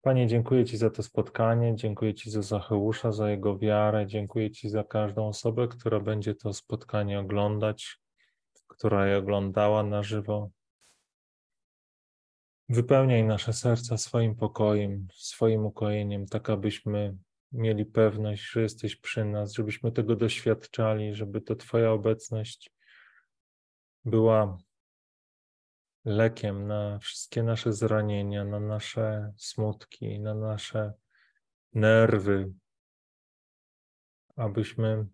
Panie, 0.02 0.28
dziękuję 0.28 0.66
Ci 0.66 0.78
za 0.78 0.90
to 0.90 1.04
spotkanie, 1.04 1.76
dziękuję 1.76 2.14
Ci 2.14 2.32
za 2.32 2.42
Zacheusza, 2.42 3.12
za 3.12 3.30
jego 3.30 3.58
wiarę, 3.58 4.08
dziękuję 4.08 4.52
Ci 4.52 4.70
za 4.70 4.84
każdą 4.84 5.28
osobę, 5.28 5.68
która 5.68 6.00
będzie 6.00 6.36
to 6.36 6.54
spotkanie 6.54 7.20
oglądać, 7.20 7.98
która 8.84 9.08
je 9.08 9.18
oglądała 9.18 9.84
na 9.84 10.04
żywo. 10.04 10.50
Wypełniaj 12.70 13.24
nasze 13.24 13.54
serca 13.54 13.98
swoim 13.98 14.36
pokojem, 14.36 15.08
swoim 15.14 15.66
ukojeniem, 15.66 16.26
tak 16.26 16.50
abyśmy 16.50 17.18
mieli 17.52 17.86
pewność, 17.86 18.52
że 18.52 18.62
jesteś 18.62 18.96
przy 18.96 19.26
nas, 19.26 19.54
żebyśmy 19.54 19.92
tego 19.92 20.16
doświadczali, 20.16 21.16
żeby 21.16 21.42
to 21.42 21.56
Twoja 21.56 21.92
obecność 21.92 22.72
była 24.06 24.58
lekiem 26.06 26.68
na 26.68 27.00
wszystkie 27.00 27.44
nasze 27.44 27.74
zranienia, 27.74 28.46
na 28.46 28.60
nasze 28.60 29.34
smutki, 29.38 30.20
na 30.20 30.34
nasze 30.34 30.94
nerwy, 31.74 32.54
abyśmy 34.36 35.06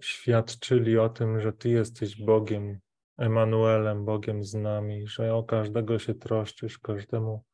świadczyli 0.00 0.98
o 0.98 1.08
tym, 1.08 1.40
że 1.40 1.52
Ty 1.52 1.68
jesteś 1.68 2.24
Bogiem, 2.24 2.80
Emanuelem, 3.18 4.04
Bogiem 4.04 4.44
z 4.44 4.54
nami, 4.54 5.06
że 5.06 5.34
o 5.34 5.42
każdego 5.42 5.98
się 5.98 6.14
troszczysz, 6.14 6.78
każdemu, 6.78 7.44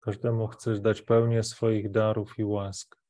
każdemu 0.00 0.46
chcesz 0.48 0.80
dać 0.80 1.02
pełnię 1.02 1.42
swoich 1.42 1.90
darów 1.90 2.38
i 2.38 2.44
łask. 2.44 3.00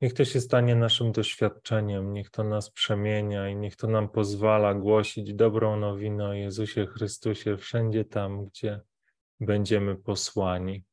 Niech 0.00 0.12
to 0.12 0.24
się 0.24 0.40
stanie 0.40 0.74
naszym 0.74 1.12
doświadczeniem, 1.12 2.12
niech 2.12 2.30
to 2.30 2.44
nas 2.44 2.70
przemienia 2.70 3.48
i 3.48 3.56
niech 3.56 3.76
to 3.76 3.88
nam 3.88 4.08
pozwala 4.08 4.74
głosić 4.74 5.34
dobrą 5.34 5.76
nowinę 5.76 6.28
o 6.28 6.32
Jezusie 6.32 6.86
Chrystusie 6.86 7.56
wszędzie 7.56 8.04
tam, 8.04 8.46
gdzie 8.46 8.80
będziemy 9.40 9.96
posłani. 9.96 10.84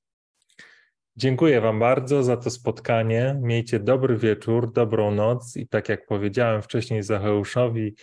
Dziękuję 1.18 1.62
Wam 1.62 1.80
bardzo 1.80 2.24
za 2.24 2.38
to 2.38 2.50
spotkanie. 2.50 3.40
Miejcie 3.42 3.80
dobry 3.80 4.18
wieczór, 4.18 4.72
dobrą 4.74 5.12
noc 5.12 5.58
i 5.58 5.68
tak 5.68 5.90
jak 5.90 6.06
powiedziałem 6.06 6.62
wcześniej 6.62 7.04
Zacheuszowi, 7.04 7.96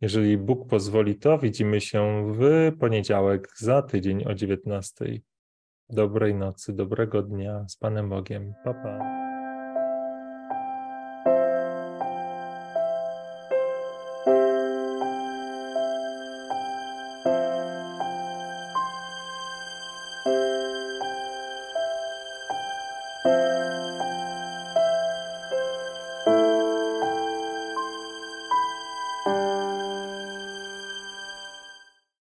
jeżeli 0.00 0.38
Bóg 0.38 0.68
pozwoli, 0.68 1.18
to 1.18 1.38
widzimy 1.38 1.80
się 1.80 2.32
w 2.34 2.72
poniedziałek 2.80 3.48
za 3.56 3.82
tydzień 3.82 4.24
o 4.24 4.34
19. 4.34 5.20
Dobrej 5.90 6.34
nocy, 6.34 6.72
dobrego 6.72 7.22
dnia 7.22 7.64
z 7.68 7.76
Panem 7.76 8.08
Bogiem. 8.08 8.54
Pa, 8.64 8.74
pa. 8.74 9.25